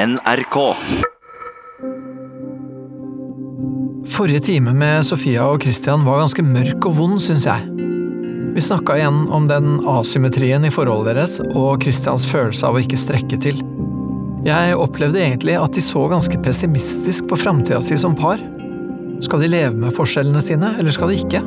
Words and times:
NRK. 0.00 0.56
Forrige 4.08 4.40
time 4.40 4.72
med 4.72 5.04
Sofia 5.04 5.44
og 5.44 5.60
Christian 5.60 6.06
var 6.06 6.22
ganske 6.22 6.44
mørk 6.44 6.86
og 6.88 6.94
vond, 6.96 7.18
syns 7.20 7.44
jeg. 7.44 7.66
Vi 8.54 8.64
snakka 8.64 8.96
igjen 8.96 9.26
om 9.28 9.44
den 9.50 9.76
asymmetrien 9.92 10.64
i 10.64 10.72
forholdet 10.72 11.12
deres 11.12 11.36
og 11.50 11.84
Christians 11.84 12.24
følelse 12.30 12.64
av 12.70 12.78
å 12.78 12.80
ikke 12.80 13.00
strekke 13.02 13.40
til. 13.44 13.60
Jeg 14.46 14.78
opplevde 14.80 15.20
egentlig 15.20 15.58
at 15.60 15.76
de 15.76 15.84
så 15.84 16.06
ganske 16.08 16.40
pessimistisk 16.46 17.28
på 17.28 17.42
framtida 17.42 17.82
si 17.84 18.00
som 18.00 18.16
par. 18.16 18.40
Skal 19.20 19.44
de 19.44 19.52
leve 19.52 19.76
med 19.76 19.92
forskjellene 19.92 20.40
sine, 20.40 20.78
eller 20.80 20.96
skal 20.96 21.12
de 21.12 21.20
ikke? 21.20 21.44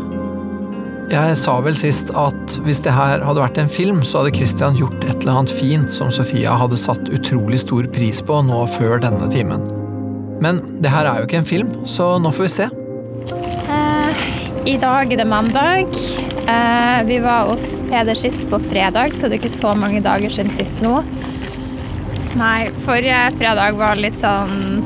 Jeg 1.13 1.35
sa 1.37 1.59
vel 1.61 1.75
sist 1.77 2.09
at 2.17 2.55
hvis 2.65 2.79
det 2.81 2.93
her 2.95 3.21
hadde 3.21 3.41
vært 3.43 3.59
en 3.61 3.69
film, 3.69 3.99
så 4.01 4.23
hadde 4.23 4.33
Christian 4.33 4.77
gjort 4.79 5.03
et 5.05 5.19
eller 5.19 5.43
annet 5.43 5.51
fint 5.53 5.93
som 5.93 6.09
Sofia 6.09 6.55
hadde 6.57 6.79
satt 6.79 7.11
utrolig 7.13 7.59
stor 7.61 7.85
pris 7.93 8.21
på 8.25 8.39
nå 8.47 8.63
før 8.79 8.97
denne 9.03 9.27
timen. 9.29 9.61
Men 10.41 10.63
det 10.81 10.89
her 10.89 11.05
er 11.05 11.21
jo 11.21 11.27
ikke 11.27 11.43
en 11.43 11.51
film, 11.51 11.69
så 11.85 12.15
nå 12.17 12.33
får 12.33 12.47
vi 12.47 12.51
se. 12.55 12.67
Eh, 13.77 14.25
I 14.73 14.75
dag 14.81 15.13
er 15.13 15.21
det 15.21 15.29
mandag. 15.29 15.93
Eh, 16.49 17.05
vi 17.05 17.21
var 17.21 17.45
hos 17.51 17.83
Peder 17.91 18.17
sist 18.17 18.49
på 18.49 18.57
fredag, 18.65 19.13
så 19.13 19.29
det 19.29 19.37
er 19.37 19.43
ikke 19.43 19.53
så 19.53 19.77
mange 19.77 20.01
dager 20.01 20.33
siden 20.33 20.49
sist 20.57 20.81
nå. 20.81 20.97
Nei, 22.41 22.71
forrige 22.87 23.27
fredag 23.37 23.77
var 23.77 24.01
litt 24.01 24.17
sånn 24.17 24.81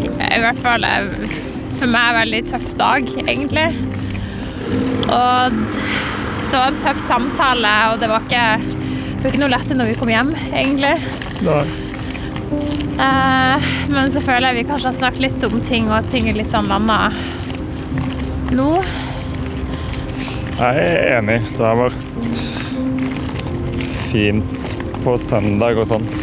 I 0.00 0.40
hvert 0.40 0.64
fall 0.64 0.88
eh, 0.88 1.26
for 1.76 1.92
meg 1.92 2.22
veldig 2.22 2.46
tøff 2.48 2.78
dag, 2.80 3.18
egentlig. 3.26 3.91
Og 5.12 5.62
det 6.52 6.58
var 6.58 6.66
en 6.68 6.82
tøff 6.82 7.00
samtale, 7.00 7.72
og 7.92 8.00
det 8.00 8.08
var 8.10 8.26
ikke, 8.26 8.44
det 8.60 9.22
var 9.22 9.30
ikke 9.30 9.42
noe 9.44 9.54
lett 9.54 9.72
når 9.76 9.92
vi 9.92 9.96
kom 10.00 10.12
hjem, 10.12 10.34
egentlig. 10.52 10.94
Eh, 13.02 13.70
men 13.88 14.12
så 14.12 14.20
føler 14.20 14.50
jeg 14.50 14.60
vi 14.60 14.66
kanskje 14.68 14.90
har 14.90 14.98
snakket 14.98 15.24
litt 15.26 15.46
om 15.48 15.56
ting, 15.64 15.88
og 15.88 15.98
at 16.02 16.10
ting 16.12 16.28
er 16.28 16.36
litt 16.36 16.52
sånn 16.52 16.68
landa 16.70 17.06
nå. 18.52 18.68
Jeg 20.58 20.82
er 20.82 21.16
enig. 21.16 21.38
Det 21.56 21.64
har 21.64 21.78
vært 21.80 22.02
fint 24.10 24.76
på 25.02 25.16
søndag 25.18 25.80
og 25.80 25.88
sånt. 25.88 26.18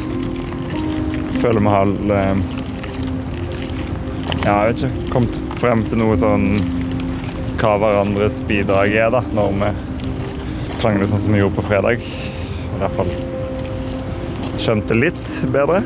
Føler 1.41 1.63
vi 1.65 1.73
har 1.73 1.93
eh, 2.19 2.43
Ja, 4.45 4.53
jeg 4.53 4.69
vet 4.69 4.83
ikke. 4.83 5.07
Kommet 5.15 5.41
frem 5.59 5.81
til 5.89 5.99
noe 6.03 6.15
sånn 6.19 6.51
hva 7.59 7.75
hverandres 7.75 8.39
bidrag 8.47 8.93
er, 8.95 9.09
da, 9.11 9.19
når 9.35 9.51
vi 9.59 9.71
krangler 10.79 11.09
sånn 11.11 11.19
som 11.19 11.33
vi 11.35 11.41
gjorde 11.41 11.57
på 11.59 11.65
fredag. 11.67 11.99
I 11.99 12.79
hvert 12.79 12.95
fall 12.95 13.11
skjønte 14.59 14.95
litt 14.95 15.25
bedre. 15.53 15.81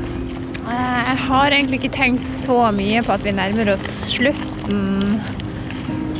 Jeg 0.64 1.18
har 1.28 1.54
egentlig 1.54 1.80
ikke 1.82 1.96
tenkt 1.96 2.24
så 2.26 2.58
mye 2.74 3.02
på 3.06 3.14
at 3.16 3.26
vi 3.26 3.34
nærmer 3.36 3.74
oss 3.74 3.88
slutten. 4.14 5.20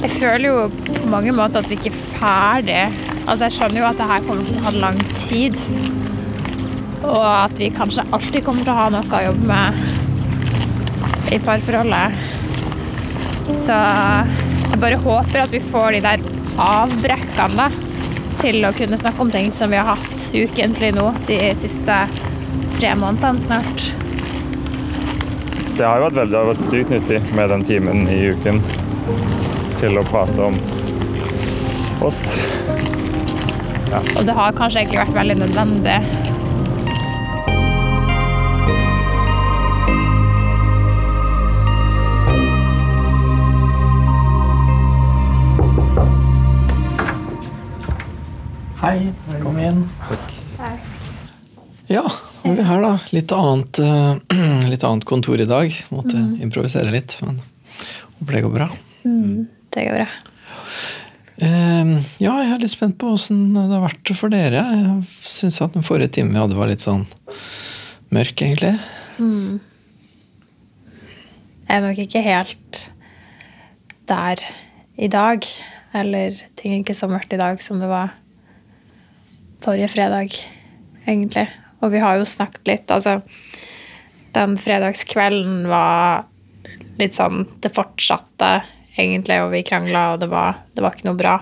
Jeg 0.04 0.12
føler 0.18 0.48
jo 0.50 0.58
på 0.74 1.10
mange 1.12 1.34
måter 1.36 1.62
at 1.62 1.70
vi 1.70 1.78
ikke 1.78 1.94
er 1.94 2.02
ferdig. 2.18 2.84
Altså, 3.24 3.46
jeg 3.46 3.56
skjønner 3.56 3.80
jo 3.80 3.88
at 3.88 4.00
det 4.02 4.10
her 4.10 4.26
kommer 4.28 4.44
til 4.50 4.60
å 4.60 4.66
ha 4.66 4.74
lang 4.84 5.00
tid. 5.16 5.56
Og 7.04 7.24
at 7.24 7.56
vi 7.60 7.70
kanskje 7.74 8.08
alltid 8.10 8.42
kommer 8.46 8.66
til 8.66 8.74
å 8.74 8.80
ha 8.82 8.88
noe 8.94 9.20
å 9.20 9.26
jobbe 9.30 9.46
med 9.54 9.70
i 11.34 11.40
parforholdet. 11.46 12.10
Så 13.64 13.78
jeg 14.74 14.82
bare 14.82 14.98
håper 15.04 15.44
at 15.44 15.52
vi 15.54 15.60
får 15.62 15.94
de 15.94 16.00
der 16.02 16.22
avbrekkene 16.58 17.68
til 18.42 18.66
å 18.66 18.72
kunne 18.76 18.98
snakke 18.98 19.22
om 19.22 19.32
ting 19.32 19.52
som 19.54 19.70
vi 19.70 19.78
har 19.78 19.94
hatt 19.94 20.24
ukentlig 20.34 20.90
nå 20.98 21.12
de 21.30 21.38
siste 21.60 21.98
tre 22.80 22.94
månedene 22.98 23.44
snart. 23.44 23.84
Det 25.78 25.86
har 25.86 26.02
jo 26.02 26.08
vært 26.08 26.18
veldig, 26.24 26.38
har 26.40 26.50
vært 26.50 26.66
sykt 26.66 26.94
nyttig 26.94 27.22
med 27.38 27.54
den 27.54 27.66
timen 27.70 28.04
i 28.10 28.20
uken 28.34 28.62
til 29.78 30.02
å 30.02 30.06
prate 30.10 30.50
om 30.50 30.58
oss. 32.06 32.26
Og 34.18 34.24
det 34.26 34.34
har 34.34 34.58
kanskje 34.58 34.84
egentlig 34.84 35.04
vært 35.04 35.18
veldig 35.22 35.38
nødvendig. 35.46 35.98
Hei, 48.84 49.14
kom 49.40 49.56
inn. 49.64 49.78
Ja, 51.88 52.02
nå 52.44 52.50
er 52.52 52.58
vi 52.58 52.64
her, 52.68 52.82
da. 52.84 52.90
Litt 53.16 53.32
annet, 53.32 53.80
eh, 53.80 54.18
litt 54.74 54.82
annet 54.84 55.06
kontor 55.08 55.40
i 55.40 55.46
dag. 55.48 55.72
Måtte 55.96 56.20
improvisere 56.44 56.92
litt, 56.92 57.16
men 57.24 57.38
håper 58.18 58.36
det 58.36 58.42
går 58.44 58.52
bra. 58.58 58.68
Det 59.08 59.86
går 59.88 59.96
bra. 60.02 60.08
Eh, 61.48 61.94
ja, 62.20 62.34
jeg 62.44 62.50
er 62.52 62.60
litt 62.60 62.74
spent 62.74 62.98
på 63.00 63.14
åssen 63.16 63.54
det 63.56 63.64
har 63.72 63.86
vært 63.86 64.12
for 64.20 64.34
dere. 64.34 64.66
Jeg 64.68 64.98
syns 65.32 65.62
at 65.64 65.78
den 65.78 65.88
forrige 65.88 66.18
timen 66.18 66.36
vi 66.36 66.42
hadde, 66.42 66.58
var 66.60 66.68
litt 66.68 66.84
sånn 66.84 67.06
mørk, 68.12 68.36
egentlig. 68.36 68.74
Jeg 71.70 71.78
er 71.78 71.88
nok 71.88 72.04
ikke 72.04 72.26
helt 72.28 72.82
der 74.12 74.44
i 75.00 75.08
dag. 75.08 75.48
Eller 75.96 76.36
ting 76.60 76.76
er 76.76 76.84
ikke 76.84 76.98
så 76.98 77.08
mørkt 77.08 77.32
i 77.32 77.40
dag 77.40 77.64
som 77.64 77.80
det 77.80 77.88
var 77.88 78.12
forrige 79.64 79.90
fredag, 79.96 80.36
egentlig. 81.06 81.48
Og 81.84 81.92
vi 81.94 82.02
har 82.04 82.20
jo 82.20 82.28
snakket 82.28 82.70
litt, 82.70 82.92
altså 82.92 83.22
Den 84.34 84.56
fredagskvelden 84.58 85.68
var 85.70 86.24
litt 86.98 87.14
sånn 87.14 87.44
Det 87.62 87.70
fortsatte 87.76 88.54
egentlig, 88.96 89.40
og 89.44 89.52
vi 89.54 89.64
krangla, 89.68 90.14
og 90.14 90.22
det 90.24 90.30
var, 90.32 90.64
det 90.74 90.84
var 90.86 90.96
ikke 90.96 91.10
noe 91.10 91.18
bra. 91.20 91.38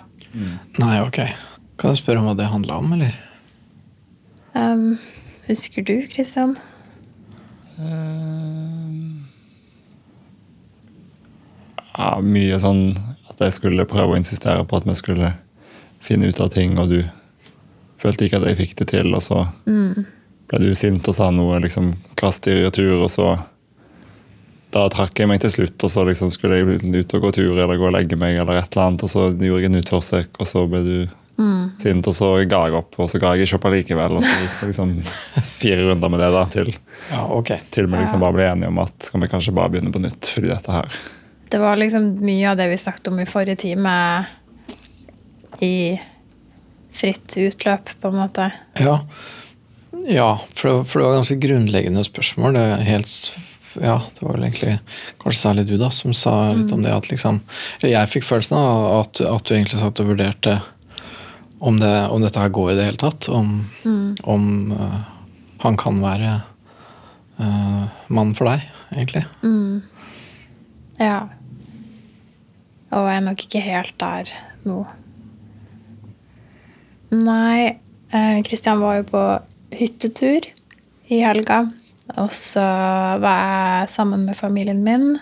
Nei, 0.79 0.95
ok. 1.03 1.19
Kan 1.81 1.91
jeg 1.91 2.01
spørre 2.01 2.21
om 2.21 2.29
hva 2.29 2.35
det 2.39 2.47
handla 2.47 2.77
om, 2.79 2.93
eller? 2.95 3.17
Um, 4.55 4.99
husker 5.49 5.83
du, 5.83 5.97
Kristian? 6.11 6.55
Ja, 11.91 12.13
mye 12.23 12.59
sånn 12.61 12.83
at 13.31 13.41
jeg 13.43 13.57
skulle 13.57 13.87
prøve 13.89 14.15
å 14.15 14.19
insistere 14.19 14.63
på 14.67 14.79
at 14.79 14.87
vi 14.87 14.95
skulle 14.97 15.33
finne 16.01 16.31
ut 16.31 16.39
av 16.39 16.53
ting, 16.55 16.77
og 16.79 16.91
du 16.91 17.01
følte 18.01 18.27
ikke 18.27 18.41
at 18.41 18.49
jeg 18.49 18.59
fikk 18.59 18.75
det 18.81 18.89
til, 18.93 19.13
og 19.13 19.23
så 19.23 19.45
ble 20.51 20.59
du 20.59 20.73
sint 20.75 21.07
og 21.07 21.15
sa 21.15 21.29
noe 21.31 21.61
liksom 21.63 21.93
krast 22.19 22.49
i 22.51 22.57
retur, 22.63 22.97
og 22.99 23.09
så 23.13 23.31
da 24.71 24.85
trakk 24.91 25.19
jeg 25.19 25.27
meg 25.27 25.41
til 25.43 25.51
slutt, 25.51 25.83
og 25.83 25.91
så 25.91 26.03
liksom 26.07 26.31
skulle 26.31 26.61
jeg 26.61 26.79
ut 26.95 27.15
og 27.17 27.25
gå 27.25 27.31
tur 27.35 27.57
eller 27.57 27.79
gå 27.79 27.89
og 27.89 27.95
legge 27.95 28.19
meg, 28.19 28.37
eller 28.39 28.61
et 28.61 28.71
eller 28.71 28.87
annet, 28.87 29.03
og 29.07 29.11
så 29.11 29.25
gjorde 29.31 29.65
jeg 29.65 29.71
en 29.71 29.81
utforsøk, 29.81 30.39
og 30.39 30.47
så 30.47 30.63
ble 30.71 30.83
du 30.85 30.95
sint, 31.81 32.07
og 32.07 32.15
så 32.15 32.29
ga 32.49 32.65
jeg 32.67 32.77
opp, 32.77 32.97
og 33.01 33.09
så 33.09 33.19
ga 33.21 33.33
jeg 33.35 33.47
ikke 33.47 33.59
opp 33.59 33.67
allikevel. 33.71 34.19
Og 34.19 34.25
så 34.25 34.33
gikk 34.35 34.59
det 34.59 34.69
liksom 34.71 34.93
fire 35.61 35.87
runder 35.87 36.13
med 36.13 36.23
det 36.23 36.29
da, 36.35 36.43
til, 36.53 36.71
Ja, 37.09 37.23
okay. 37.33 37.63
til 37.73 37.89
vi 37.89 37.97
liksom 37.97 38.21
bare 38.23 38.37
ble 38.37 38.47
enige 38.51 38.71
om 38.71 38.79
at 38.83 39.07
skal 39.07 39.23
vi 39.23 39.31
kanskje 39.31 39.55
bare 39.57 39.73
begynne 39.73 39.93
på 39.93 40.03
nytt, 40.03 40.29
fordi 40.35 40.51
dette 40.51 40.75
her 40.75 41.01
Det 41.51 41.59
var 41.59 41.79
liksom 41.79 42.13
mye 42.23 42.51
av 42.51 42.59
det 42.59 42.69
vi 42.71 42.79
snakket 42.79 43.11
om 43.11 43.19
i 43.19 43.27
forrige 43.27 43.59
time 43.65 43.95
i 45.61 45.75
fritt 46.91 47.37
utløp, 47.37 47.93
på 48.01 48.11
en 48.11 48.19
måte. 48.19 48.49
Ja, 48.79 48.97
ja 50.07 50.33
for, 50.53 50.67
det, 50.67 50.75
for 50.91 50.99
det 50.99 51.07
var 51.07 51.17
ganske 51.19 51.39
grunnleggende 51.41 52.03
spørsmål. 52.07 52.57
Det, 52.57 52.65
er 52.75 52.85
helt, 52.87 53.15
ja, 53.79 53.97
det 54.17 54.25
var 54.25 54.35
vel 54.35 54.45
egentlig 54.49 54.77
kanskje 55.23 55.39
særlig 55.39 55.65
du 55.69 55.75
da, 55.79 55.91
som 55.95 56.15
sa 56.17 56.35
litt 56.57 56.73
om 56.75 56.83
det 56.83 56.93
at 56.93 57.09
liksom 57.11 57.41
Jeg 57.85 58.11
fikk 58.11 58.27
følelsen 58.27 58.57
av 58.59 58.85
at, 58.99 59.23
at 59.23 59.47
du 59.47 59.55
egentlig 59.55 59.81
satt 59.81 60.03
og 60.03 60.13
vurderte 60.13 60.59
om, 61.61 61.77
det, 61.79 62.07
om 62.09 62.23
dette 62.23 62.41
her 62.41 62.49
går 62.49 62.71
i 62.71 62.77
det 62.79 62.87
hele 62.89 63.01
tatt. 63.01 63.29
Om, 63.29 63.51
om 64.23 64.47
uh, 64.73 65.01
han 65.61 65.77
kan 65.77 65.99
være 66.01 66.39
uh, 67.37 67.83
mannen 68.09 68.33
for 68.37 68.49
deg, 68.49 68.65
egentlig. 68.95 69.27
Ja. 70.97 71.19
Og 72.91 73.05
jeg 73.07 73.19
er 73.19 73.27
nok 73.29 73.45
ikke 73.45 73.61
helt 73.63 73.93
der 74.01 74.33
nå. 74.65 74.81
Nei, 77.11 77.77
Kristian 78.47 78.79
var 78.79 79.01
jo 79.01 79.05
på 79.09 79.23
hyttetur 79.75 80.47
i 81.11 81.19
helga. 81.23 81.65
Og 82.19 82.31
så 82.35 82.63
var 83.23 83.43
jeg 83.45 83.91
sammen 83.93 84.25
med 84.27 84.37
familien 84.37 84.81
min 84.83 85.13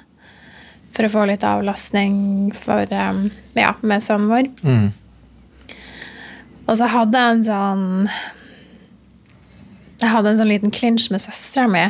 for 0.96 1.06
å 1.06 1.12
få 1.14 1.26
litt 1.30 1.46
avlastning 1.46 2.50
for, 2.58 2.82
eh, 2.90 3.30
ja, 3.54 3.74
med 3.82 4.04
sønnen 4.04 4.30
vår. 4.30 4.50
Mm. 4.66 4.90
Og 6.68 6.78
så 6.78 6.90
hadde 6.90 7.18
jeg 7.18 7.36
en 7.36 7.44
sånn 7.44 8.10
Jeg 10.00 10.10
hadde 10.14 10.30
en 10.30 10.38
sånn 10.38 10.52
liten 10.52 10.72
klinsj 10.72 11.10
med 11.12 11.20
søstera 11.20 11.68
mi 11.68 11.88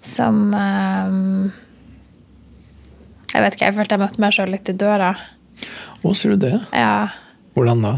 som 0.00 0.54
eh, 0.54 1.50
Jeg 3.34 3.42
vet 3.44 3.54
ikke, 3.56 3.64
jeg 3.66 3.76
følte 3.76 3.98
jeg 3.98 4.04
møtte 4.04 4.22
meg 4.22 4.32
sjøl 4.34 4.54
litt 4.54 4.70
i 4.70 4.76
døra. 4.78 5.10
Å, 6.02 6.14
sier 6.14 6.34
du 6.34 6.46
det? 6.46 6.54
Ja. 6.72 7.10
Hvordan 7.54 7.82
da? 7.84 7.92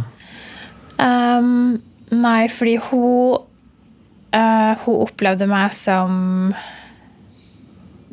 Ehm, 1.01 1.81
nei, 2.13 2.43
fordi 2.53 2.77
hun 2.91 3.41
uh, 4.35 4.75
hun 4.85 5.03
opplevde 5.07 5.49
meg 5.51 5.75
som 5.77 6.53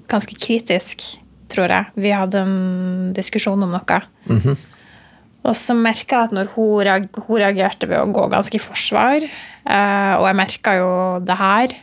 ganske 0.07 0.37
kritisk, 0.39 1.03
tror 1.51 1.73
jeg. 1.73 1.91
Vi 1.99 2.13
hadde 2.15 2.43
en 2.45 3.13
diskusjon 3.15 3.65
om 3.65 3.75
noe. 3.75 3.99
Og 5.47 5.55
så 5.55 5.75
merka 5.77 6.23
jeg 6.23 6.29
at 6.29 6.35
når 6.35 6.49
hun, 6.55 6.71
reag 6.83 7.09
hun 7.15 7.39
reagerte 7.39 7.87
ved 7.87 8.01
å 8.01 8.11
gå 8.11 8.25
ganske 8.31 8.57
i 8.57 8.63
forsvar, 8.63 9.27
uh, 9.67 10.15
og 10.19 10.25
jeg 10.29 10.39
merka 10.39 10.77
jo 10.79 10.89
det 11.23 11.37
her, 11.39 11.75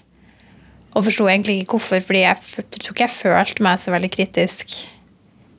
og 0.94 1.06
forsto 1.06 1.26
egentlig 1.26 1.62
ikke 1.62 1.78
hvorfor, 1.78 2.02
fordi 2.06 2.22
jeg 2.22 2.66
tror 2.76 2.92
ikke 2.92 3.06
jeg 3.06 3.14
følte 3.14 3.64
meg 3.66 3.80
så 3.82 3.94
veldig 3.94 4.10
kritisk. 4.14 4.76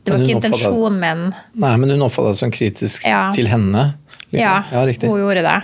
Det 0.06 0.13
var 0.13 0.21
ikke 0.21 0.36
intensjonen 0.38 1.00
min. 1.01 1.24
Nei, 1.57 1.71
men 1.81 1.95
hun 1.95 2.06
oppfattet 2.06 2.36
deg 2.36 2.41
som 2.44 2.53
kritisk 2.53 3.07
Ja. 3.09 3.31
til 3.33 3.50
henne? 3.50 3.95
Liksom. 4.31 4.42
Ja, 4.42 4.63
ja, 4.72 4.86
hun 5.06 5.22
gjorde 5.22 5.45
det. 5.45 5.60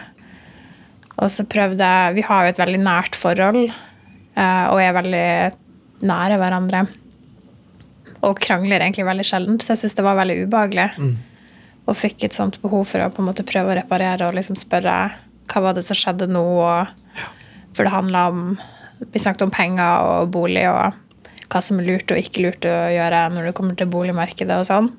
Og 1.22 1.30
så 1.30 1.46
prøvde 1.50 1.86
jeg 1.86 2.16
Vi 2.18 2.26
har 2.26 2.46
jo 2.46 2.54
et 2.54 2.62
veldig 2.62 2.82
nært 2.82 3.18
forhold, 3.20 3.66
eh, 3.70 4.66
og 4.72 4.82
er 4.82 4.98
veldig 4.98 5.28
nære 6.08 6.40
hverandre. 6.42 6.86
Og 8.26 8.40
krangler 8.42 8.82
egentlig 8.82 9.06
veldig 9.06 9.26
sjelden, 9.26 9.60
så 9.62 9.74
jeg 9.74 9.84
syns 9.84 9.98
det 9.98 10.06
var 10.06 10.18
veldig 10.20 10.40
ubehagelig. 10.46 10.88
Mm. 10.98 11.14
Og 11.90 11.98
fikk 11.98 12.26
et 12.26 12.38
sånt 12.38 12.60
behov 12.62 12.86
for 12.90 13.04
å 13.04 13.12
på 13.14 13.22
en 13.22 13.30
måte 13.30 13.46
prøve 13.48 13.74
å 13.74 13.78
reparere 13.78 14.28
og 14.28 14.38
liksom 14.38 14.58
spørre 14.60 14.98
hva 15.52 15.64
var 15.66 15.76
det 15.76 15.84
som 15.86 15.98
skjedde 15.98 16.30
nå. 16.32 16.44
Og, 16.62 17.26
for 17.76 17.88
det 17.88 17.96
handla 17.96 18.28
om 18.32 18.46
Vi 19.02 19.18
snakket 19.18 19.48
om 19.48 19.50
penger 19.50 20.04
og 20.06 20.28
bolig 20.30 20.68
og 20.70 20.94
hva 21.50 21.60
som 21.66 21.80
er 21.82 21.88
lurt 21.88 22.12
og 22.14 22.20
ikke 22.22 22.44
lurt 22.46 22.68
å 22.70 22.74
gjøre 22.94 23.22
når 23.34 23.48
det 23.48 23.54
kommer 23.58 23.74
til 23.76 23.90
boligmarkedet 23.90 24.60
og 24.62 24.68
sånn. 24.68 24.90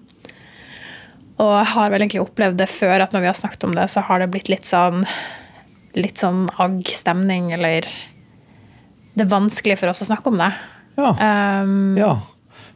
Og 1.42 1.52
jeg 1.56 1.70
har 1.74 1.92
vel 1.92 2.04
egentlig 2.04 2.22
opplevd 2.22 2.60
det 2.60 2.68
før, 2.70 3.02
at 3.02 3.14
når 3.14 3.24
vi 3.24 3.30
har 3.30 3.38
snakket 3.38 3.64
om 3.66 3.74
det, 3.76 3.88
så 3.90 4.04
har 4.06 4.22
det 4.22 4.30
blitt 4.32 4.50
litt 4.52 4.68
sånn 4.68 5.02
litt 5.98 6.22
sånn 6.22 6.46
agg-stemning, 6.62 7.50
eller 7.52 7.86
Det 9.12 9.26
er 9.26 9.28
vanskelig 9.28 9.76
for 9.76 9.92
oss 9.92 10.00
å 10.00 10.08
snakke 10.08 10.30
om 10.30 10.38
det. 10.40 10.48
Ja. 10.96 11.10
Um, 11.64 11.98
ja. 12.00 12.14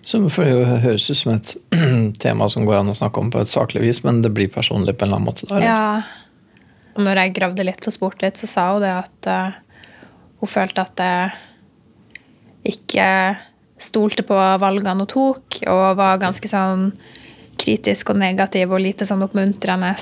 Som 0.04 0.26
for 0.30 0.44
det 0.44 0.80
høres 0.82 1.06
ut 1.08 1.16
som 1.16 1.32
et 1.32 1.54
tema 2.22 2.48
som 2.52 2.66
går 2.68 2.82
an 2.82 2.92
å 2.92 2.96
snakke 2.98 3.22
om 3.22 3.30
på 3.32 3.40
et 3.40 3.48
saklig 3.48 3.86
vis, 3.86 4.02
men 4.04 4.20
det 4.20 4.34
blir 4.36 4.52
personlig 4.52 4.98
på 4.98 5.06
en 5.06 5.08
eller 5.08 5.22
annen 5.22 5.30
måte. 5.30 5.48
Der. 5.48 5.64
ja. 5.64 6.02
Og 6.96 7.04
når 7.04 7.22
jeg 7.22 7.34
gravde 7.36 7.64
litt 7.64 7.88
og 7.88 7.92
spurte 7.92 8.24
litt, 8.24 8.38
så 8.40 8.48
sa 8.48 8.66
hun 8.74 8.84
det 8.84 8.92
at 8.92 9.30
uh, 9.32 9.56
hun 10.42 10.52
følte 10.52 10.84
at 10.84 10.94
det 11.00 12.72
ikke 12.76 13.08
stolte 13.80 14.24
på 14.26 14.36
valgene 14.60 14.96
hun 14.96 15.08
tok, 15.08 15.60
og 15.72 15.86
var 15.98 16.20
ganske 16.20 16.48
sånn 16.52 16.90
kritisk 17.58 18.10
og 18.12 18.18
negativ 18.20 18.72
og 18.72 18.82
lite 18.84 19.06
sånn 19.08 19.22
oppmuntrende. 19.26 19.92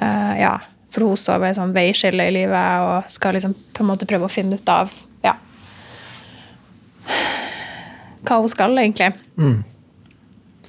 Uh, 0.00 0.34
ja, 0.40 0.54
for 0.94 1.06
hun 1.08 1.18
står 1.18 1.40
ved 1.42 1.52
et 1.54 1.58
sånn 1.58 1.74
veiskille 1.74 2.28
i 2.28 2.34
livet 2.34 2.84
og 2.86 3.10
skal 3.12 3.34
liksom 3.36 3.54
på 3.74 3.82
en 3.84 3.90
måte 3.92 4.06
prøve 4.10 4.26
å 4.28 4.32
finne 4.32 4.58
ut 4.58 4.68
av 4.70 4.92
ja, 5.24 5.34
hva 8.24 8.38
hun 8.40 8.48
skal, 8.50 8.76
egentlig. 8.80 9.10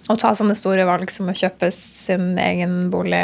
Og 0.05 0.19
ta 0.21 0.33
sånne 0.37 0.55
store 0.57 0.85
valg 0.87 1.09
som 1.13 1.29
å 1.31 1.35
kjøpe 1.37 1.69
sin 1.73 2.35
egen 2.41 2.89
bolig. 2.93 3.23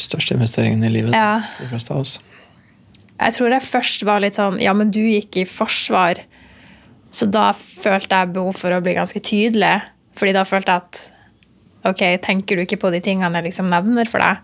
Største 0.00 0.36
investeringen 0.36 0.84
i 0.86 0.92
livet 0.92 1.14
Ja. 1.16 1.42
de 1.58 1.68
fleste 1.70 1.92
av 1.92 2.00
oss. 2.04 2.18
Jeg 3.16 3.32
tror 3.32 3.50
det 3.50 3.62
først 3.64 4.02
var 4.04 4.20
litt 4.20 4.36
sånn 4.36 4.58
Ja, 4.60 4.74
men 4.76 4.90
du 4.92 5.00
gikk 5.00 5.36
i 5.40 5.44
forsvar. 5.48 6.20
Så 7.10 7.24
da 7.32 7.52
følte 7.56 8.12
jeg 8.12 8.32
behov 8.34 8.56
for 8.58 8.70
å 8.76 8.82
bli 8.84 8.92
ganske 8.94 9.20
tydelig. 9.24 9.80
Fordi 10.16 10.32
da 10.36 10.44
følte 10.44 10.72
jeg 10.72 10.82
at 10.84 11.12
Ok, 11.86 12.02
tenker 12.24 12.58
du 12.58 12.64
ikke 12.64 12.80
på 12.82 12.90
de 12.94 13.00
tingene 13.04 13.40
jeg 13.40 13.50
liksom 13.50 13.70
nevner 13.70 14.08
for 14.10 14.22
deg? 14.22 14.42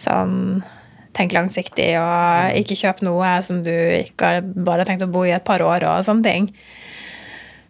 Sånn 0.00 0.60
Tenk 1.10 1.32
langsiktig, 1.34 1.88
og 1.98 2.54
ikke 2.54 2.76
kjøp 2.78 3.00
noe 3.02 3.32
som 3.42 3.64
du 3.66 3.72
ikke 3.74 4.28
har 4.28 4.44
bare 4.46 4.84
tenkt 4.86 5.02
å 5.02 5.08
bo 5.10 5.24
i 5.26 5.32
et 5.34 5.42
par 5.44 5.58
år, 5.58 5.82
og 5.82 6.04
sånne 6.06 6.22
ting. 6.22 6.46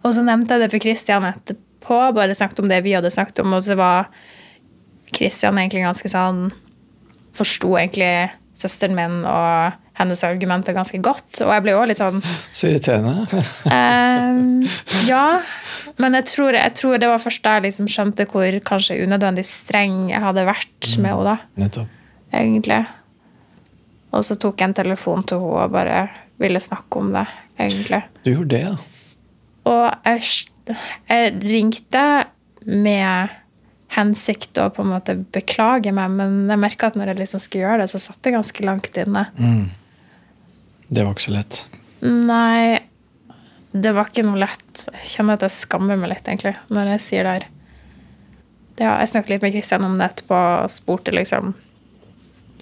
Og 0.04 0.12
så 0.12 0.20
nevnte 0.26 0.58
jeg 0.58 0.66
det 0.66 0.68
for 0.74 0.84
Kristian 0.84 1.24
etterpå, 1.24 2.00
bare 2.16 2.36
snakket 2.36 2.60
om 2.60 2.68
det 2.68 2.82
vi 2.84 2.92
hadde 2.92 3.12
snakket 3.12 3.40
om, 3.40 3.54
og 3.56 3.64
så 3.64 3.78
var 3.80 4.10
Kristian 5.16 5.58
egentlig 5.58 5.86
ganske 5.86 6.12
sånn 6.12 6.50
Forsto 7.34 7.72
egentlig 7.78 8.28
søsteren 8.58 8.96
min 8.98 9.20
og 9.24 9.79
hennes 10.00 10.22
argumenter 10.26 10.74
ganske 10.76 10.98
godt. 11.04 11.42
Og 11.44 11.52
jeg 11.54 11.64
ble 11.66 11.74
òg 11.78 11.90
litt 11.90 12.00
sånn 12.00 12.22
Så 12.56 12.70
irriterende. 12.70 13.26
Ehm, 13.70 14.64
ja, 15.08 15.40
men 16.00 16.16
jeg 16.18 16.28
tror, 16.32 16.56
jeg 16.56 16.74
tror 16.78 17.00
det 17.02 17.10
var 17.10 17.20
først 17.22 17.44
da 17.44 17.58
jeg 17.58 17.68
liksom 17.68 17.88
skjønte 17.90 18.26
hvor 18.30 18.56
kanskje 18.66 18.98
unødvendig 19.04 19.44
streng 19.48 20.08
jeg 20.10 20.22
hadde 20.24 20.46
vært 20.48 20.88
med 20.98 21.12
henne, 21.12 21.34
da, 21.34 21.36
Nettopp. 21.60 21.98
egentlig. 22.32 22.80
Og 24.10 24.24
så 24.26 24.34
tok 24.40 24.58
jeg 24.58 24.70
en 24.72 24.78
telefon 24.80 25.22
til 25.28 25.38
henne 25.42 25.60
og 25.66 25.74
bare 25.76 26.00
ville 26.40 26.60
snakke 26.62 26.98
om 27.02 27.12
det, 27.14 27.26
egentlig. 27.60 28.00
Du 28.24 28.32
gjorde 28.32 28.54
det, 28.56 28.62
ja. 28.64 28.74
Og 29.70 30.06
jeg, 30.08 30.78
jeg 31.10 31.34
ringte 31.44 32.04
med 32.64 33.36
hensikt 33.96 34.58
å 34.62 34.68
på 34.72 34.84
en 34.84 34.92
måte 34.94 35.16
beklage 35.34 35.92
meg, 35.94 36.12
men 36.16 36.48
jeg 36.50 36.62
merka 36.62 36.88
at 36.90 36.96
når 36.98 37.12
jeg 37.12 37.20
liksom 37.24 37.42
skulle 37.42 37.66
gjøre 37.66 37.82
det, 37.82 37.90
så 37.92 38.00
satt 38.02 38.20
det 38.24 38.32
ganske 38.36 38.64
langt 38.66 38.98
inne. 39.02 39.24
Det 40.90 41.04
var 41.06 41.14
ikke 41.14 41.28
så 41.28 41.36
lett. 41.36 41.62
Nei, 42.02 42.80
det 43.70 43.92
var 43.94 44.10
ikke 44.10 44.26
noe 44.26 44.40
lett. 44.42 44.84
Jeg 44.90 45.10
kjenner 45.14 45.38
at 45.38 45.46
jeg 45.46 45.54
skammer 45.60 45.98
meg 46.00 46.10
litt, 46.10 46.26
egentlig, 46.26 46.56
når 46.74 46.94
jeg 46.96 47.04
sier 47.06 47.26
det 47.26 47.34
her. 47.38 47.48
Ja, 48.80 48.94
jeg 49.02 49.10
snakket 49.12 49.34
litt 49.34 49.44
med 49.44 49.54
Kristian 49.54 49.84
om 49.84 49.98
det 50.00 50.06
etterpå 50.08 50.36
og 50.40 50.70
spurte 50.72 51.12
liksom 51.12 51.52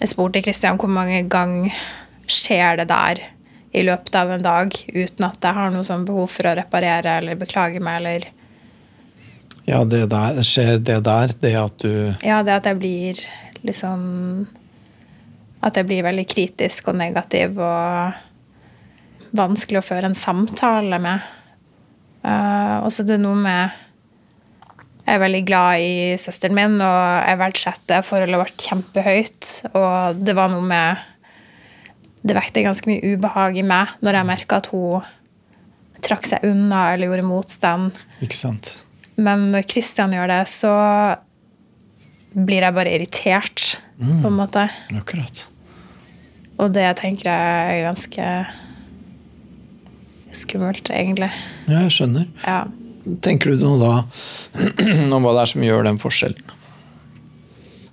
Jeg 0.01 0.11
spurte 0.11 0.43
Kristian 0.43 0.79
hvor 0.81 0.91
mange 0.91 1.21
ganger 1.31 1.77
skjer 2.29 2.81
det 2.81 2.89
der 2.91 3.21
i 3.71 3.85
løpet 3.87 4.17
av 4.19 4.33
en 4.35 4.43
dag 4.43 4.75
uten 4.89 5.27
at 5.29 5.45
jeg 5.45 5.57
har 5.59 5.71
noe 5.71 5.87
sånn 5.87 6.07
behov 6.09 6.27
for 6.33 6.49
å 6.49 6.57
reparere 6.59 7.19
eller 7.21 7.39
beklage 7.39 7.83
meg 7.85 8.01
eller 8.01 8.27
Ja, 9.69 9.85
det 9.85 10.09
der 10.11 10.41
skjer 10.47 10.79
det 10.81 10.99
der, 11.07 11.35
det 11.45 11.55
at 11.61 11.85
du 11.85 11.93
Ja, 12.27 12.43
det 12.43 12.57
at 12.57 12.69
jeg 12.71 12.81
blir 12.81 13.23
liksom 13.63 14.03
At 15.65 15.79
jeg 15.79 15.89
blir 15.89 16.07
veldig 16.07 16.25
kritisk 16.31 16.91
og 16.91 16.99
negativ 17.01 17.59
og 17.59 18.15
vanskelig 19.37 19.81
å 19.81 19.85
føre 19.85 20.09
en 20.09 20.17
samtale 20.17 21.01
med. 21.03 21.27
Uh, 22.23 22.85
og 22.85 22.91
så 22.93 23.05
er 23.05 23.13
det 23.13 23.21
noe 23.23 23.39
med 23.39 23.85
Jeg 25.07 25.15
er 25.15 25.21
veldig 25.23 25.43
glad 25.49 25.81
i 25.81 25.93
søsteren 26.21 26.57
min, 26.59 26.75
og 26.85 27.05
jeg 27.25 27.39
verdsetter 27.41 28.03
forholdet 28.05 28.41
vårt 28.43 28.65
kjempehøyt. 28.67 29.53
Og 29.73 30.19
det 30.21 30.35
var 30.37 30.51
noe 30.53 30.65
med 30.69 31.07
Det 32.19 32.35
vekte 32.37 32.67
ganske 32.67 32.91
mye 32.91 33.15
ubehag 33.15 33.57
i 33.57 33.65
meg 33.65 33.95
når 34.05 34.19
jeg 34.19 34.29
merka 34.29 34.59
at 34.59 34.69
hun 34.75 35.07
trakk 36.05 36.27
seg 36.29 36.45
unna 36.47 36.93
eller 36.93 37.09
gjorde 37.09 37.27
motstand. 37.27 38.03
Ikke 38.23 38.37
sant? 38.37 38.73
Men 39.19 39.49
når 39.55 39.67
Kristian 39.71 40.13
gjør 40.15 40.31
det, 40.31 40.43
så 40.51 40.73
blir 42.39 42.63
jeg 42.63 42.77
bare 42.77 42.93
irritert, 42.95 43.65
på 43.99 44.29
en 44.29 44.37
måte. 44.37 44.69
Akkurat. 44.95 45.49
Og 46.59 46.73
det 46.75 46.89
tenker 46.99 47.31
jeg 47.31 47.79
er 47.79 47.87
ganske 47.87 48.29
skummelt, 50.35 50.91
egentlig. 50.91 51.31
Ja, 51.69 51.85
jeg 51.87 51.95
skjønner. 51.95 52.29
Ja. 52.45 52.61
Tenker 53.25 53.55
du 53.55 53.63
noe 53.63 53.79
da 53.81 53.93
om 55.15 55.25
hva 55.25 55.35
det 55.37 55.45
er 55.45 55.53
som 55.55 55.65
gjør 55.65 55.87
den 55.87 56.01
forskjellen? 56.03 56.55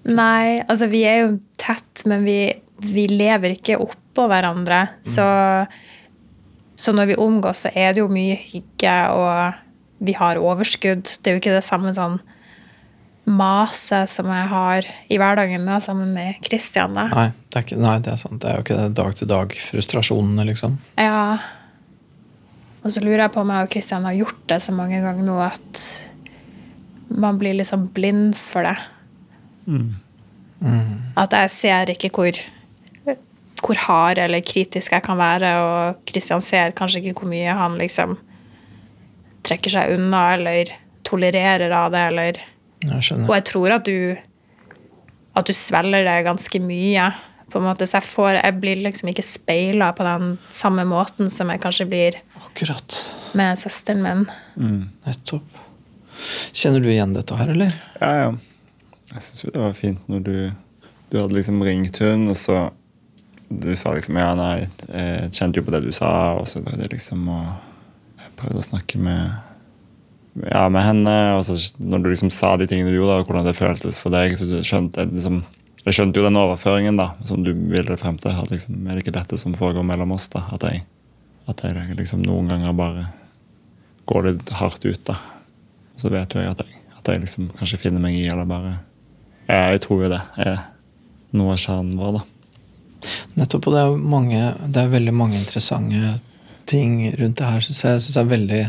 Nei, 0.05 0.62
altså 0.65 0.89
vi 0.91 1.01
er 1.07 1.24
jo 1.24 1.29
tett, 1.57 2.03
men 2.10 2.25
vi, 2.27 2.39
vi 2.84 3.07
lever 3.10 3.55
ikke 3.55 3.79
oppå 3.81 4.27
hverandre. 4.29 4.84
Så, 5.07 5.25
så 6.77 6.93
når 6.93 7.13
vi 7.13 7.22
omgås, 7.22 7.63
så 7.65 7.74
er 7.74 7.95
det 7.95 8.03
jo 8.03 8.12
mye 8.12 8.38
hygge, 8.38 8.98
og 9.15 10.05
vi 10.05 10.13
har 10.17 10.41
overskudd. 10.41 11.15
Det 11.22 11.31
er 11.31 11.38
jo 11.38 11.41
ikke 11.41 11.55
det 11.55 11.65
samme 11.65 11.93
sånn 11.98 12.19
maset 13.25 14.10
som 14.10 14.27
jeg 14.29 14.48
har 14.51 14.88
i 15.10 15.17
hverdagen 15.17 15.65
da, 15.65 15.79
sammen 15.82 16.13
med 16.13 16.39
Kristian. 16.46 16.94
Nei, 16.94 17.29
det 17.50 17.60
er, 17.60 17.65
ikke, 17.65 17.79
nei, 17.82 17.98
det 18.05 18.13
er 18.13 18.20
sant. 18.22 18.39
Det 18.41 18.50
er 18.50 18.60
jo 18.60 18.65
ikke 18.65 18.79
det 18.79 18.98
dag-til-dag-frustrasjonene, 19.00 20.46
liksom. 20.51 20.77
Ja. 21.01 21.38
Og 22.86 22.94
så 22.94 23.01
lurer 23.01 23.25
jeg 23.25 23.34
på 23.34 23.41
om 23.41 23.53
jeg 23.53 23.65
og 23.65 23.72
Kristian 23.74 24.05
har 24.05 24.17
gjort 24.17 24.44
det 24.51 24.60
så 24.62 24.75
mange 24.77 25.01
ganger 25.01 25.25
nå 25.25 25.39
at 25.41 25.86
man 27.10 27.39
blir 27.41 27.58
liksom 27.58 27.88
blind 27.96 28.36
for 28.38 28.65
det. 28.67 28.75
At 31.17 31.34
jeg 31.34 31.53
ser 31.53 31.91
ikke 31.94 32.12
hvor, 32.13 32.38
hvor 33.65 33.82
hard 33.88 34.22
eller 34.22 34.46
kritisk 34.46 34.94
jeg 34.94 35.05
kan 35.05 35.17
være, 35.17 35.51
og 35.65 36.05
Kristian 36.10 36.46
ser 36.46 36.77
kanskje 36.77 37.01
ikke 37.01 37.24
hvor 37.24 37.34
mye 37.34 37.58
han 37.58 37.77
liksom 37.82 38.17
trekker 39.46 39.74
seg 39.74 39.98
unna 39.98 40.27
eller 40.36 40.74
tolererer 41.05 41.74
av 41.74 41.91
det, 41.94 42.03
eller 42.12 42.44
Jeg 42.89 43.20
Og 43.25 43.34
jeg 43.36 43.46
tror 43.51 43.75
at 43.80 43.86
du 43.86 44.15
at 45.36 45.46
du 45.50 45.51
svelger 45.54 46.06
det 46.08 46.20
ganske 46.25 46.60
mye. 46.63 47.10
på 47.51 47.60
en 47.60 47.65
måte, 47.68 47.86
Så 47.88 47.98
jeg, 48.00 48.04
får, 48.04 48.30
jeg 48.44 48.60
blir 48.60 48.75
liksom 48.84 49.10
ikke 49.10 49.24
speila 49.24 49.92
på 49.94 50.04
den 50.04 50.38
samme 50.51 50.84
måten 50.86 51.30
som 51.30 51.50
jeg 51.50 51.62
kanskje 51.62 51.86
blir 51.88 52.15
Akkurat. 52.46 52.96
med 53.34 53.58
søsteren 53.60 54.01
min. 54.04 54.89
Nettopp. 55.06 55.44
Kjenner 56.54 56.80
du 56.82 56.89
igjen 56.89 57.13
dette 57.13 57.36
her, 57.36 57.48
eller? 57.54 57.75
Ja, 58.01 58.12
ja. 58.15 58.32
Jeg 59.13 59.22
syns 59.24 59.44
jo 59.46 59.51
det 59.54 59.62
var 59.62 59.74
fint 59.77 60.08
når 60.10 60.24
du, 60.25 60.51
du 61.12 61.20
hadde 61.22 61.36
liksom 61.38 61.62
ringt 61.63 62.00
hun, 62.01 62.27
og 62.32 62.36
så 62.39 62.72
du 63.50 63.75
sa 63.77 63.94
liksom 63.94 64.18
Ja, 64.18 64.34
nei, 64.36 64.65
jeg 64.89 65.32
kjente 65.32 65.62
jo 65.62 65.65
på 65.68 65.72
det 65.75 65.84
du 65.86 65.92
sa, 65.96 66.34
og 66.39 66.48
så 66.50 66.63
var 66.65 66.80
det 66.82 66.89
liksom 66.92 67.27
å 67.30 67.39
jeg 68.20 68.32
prøvde 68.39 68.60
å 68.60 68.65
snakke 68.65 68.98
med 69.00 69.32
ja, 70.44 70.65
med 70.70 70.84
henne, 70.84 71.13
og 71.38 71.46
så 71.48 71.56
når 71.80 72.04
du 72.04 72.10
liksom 72.12 72.32
sa 72.34 72.56
de 72.60 72.68
tingene 72.68 72.92
du 72.92 72.98
gjorde, 72.98 73.22
og 73.22 73.30
hvordan 73.30 73.48
det 73.48 73.56
føltes 73.58 74.00
for 74.01 74.12
deg, 74.15 74.36
så 74.39 74.63
skjønte 74.65 75.04
jeg 75.04 75.13
liksom 75.13 75.44
jeg 75.86 75.94
skjønte 76.00 76.18
jo 76.18 76.25
den 76.25 76.39
overføringen 76.42 76.98
da, 76.98 77.12
som 77.30 77.44
du 77.46 77.51
ville 77.54 77.94
frem 78.01 78.15
til. 78.18 78.34
at 78.34 78.50
liksom, 78.50 78.88
Er 78.88 78.98
det 78.98 79.04
ikke 79.04 79.20
dette 79.20 79.38
som 79.38 79.54
foregår 79.54 79.86
mellom 79.86 80.15
oss? 80.15 80.27
da, 80.34 80.42
At 80.51 80.63
jeg, 80.65 80.82
at 81.48 81.62
jeg 81.62 81.94
liksom 82.00 82.24
noen 82.25 82.50
ganger 82.50 82.74
bare 82.74 83.04
går 84.10 84.24
litt 84.32 84.50
hardt 84.50 84.86
ut. 84.86 85.04
da. 85.06 85.13
Og 85.94 86.01
så 86.01 86.10
vet 86.10 86.34
jo 86.34 86.42
jeg 86.42 86.50
at 86.50 86.63
jeg, 86.65 86.82
at 86.98 87.08
jeg 87.08 87.22
liksom 87.22 87.51
kanskje 87.54 87.77
finner 87.77 88.01
meg 88.01 88.18
i, 88.18 88.25
eller 88.25 88.50
bare 88.50 88.80
ja, 89.48 89.70
Jeg 89.75 89.82
tror 89.86 90.04
jo 90.04 90.10
det 90.10 90.22
er 90.42 90.58
noe 91.38 91.54
av 91.54 91.62
kjernen 91.62 92.00
vår, 92.01 92.18
da. 92.18 92.24
Nettopp. 93.38 93.68
Og 93.68 93.75
det 93.75 93.84
er, 93.84 93.98
mange, 94.15 94.42
det 94.65 94.82
er 94.82 94.89
veldig 94.89 95.13
mange 95.13 95.38
interessante 95.38 96.15
ting 96.65 97.12
rundt 97.13 97.38
det 97.38 97.46
her, 97.46 97.62
syns 97.62 97.84
jeg. 97.84 98.01
Jeg 98.10 98.24
er 98.24 98.32
veldig 98.32 98.63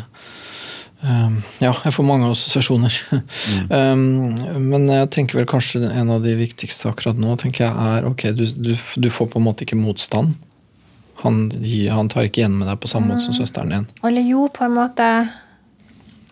Ja, 1.61 1.75
jeg 1.85 1.93
får 1.93 2.07
mange 2.09 2.29
assosiasjoner. 2.33 2.95
Mm. 3.13 3.71
um, 3.71 4.63
men 4.71 4.89
jeg 4.91 5.11
tenker 5.15 5.41
vel 5.41 5.49
kanskje 5.51 5.85
en 5.87 6.11
av 6.15 6.25
de 6.25 6.33
viktigste 6.39 6.89
akkurat 6.91 7.19
nå 7.21 7.37
tenker 7.41 7.67
jeg 7.67 7.89
er 7.93 8.09
ok, 8.09 8.29
du, 8.37 8.47
du, 8.57 8.73
du 8.75 9.09
får 9.13 9.31
på 9.33 9.41
en 9.41 9.47
måte 9.47 9.67
ikke 9.67 9.79
motstand. 9.79 10.35
Han, 11.23 11.47
han, 11.93 12.09
tar 12.13 12.29
ikke 12.29 12.43
igjen 12.43 12.59
med 12.59 12.69
deg 12.69 12.81
på 12.81 12.91
samme 12.91 13.13
måte 13.13 13.25
som 13.25 13.33
mm. 13.35 13.39
søsteren 13.41 13.73
din. 13.73 13.87
Eller 14.05 14.25
jo, 14.27 14.49
på 14.53 14.67
en 14.67 14.77
måte 14.77 15.11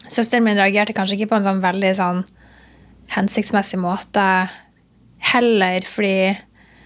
Søsteren 0.04 0.44
min 0.44 0.58
reagerte 0.58 0.92
kanskje 0.92 1.16
ikke 1.16 1.30
på 1.30 1.38
en 1.38 1.46
sånn 1.46 1.62
veldig 1.62 1.90
sånn 1.96 2.18
hensiktsmessig 3.14 3.78
måte 3.80 4.24
heller, 5.32 5.86
fordi 5.88 6.34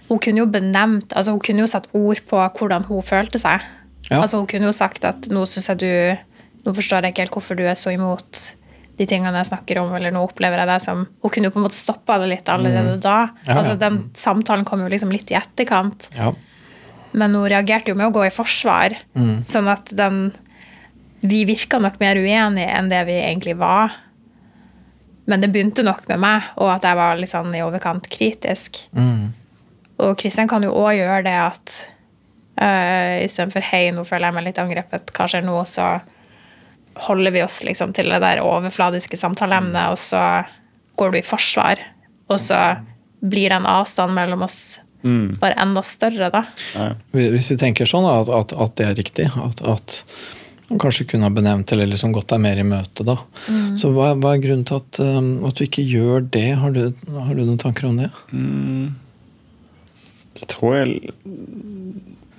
hun 0.07 0.21
kunne 0.23 0.41
jo 0.41 0.47
benevnt 0.49 1.13
altså 1.13 1.35
Hun 1.35 1.43
kunne 1.43 1.65
jo 1.65 1.69
satt 1.69 1.89
ord 1.93 2.21
på 2.29 2.39
hvordan 2.39 2.87
hun 2.87 3.03
følte 3.05 3.41
seg. 3.41 3.61
Ja. 4.09 4.21
Altså 4.23 4.39
Hun 4.39 4.47
kunne 4.49 4.69
jo 4.71 4.75
sagt 4.75 5.05
at 5.05 5.27
nå 5.29 5.43
syns 5.45 5.69
jeg 5.69 5.81
du 5.83 5.91
Nå 6.65 6.73
forstår 6.75 7.05
jeg 7.05 7.13
ikke 7.13 7.25
helt 7.25 7.35
hvorfor 7.37 7.59
du 7.59 7.65
er 7.67 7.77
så 7.79 7.93
imot 7.93 8.41
de 8.99 9.07
tingene 9.07 9.39
jeg 9.39 9.47
snakker 9.47 9.79
om, 9.79 9.93
eller 9.95 10.11
nå 10.11 10.25
opplever 10.27 10.59
jeg 10.59 10.67
det 10.67 10.79
som 10.83 11.05
Hun 11.23 11.31
kunne 11.31 11.47
jo 11.47 11.53
på 11.55 11.61
en 11.61 11.65
måte 11.69 11.77
stoppa 11.77 12.17
det 12.19 12.33
litt 12.33 12.51
allerede 12.51 12.97
mm. 12.97 13.03
da. 13.05 13.17
Ja, 13.47 13.55
altså 13.55 13.77
Den 13.79 14.01
samtalen 14.17 14.67
kom 14.67 14.83
jo 14.83 14.89
liksom 14.91 15.13
litt 15.15 15.31
i 15.31 15.37
etterkant. 15.39 16.09
Ja. 16.17 16.33
Men 17.15 17.37
hun 17.37 17.47
reagerte 17.49 17.93
jo 17.93 17.97
med 17.97 18.09
å 18.09 18.15
gå 18.17 18.25
i 18.27 18.33
forsvar. 18.33 18.97
Mm. 19.17 19.39
Sånn 19.47 19.71
at 19.71 19.93
den 19.95 20.29
Vi 21.19 21.41
virka 21.47 21.79
nok 21.83 21.97
mer 21.99 22.19
uenige 22.19 22.75
enn 22.75 22.91
det 22.91 23.01
vi 23.07 23.17
egentlig 23.19 23.57
var. 23.59 23.95
Men 25.29 25.43
det 25.43 25.51
begynte 25.53 25.83
nok 25.83 26.05
med 26.09 26.21
meg, 26.23 26.45
og 26.57 26.71
at 26.73 26.85
jeg 26.87 26.97
var 26.97 27.19
litt 27.19 27.31
sånn 27.31 27.51
i 27.53 27.63
overkant 27.63 28.07
kritisk. 28.09 28.79
Mm. 28.95 29.27
Og 29.99 30.15
Kristian 30.17 30.47
kan 30.49 30.63
jo 30.63 30.71
òg 30.79 30.95
gjøre 30.95 31.25
det 31.27 31.35
at 31.37 31.75
øh, 32.63 33.15
istedenfor 33.25 33.61
'hei, 33.67 33.91
nå 33.91 34.07
føler 34.07 34.29
jeg 34.29 34.37
meg 34.37 34.47
litt 34.47 34.61
angrepet, 34.63 35.11
hva 35.13 35.27
skjer 35.27 35.43
nå?' 35.45 35.59
så 35.67 35.99
holder 37.05 37.31
vi 37.35 37.43
oss 37.43 37.61
liksom 37.63 37.93
til 37.95 38.11
det 38.11 38.21
der 38.23 38.43
overfladiske 38.45 39.17
samtaleemnet, 39.19 39.93
og 39.93 39.99
så 40.01 40.23
går 40.99 41.13
du 41.13 41.19
i 41.21 41.25
forsvar. 41.25 41.81
Og 42.29 42.39
så 42.41 42.59
blir 43.19 43.49
den 43.51 43.65
avstanden 43.65 43.79
avstand 43.79 44.15
mellom 44.15 44.45
oss 44.47 44.59
mm. 45.01 45.37
bare 45.41 45.53
enda 45.53 45.83
større, 45.83 46.29
da. 46.29 46.43
Hvis 47.11 47.51
vi 47.51 47.57
tenker 47.59 47.89
sånn 47.89 48.07
at, 48.07 48.29
at, 48.31 48.53
at 48.53 48.75
det 48.79 48.87
er 48.87 48.99
riktig, 48.99 49.27
at, 49.35 49.63
at 49.67 49.97
man 50.69 50.81
kanskje 50.81 51.07
kunne 51.09 51.25
ha 51.25 51.33
benevnt 51.33 51.71
eller 51.73 51.89
liksom 51.89 52.13
gått 52.13 52.29
deg 52.29 52.41
mer 52.43 52.59
i 52.61 52.65
møte. 52.67 53.05
da. 53.07 53.17
Mm. 53.49 53.77
Så 53.79 53.91
hva, 53.95 54.11
hva, 54.19 54.35
er 54.35 54.43
grunnen 54.43 54.67
til 54.69 54.81
at, 54.81 54.99
um, 55.01 55.31
at, 55.49 55.57
du 55.57 55.65
ikke 55.65 55.85
gjør 55.85 56.27
det? 56.35 56.49
Har 56.61 56.75
du, 56.75 56.83
har 57.15 57.31
du 57.33 57.43
noen 57.43 57.61
tanker 57.61 57.89
om 57.89 57.97
det? 57.97 58.11
Mm. 58.31 58.93
Det 60.39 60.47
tror 60.53 60.77
jeg 60.77 61.11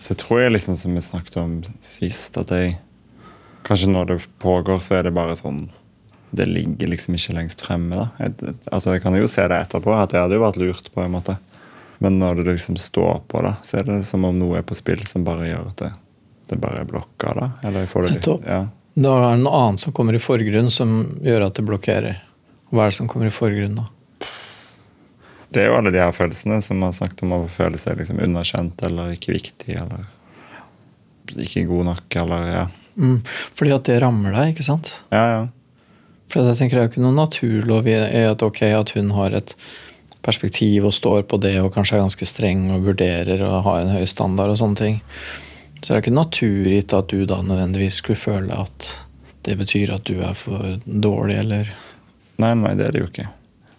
Så 0.00 0.14
jeg 0.14 0.20
tror 0.22 0.38
jeg 0.40 0.52
liksom 0.54 0.76
som 0.78 0.94
vi 0.96 1.02
snakket 1.04 1.34
om 1.42 1.58
sist, 1.84 2.38
at 2.40 2.52
jeg 2.54 2.78
Kanskje 3.66 3.90
når 3.92 4.10
det 4.10 4.18
pågår, 4.42 4.80
så 4.84 4.98
er 4.98 5.06
det 5.06 5.14
bare 5.16 5.36
sånn 5.38 5.68
Det 6.30 6.46
ligger 6.46 6.92
liksom 6.92 7.16
ikke 7.18 7.34
lengst 7.34 7.64
fremme. 7.66 7.96
da. 7.96 8.08
Jeg, 8.22 8.54
altså 8.70 8.94
jeg 8.94 9.02
kan 9.02 9.16
jo 9.18 9.26
se 9.26 9.46
det 9.50 9.56
etterpå, 9.66 9.94
at 9.98 10.12
det 10.12 10.20
hadde 10.22 10.38
jo 10.38 10.44
vært 10.44 10.60
lurt, 10.62 10.92
på 10.94 11.02
en 11.02 11.16
måte. 11.16 11.36
Men 11.98 12.20
når 12.20 12.44
det 12.44 12.54
liksom 12.54 12.78
står 12.80 13.24
på, 13.28 13.42
da, 13.42 13.56
så 13.66 13.80
er 13.80 13.88
det 13.88 14.04
som 14.08 14.24
om 14.24 14.38
noe 14.38 14.60
er 14.60 14.64
på 14.66 14.78
spill 14.78 15.02
som 15.10 15.26
bare 15.26 15.50
gjør 15.50 15.72
at 15.72 15.82
det 15.82 15.90
det 16.50 16.58
bare 16.58 16.82
er 16.82 16.84
blokka, 16.88 17.34
da? 17.34 17.50
Eller 17.62 17.86
får 17.86 18.02
det 18.02 18.14
litt, 18.16 18.28
ja. 18.46 18.64
Da 19.00 19.12
er 19.14 19.36
det 19.36 19.44
noe 19.44 19.58
annet 19.68 19.84
som 19.84 19.94
kommer 19.94 20.16
i 20.16 20.22
forgrunn 20.22 20.70
som 20.72 20.94
gjør 21.22 21.46
at 21.46 21.58
det 21.60 21.64
blokkerer. 21.66 22.18
Hva 22.74 22.86
er 22.86 22.90
det 22.90 22.96
som 22.98 23.10
kommer 23.10 23.30
i 23.30 23.34
forgrunn 23.34 23.78
da? 23.78 23.86
Det 25.50 25.62
er 25.62 25.70
jo 25.70 25.76
alle 25.78 25.92
de 25.94 26.02
her 26.02 26.14
følelsene 26.14 26.60
som 26.62 26.82
har 26.82 26.94
snakket 26.94 27.22
om 27.26 27.34
å 27.34 27.44
føle 27.50 27.78
seg 27.78 27.98
liksom 27.98 28.18
underkjent 28.22 28.82
eller 28.86 29.14
ikke 29.14 29.34
viktig 29.34 29.78
eller 29.78 30.06
ikke 31.30 31.64
god 31.70 31.88
nok, 31.92 32.18
eller 32.22 32.50
ja. 32.50 32.66
Mm, 32.96 33.20
fordi 33.58 33.74
at 33.76 33.86
det 33.88 34.00
rammer 34.02 34.34
deg, 34.36 34.54
ikke 34.54 34.66
sant? 34.66 34.92
Ja, 35.14 35.24
ja. 35.30 35.42
For 36.30 36.46
jeg 36.46 36.58
tenker 36.60 36.78
Det 36.78 36.82
er 36.82 36.88
jo 36.88 36.92
ikke 36.92 37.04
noen 37.04 37.18
naturlov 37.18 37.88
i 37.90 37.94
at, 37.98 38.42
okay, 38.46 38.74
at 38.76 38.92
hun 38.94 39.10
har 39.16 39.34
et 39.34 39.54
perspektiv 40.22 40.86
og 40.86 40.94
står 40.94 41.24
på 41.30 41.40
det 41.40 41.56
og 41.62 41.72
kanskje 41.74 41.96
er 41.96 42.04
ganske 42.04 42.28
streng 42.28 42.66
og 42.74 42.84
vurderer 42.90 43.40
og 43.46 43.64
har 43.66 43.80
en 43.82 43.94
høy 43.94 44.04
standard 44.08 44.52
og 44.52 44.60
sånne 44.60 44.78
ting. 44.78 44.98
Så 45.80 45.90
det 45.90 45.96
er 45.96 46.02
ikke 46.04 46.18
naturgitt 46.18 46.94
at 46.94 47.08
du 47.10 47.24
da 47.26 47.40
nødvendigvis 47.42 48.02
skulle 48.02 48.20
føle 48.20 48.52
at 48.52 48.90
det 49.48 49.56
betyr 49.56 49.94
at 49.96 50.04
du 50.04 50.20
er 50.20 50.36
for 50.36 50.76
dårlig, 50.84 51.38
eller 51.40 51.70
Nei, 52.40 52.54
nei, 52.56 52.72
det 52.72 52.86
er 52.86 52.94
det 52.94 53.00
jo 53.02 53.08
ikke. 53.10 53.26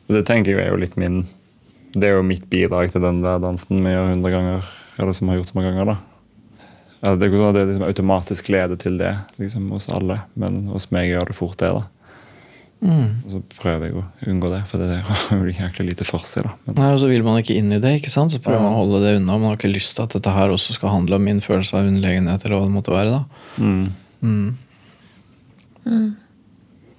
Og 0.05 0.13
det 0.13 0.25
tenker 0.29 0.53
jeg 0.53 0.67
er 0.67 0.69
jo 0.69 0.81
litt 0.81 0.97
min 0.99 1.23
Det 1.95 2.05
er 2.07 2.19
jo 2.19 2.25
mitt 2.25 2.43
bidrag 2.51 2.91
til 2.93 3.01
den 3.01 3.23
der 3.23 3.41
dansen 3.41 3.81
gjør 3.83 4.11
hundre 4.13 4.31
ganger, 4.31 4.67
eller 5.01 5.15
som 5.17 5.31
har 5.31 5.39
gjort 5.39 5.49
så 5.49 5.57
mange 5.57 5.71
ganger, 5.71 5.93
da. 5.93 6.10
Ja, 7.01 7.15
det 7.17 7.27
er 7.27 7.33
sånn 7.33 7.55
det 7.55 7.65
liksom 7.65 7.87
automatisk 7.87 8.51
leder 8.53 8.77
til 8.77 8.99
det 9.01 9.15
liksom, 9.41 9.71
hos 9.73 9.89
alle, 9.89 10.19
men 10.37 10.67
hos 10.69 10.91
meg 10.93 11.09
gjør 11.09 11.31
det 11.31 11.37
fort 11.37 11.57
det. 11.57 11.71
da. 11.73 11.87
Mm. 12.81 13.21
Og 13.25 13.29
så 13.29 13.39
prøver 13.61 13.87
jeg 13.87 13.97
å 13.97 14.03
unngå 14.31 14.49
det, 14.49 14.61
for 14.69 14.81
det 14.81 14.99
har 15.05 15.23
jo 15.37 15.53
jæklig 15.53 15.91
lite 15.91 16.07
for 16.07 16.25
seg. 16.25 16.47
da. 16.47 16.53
Men... 16.65 16.77
Nei, 16.79 16.91
og 16.95 17.01
Så 17.01 17.09
vil 17.11 17.25
man 17.25 17.39
ikke 17.41 17.57
inn 17.57 17.73
i 17.73 17.81
det, 17.81 17.95
ikke 17.99 18.13
sant? 18.13 18.33
så 18.33 18.41
prøver 18.41 18.59
ja. 18.61 18.65
man 18.65 18.77
å 18.77 18.83
holde 18.83 19.03
det 19.05 19.15
unna. 19.19 19.37
Man 19.37 19.51
har 19.51 19.59
ikke 19.59 19.73
lyst 19.73 19.95
til 19.97 20.05
at 20.05 20.17
dette 20.17 20.33
her 20.33 20.53
også 20.53 20.77
skal 20.77 20.93
handle 20.93 21.17
om 21.17 21.25
min 21.25 21.41
følelse 21.41 21.77
av 21.77 21.89
underlegenhet. 21.89 22.45
eller 22.45 22.57
hva 22.57 22.69
det 22.69 22.75
måtte 22.77 22.95
være 22.95 23.13
da. 23.13 23.21
Mm. 23.57 23.85
Mm. 24.21 24.49
mm. 25.85 26.09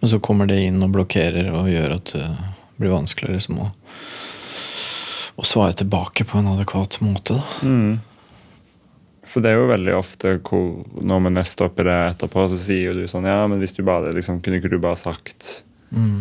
Men 0.02 0.10
så 0.10 0.18
kommer 0.18 0.48
det 0.50 0.58
inn 0.66 0.82
og 0.82 0.94
blokkerer 0.96 1.52
og 1.54 1.70
gjør 1.70 1.92
at 2.00 2.14
det 2.16 2.28
blir 2.74 2.90
vanskeligere 2.90 3.38
liksom, 3.38 3.60
å, 3.62 3.68
å 5.38 5.44
svare 5.46 5.76
tilbake 5.78 6.26
på 6.26 6.40
en 6.40 6.50
adekvat 6.56 6.98
måte. 7.06 7.38
da. 7.38 7.66
For 9.32 9.44
det 9.44 9.52
er 9.52 9.60
jo 9.60 9.70
veldig 9.70 9.94
ofte 9.96 10.34
hvor, 10.44 10.66
når 11.00 11.24
vi 11.24 11.32
nøster 11.32 11.68
opp 11.68 11.80
i 11.80 11.86
det 11.88 11.96
etterpå, 12.10 12.44
så 12.52 12.58
sier 12.60 12.90
jo 12.90 12.98
du 13.00 13.06
sånn 13.08 13.28
Ja, 13.28 13.40
men 13.48 13.62
hvis 13.62 13.72
du 13.76 13.80
bare 13.86 14.12
liksom, 14.12 14.42
kunne 14.44 14.60
ikke 14.60 14.72
du 14.72 14.76
bare 14.82 15.00
sagt 15.00 15.62
mm. 15.94 16.20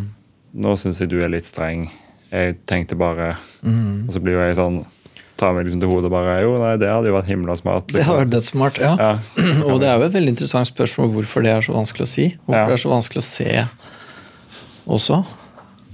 Nå 0.64 0.76
syns 0.80 1.00
jeg 1.00 1.12
du 1.12 1.18
er 1.24 1.32
litt 1.32 1.48
streng. 1.48 1.86
Jeg 2.32 2.58
tenkte 2.68 2.98
bare 3.00 3.34
mm. 3.64 4.08
Og 4.08 4.16
så 4.16 4.24
blir 4.24 4.38
jo 4.40 4.48
jeg 4.48 4.60
sånn 4.60 4.82
tar 5.42 5.56
meg 5.56 5.66
liksom 5.66 5.82
til 5.82 5.90
hodet 5.90 6.12
bare 6.14 6.38
Jo, 6.44 6.54
nei, 6.62 6.76
det 6.80 6.90
hadde 6.92 7.10
jo 7.10 7.16
vært 7.16 7.32
himla 7.32 7.56
smart. 7.58 7.90
Liksom. 7.90 7.98
Det 7.98 8.08
har 8.08 8.20
vært 8.20 8.34
dødssmart, 8.36 8.80
ja. 8.84 8.92
ja. 9.00 9.14
og 9.70 9.82
det 9.82 9.90
er 9.90 9.98
jo 9.98 10.08
et 10.08 10.16
veldig 10.16 10.36
interessant 10.36 10.70
spørsmål 10.70 11.12
hvorfor 11.16 11.46
det 11.46 11.56
er 11.56 11.66
så 11.66 11.76
vanskelig 11.76 12.06
å 12.06 12.12
si. 12.12 12.28
Hvorfor 12.46 12.60
ja. 12.60 12.68
det 12.70 12.78
er 12.78 12.84
så 12.84 12.92
vanskelig 12.94 13.24
å 13.24 13.28
se 13.28 13.50
også. 14.98 15.20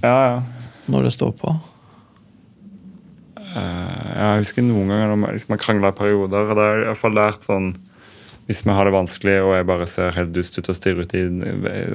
Ja, 0.04 0.16
ja. 0.28 0.38
Når 0.88 1.08
det 1.08 1.14
står 1.16 1.32
på. 1.40 1.54
Uh, 3.58 4.08
jeg 4.14 4.44
husker 4.44 4.66
noen 4.66 4.92
ganger 4.92 5.12
når 5.12 5.36
liksom, 5.36 5.52
man 5.54 5.62
krangla 5.62 5.92
i 5.92 5.98
perioder. 5.98 6.50
og 6.50 6.56
da 6.58 6.66
har 6.68 6.82
jeg 6.84 6.94
i 6.94 6.98
fall 7.02 7.16
lært 7.18 7.46
sånn 7.48 7.72
Hvis 8.48 8.64
vi 8.64 8.72
har 8.72 8.88
det 8.88 8.94
vanskelig 8.94 9.36
og 9.44 9.54
jeg 9.56 9.68
bare 9.68 9.86
ser 9.90 10.16
helt 10.16 10.32
dust 10.32 10.56
ut 10.58 10.70
og 10.70 10.76
stirrer 10.78 11.04
ut 11.04 11.14
i 11.18 11.24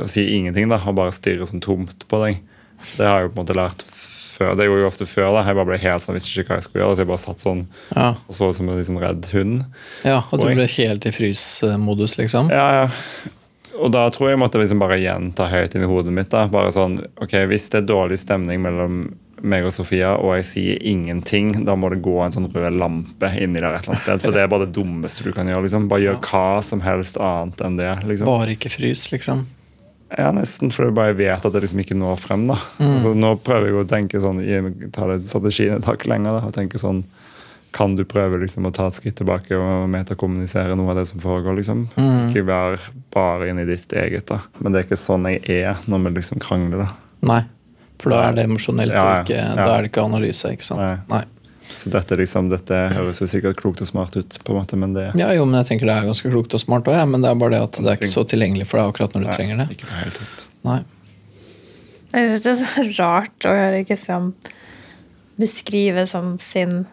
og 0.03 0.10
sier 0.12 0.29
ingenting, 0.36 0.70
da, 0.70 0.82
og 0.84 1.00
bare 1.00 1.15
stirrer 1.15 1.50
sånn 1.50 1.63
tomt 1.63 2.05
på 2.10 2.22
deg 2.25 2.41
Det 2.98 3.08
har 3.08 3.22
jeg 3.22 3.29
jo 3.29 3.34
på 3.34 3.39
en 3.39 3.46
måte 3.46 3.58
lært 3.58 3.86
før. 4.34 4.55
Det 4.58 4.67
gjorde 4.67 4.82
jeg 4.82 4.89
ofte 4.89 5.08
før. 5.10 5.29
da, 5.36 5.43
Jeg 5.48 5.58
bare 5.60 5.70
ble 5.70 5.79
helt 5.84 6.05
sånn, 6.05 6.17
visste 6.17 6.34
ikke 6.34 6.53
hva 6.53 6.60
jeg 6.60 6.67
skulle 6.67 6.84
gjøre. 6.84 6.96
så 6.96 7.03
jeg 7.03 7.12
bare 7.12 7.24
satt 7.24 7.43
sånn 7.43 7.63
ja. 7.93 8.08
og 8.15 8.38
så 8.38 8.50
ut 8.50 8.58
som 8.58 8.70
en 8.70 8.79
liksom 8.82 9.00
redd 9.01 9.29
hund. 9.34 9.63
Ja, 10.08 10.20
Og 10.32 10.41
du 10.41 10.48
ble 10.50 10.67
helt 10.77 11.05
i 11.05 11.13
frysmodus, 11.15 12.17
liksom? 12.20 12.51
Ja, 12.53 12.67
ja. 12.84 13.34
Og 13.74 13.89
da 13.93 14.05
tror 14.13 14.29
jeg 14.29 14.36
jeg 14.36 14.43
måtte 14.43 14.62
liksom 14.62 14.82
bare 14.82 15.00
gjenta 15.01 15.48
høyt 15.50 15.75
i 15.75 15.86
hodet 15.89 16.13
mitt. 16.13 16.29
da, 16.34 16.46
bare 16.51 16.74
sånn, 16.74 17.00
ok, 17.22 17.38
Hvis 17.50 17.70
det 17.74 17.84
er 17.84 17.89
dårlig 17.89 18.20
stemning 18.22 18.62
mellom 18.62 19.03
meg 19.44 19.66
og 19.68 19.74
Sofia, 19.76 20.14
og 20.18 20.36
jeg 20.38 20.46
sier 20.48 20.84
ingenting, 20.88 21.50
da 21.68 21.76
må 21.76 21.90
det 21.92 22.02
gå 22.06 22.14
en 22.24 22.32
sånn 22.32 22.48
rød 22.54 22.78
lampe 22.80 23.30
inni 23.42 23.60
der 23.60 23.74
et 23.76 23.84
eller 23.84 23.94
annet 23.94 24.04
sted. 24.06 24.22
For 24.24 24.32
det 24.36 24.44
er 24.46 24.52
bare 24.52 24.66
det 24.68 24.76
dummeste 24.78 25.26
du 25.26 25.34
kan 25.36 25.50
gjøre. 25.52 25.66
liksom. 25.66 25.90
Bare 25.92 26.06
gjør 26.06 26.22
hva 26.24 26.46
som 26.64 26.82
helst 26.86 27.20
annet 27.20 27.60
enn 27.68 27.76
det. 27.82 27.92
liksom. 28.08 28.30
Bare 28.30 28.56
ikke 28.56 28.72
frys, 28.72 29.10
liksom? 29.12 29.44
Ja, 30.14 30.30
nesten. 30.32 30.70
For 30.72 30.86
jeg 30.88 30.94
bare 30.96 31.16
vet 31.18 31.44
at 31.46 31.54
det 31.56 31.62
liksom 31.66 31.80
ikke 31.84 31.98
når 31.98 32.20
frem. 32.22 32.46
da. 32.48 32.56
Mm. 32.80 32.92
Altså, 32.96 33.14
nå 33.18 33.34
prøver 33.44 33.68
jeg 33.72 33.80
å 33.82 33.88
tenke 33.90 34.22
sånn, 34.22 34.42
ta 34.94 35.08
det 35.10 35.28
strategien 35.28 35.80
et 35.80 35.86
hakk 35.90 36.06
lenger. 36.08 36.40
da, 36.40 36.48
og 36.48 36.54
tenke 36.56 36.78
sånn, 36.82 37.04
Kan 37.74 37.96
du 37.98 38.04
prøve 38.06 38.38
liksom 38.38 38.68
å 38.68 38.72
ta 38.72 38.86
et 38.86 38.94
skritt 38.94 39.16
tilbake 39.18 39.58
og 39.58 39.88
metakommunisere 39.90 40.76
noe 40.78 40.92
av 40.92 40.96
det 41.00 41.08
som 41.10 41.20
foregår? 41.20 41.56
liksom? 41.58 41.88
Mm. 41.98 42.30
Ikke 42.30 42.44
være 42.46 42.78
bare 43.12 43.48
inni 43.50 43.66
ditt 43.66 43.90
eget. 43.98 44.28
da. 44.28 44.42
Men 44.60 44.72
det 44.72 44.80
er 44.80 44.86
ikke 44.86 45.00
sånn 45.02 45.26
jeg 45.26 45.42
er 45.50 45.80
når 45.90 46.04
vi 46.06 46.12
liksom 46.20 46.38
krangler. 46.40 46.78
da. 46.86 46.88
Nei. 47.26 47.42
For 48.03 48.13
da 48.13 48.25
er 48.29 48.36
det 48.38 48.48
emosjonelt, 48.50 48.95
ja, 48.95 49.22
ja, 49.24 49.45
ja. 49.48 49.53
da 49.55 49.69
er 49.77 49.86
det 49.86 49.93
ikke 49.93 50.03
analyse. 50.03 50.51
ikke 50.51 50.67
sant? 50.67 50.83
Nei. 50.83 50.98
Nei. 51.13 51.24
Så 51.74 51.89
dette, 51.89 52.17
liksom, 52.19 52.50
dette 52.51 52.79
høres 52.93 53.22
jo 53.22 53.27
sikkert 53.29 53.57
klokt 53.57 53.81
og 53.81 53.88
smart 53.88 54.17
ut, 54.19 54.36
på 54.43 54.53
en 54.53 54.60
måte, 54.60 54.77
men 54.77 54.91
det 54.93 55.05
Ja, 55.17 55.29
jo, 55.33 55.45
men 55.48 55.62
jeg 55.62 55.72
tenker 55.72 55.89
det 55.89 55.95
er 55.95 56.10
ganske 56.10 56.29
klokt 56.29 56.53
og 56.53 56.62
smart 56.62 56.89
òg, 56.91 56.98
ja, 57.00 57.05
men 57.10 57.24
det 57.24 57.31
er 57.31 57.39
bare 57.39 57.55
det 57.55 57.62
at 57.65 57.79
det 57.79 57.93
er 57.93 58.01
ikke 58.01 58.12
så 58.12 58.25
tilgjengelig 58.29 58.67
for 58.69 58.81
deg 58.81 58.91
akkurat 58.91 59.15
når 59.15 59.24
du 59.24 59.29
Nei, 59.29 59.38
trenger 59.39 59.62
det. 59.63 59.69
Ikke 59.77 59.88
på 59.88 60.01
helt 60.01 60.19
tatt. 60.19 60.43
Nei. 60.67 60.81
Jeg 62.13 62.27
syns 62.29 62.43
det 62.43 62.51
er 62.53 62.60
så 62.60 62.83
rart 63.00 63.48
å 63.50 63.55
høre 63.57 63.86
Kristian 63.88 64.27
beskrive 65.39 66.03
sånn 66.10 66.36
sin 66.38 66.83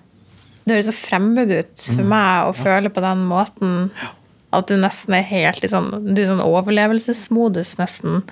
Det 0.65 0.79
høres 0.79 0.89
så 0.89 0.97
fremmed 0.97 1.53
ut 1.53 1.85
for 1.91 2.07
meg 2.09 2.49
å 2.49 2.57
føle 2.57 2.93
på 2.93 3.03
den 3.05 3.27
måten 3.29 3.91
at 4.51 4.71
du 4.71 4.79
nesten 4.81 5.15
er 5.15 5.27
helt 5.29 5.67
i 5.67 5.71
sånn 5.71 5.91
Du 6.09 6.23
er 6.23 6.31
sånn 6.31 6.43
overlevelsesmodus, 6.43 7.75
nesten, 7.79 8.23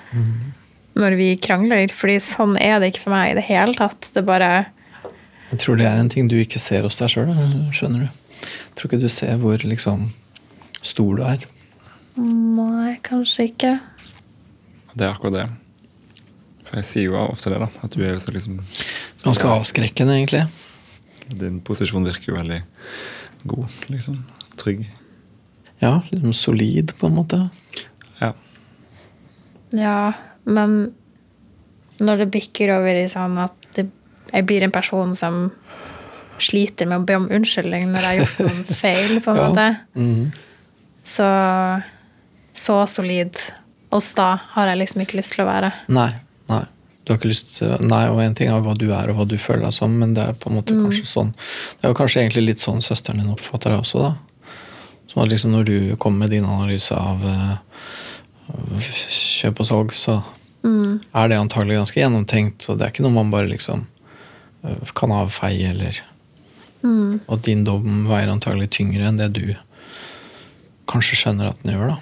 når 0.98 1.16
vi 1.18 1.28
krangler. 1.42 1.92
Fordi 1.94 2.18
sånn 2.22 2.56
er 2.60 2.80
det 2.80 2.92
ikke 2.92 3.06
for 3.06 3.14
meg 3.16 3.32
i 3.32 3.38
det 3.38 3.46
hele 3.48 3.76
tatt. 3.78 4.10
Det 4.14 4.24
bare 4.26 4.50
Jeg 5.50 5.62
tror 5.62 5.78
det 5.80 5.86
er 5.88 6.00
en 6.00 6.10
ting 6.12 6.28
du 6.28 6.36
ikke 6.40 6.60
ser 6.60 6.84
hos 6.84 6.98
deg 7.00 7.14
sjøl, 7.14 7.30
skjønner 7.72 8.06
du. 8.06 8.24
Jeg 8.42 8.74
tror 8.76 8.90
ikke 8.90 9.02
du 9.02 9.08
ser 9.12 9.38
hvor 9.40 9.62
liksom 9.64 10.10
stor 10.84 11.16
du 11.18 11.24
er. 11.26 11.46
Nei, 12.18 12.98
kanskje 13.06 13.48
ikke. 13.52 13.72
Det 14.94 15.06
er 15.06 15.14
akkurat 15.14 15.36
det. 15.38 15.48
For 16.68 16.80
jeg 16.82 16.88
sier 16.88 17.06
jo 17.08 17.18
ofte 17.20 17.52
det, 17.52 17.60
da. 17.62 17.68
At 17.86 17.94
du 17.94 18.02
er 18.02 18.12
jo 18.12 18.22
så 18.22 18.34
liksom 18.34 18.58
Ganske 19.24 19.50
avskrekkende, 19.50 20.18
egentlig. 20.18 20.44
Din 21.40 21.60
posisjon 21.64 22.06
virker 22.06 22.32
jo 22.32 22.38
veldig 22.38 22.60
god, 23.48 23.78
liksom. 23.92 24.20
Trygg. 24.60 24.84
Ja, 25.80 26.00
liksom 26.10 26.34
solid, 26.36 26.92
på 26.98 27.08
en 27.08 27.16
måte. 27.16 27.40
Ja. 28.20 28.32
Ja, 29.76 30.12
men 30.48 30.78
når 32.00 32.24
det 32.24 32.30
bikker 32.34 32.70
over 32.76 32.98
i 33.00 33.08
sånn 33.10 33.36
at 33.42 33.54
det, 33.76 33.86
jeg 34.32 34.46
blir 34.48 34.64
en 34.66 34.74
person 34.74 35.14
som 35.18 35.48
sliter 36.38 36.86
med 36.86 37.00
å 37.02 37.06
be 37.08 37.16
om 37.18 37.28
unnskyldning 37.34 37.88
når 37.90 38.04
jeg 38.04 38.08
har 38.10 38.18
gjort 38.22 38.40
noen 38.46 38.64
feil, 38.82 39.16
på 39.24 39.32
en 39.32 39.36
Ja. 39.40 39.48
måte, 39.48 39.68
Mhm. 39.98 40.32
så 41.04 41.28
så 42.58 42.76
solid 42.90 43.36
og 43.94 44.02
sta 44.02 44.32
har 44.54 44.66
jeg 44.68 44.78
liksom 44.80 45.02
ikke 45.04 45.16
lyst 45.20 45.32
til 45.36 45.44
å 45.44 45.48
være. 45.48 45.72
Nei. 45.88 46.10
Nei. 46.50 46.64
Du 47.04 47.12
har 47.12 47.18
ikke 47.20 47.30
lyst 47.30 47.52
til 47.56 47.70
Nei, 47.88 48.02
og 48.10 48.18
en 48.20 48.34
ting 48.34 48.48
er 48.52 48.60
hva 48.60 48.74
du 48.76 48.90
er 48.92 49.08
og 49.10 49.16
hva 49.16 49.26
du 49.28 49.36
føler 49.40 49.62
deg 49.68 49.72
som, 49.76 49.94
men 49.98 50.12
det 50.16 50.24
er 50.26 50.34
på 50.36 50.50
en 50.50 50.56
måte 50.58 50.74
kanskje 50.76 51.06
sånn 51.08 51.30
Det 51.34 51.86
er 51.86 51.92
jo 51.94 51.96
kanskje 51.96 52.20
egentlig 52.24 52.42
litt 52.50 52.60
sånn 52.60 52.82
søsteren 52.84 53.22
din 53.22 53.30
oppfatter 53.32 53.70
deg 53.72 53.80
også, 53.80 54.02
da. 54.02 54.10
Som 55.08 55.22
at 55.22 55.30
liksom 55.32 55.54
når 55.54 55.64
du 55.64 55.96
kommer 55.96 56.26
med 56.26 56.30
din 56.34 56.44
analyse 56.44 56.92
av 56.92 57.22
uh, 57.24 57.56
kjøp 59.08 59.60
og 59.62 59.66
salg, 59.70 59.94
så 59.96 60.18
er 60.66 61.30
det 61.30 61.38
antagelig 61.38 61.78
ganske 61.78 62.00
gjennomtenkt, 62.00 62.66
og 62.68 62.78
det 62.78 62.86
er 62.86 62.92
ikke 62.92 63.04
noe 63.06 63.14
man 63.14 63.32
bare 63.32 63.50
liksom 63.50 63.86
eh, 64.64 64.92
kan 64.98 65.14
avfeie, 65.14 65.70
eller 65.70 66.02
Og 67.26 67.38
at 67.38 67.46
din 67.46 67.64
dom 67.66 68.06
veier 68.08 68.30
antagelig 68.30 68.70
tyngre 68.76 69.08
enn 69.08 69.18
det 69.18 69.32
du 69.34 69.46
kanskje 70.88 71.18
skjønner 71.22 71.50
at 71.50 71.62
den 71.64 71.74
gjør, 71.74 71.94
da. 71.94 71.98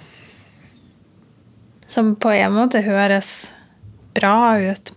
Som 1.87 2.15
på 2.19 2.31
en 2.35 2.53
måte 2.55 2.81
høres 2.83 3.49
bra 4.17 4.57
ut. 4.59 4.93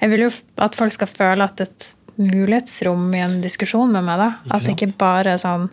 Jeg 0.00 0.12
vil 0.12 0.26
jo 0.26 0.32
at 0.62 0.76
folk 0.78 0.94
skal 0.94 1.10
føle 1.10 1.46
at 1.46 1.62
et 1.64 1.94
mulighetsrom 2.20 3.08
i 3.14 3.22
en 3.24 3.40
diskusjon 3.42 3.90
med 3.90 4.04
meg. 4.06 4.20
da. 4.20 4.28
At 4.54 4.66
det 4.66 4.76
ikke 4.76 4.94
bare 5.00 5.34
er 5.34 5.42
sånn 5.42 5.68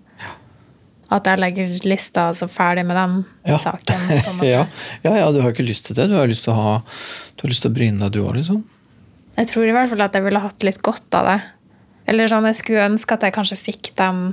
at 1.12 1.28
jeg 1.28 1.40
legger 1.42 1.72
lista 1.88 2.30
altså 2.32 2.48
så 2.48 2.54
ferdig 2.54 2.86
med 2.88 2.96
den 2.96 3.16
Ja. 3.50 3.58
saken. 3.60 4.06
ja. 4.48 4.66
ja, 5.04 5.14
ja, 5.18 5.32
du 5.32 5.42
har 5.44 5.52
ikke 5.52 5.66
lyst 5.68 5.86
til 5.90 5.98
det. 5.98 6.08
Du 6.12 6.16
har 6.16 6.30
lyst 6.32 6.46
til 6.48 6.54
å, 6.54 6.60
ha, 6.60 6.76
du 7.36 7.44
har 7.46 7.52
lyst 7.52 7.66
til 7.66 7.72
å 7.72 7.76
bryne 7.76 8.00
deg, 8.06 8.14
du 8.16 8.22
òg, 8.24 8.38
liksom. 8.40 8.62
Jeg 9.38 9.48
tror 9.52 9.68
i 9.68 9.74
hvert 9.76 9.90
fall 9.92 10.02
at 10.06 10.16
jeg 10.16 10.24
ville 10.26 10.40
hatt 10.44 10.64
litt 10.68 10.82
godt 10.84 11.18
av 11.20 11.28
det. 11.28 11.38
Eller 12.12 12.28
sånn, 12.32 12.48
jeg 12.50 12.58
skulle 12.60 12.88
ønske 12.90 13.16
at 13.16 13.24
jeg 13.28 13.34
kanskje 13.36 13.58
fikk 13.60 13.92
den 14.00 14.32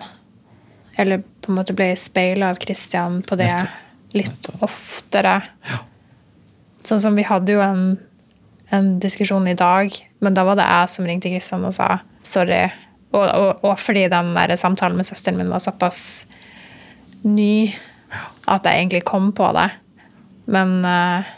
Eller 0.98 1.20
på 1.22 1.52
en 1.52 1.58
måte 1.60 1.74
ble 1.78 1.92
speila 2.00 2.48
av 2.50 2.58
Christian 2.62 3.20
på 3.22 3.36
det 3.38 3.50
litt 4.16 4.32
Nettopp. 4.32 4.62
oftere. 4.66 5.36
Ja. 5.68 5.78
Sånn 6.88 6.98
som 7.02 7.14
vi 7.18 7.22
hadde 7.28 7.52
jo 7.54 7.60
en, 7.62 7.84
en 8.74 8.88
diskusjon 9.02 9.46
i 9.50 9.54
dag, 9.58 9.92
men 10.24 10.34
da 10.34 10.42
var 10.48 10.58
det 10.58 10.66
jeg 10.66 10.90
som 10.94 11.06
ringte 11.06 11.30
Christian 11.30 11.66
og 11.68 11.74
sa 11.76 12.00
sorry. 12.26 12.64
Og, 13.12 13.22
og, 13.24 13.62
og 13.64 13.78
fordi 13.80 14.08
den 14.12 14.32
der 14.34 14.56
samtalen 14.60 14.98
med 14.98 15.06
søsteren 15.06 15.38
min 15.38 15.52
var 15.52 15.62
såpass 15.64 16.26
ny 17.26 17.74
at 18.48 18.64
jeg 18.64 18.82
egentlig 18.82 19.04
kom 19.08 19.32
på 19.36 19.50
det. 19.56 19.68
Men, 20.48 20.78
eh, 20.84 21.32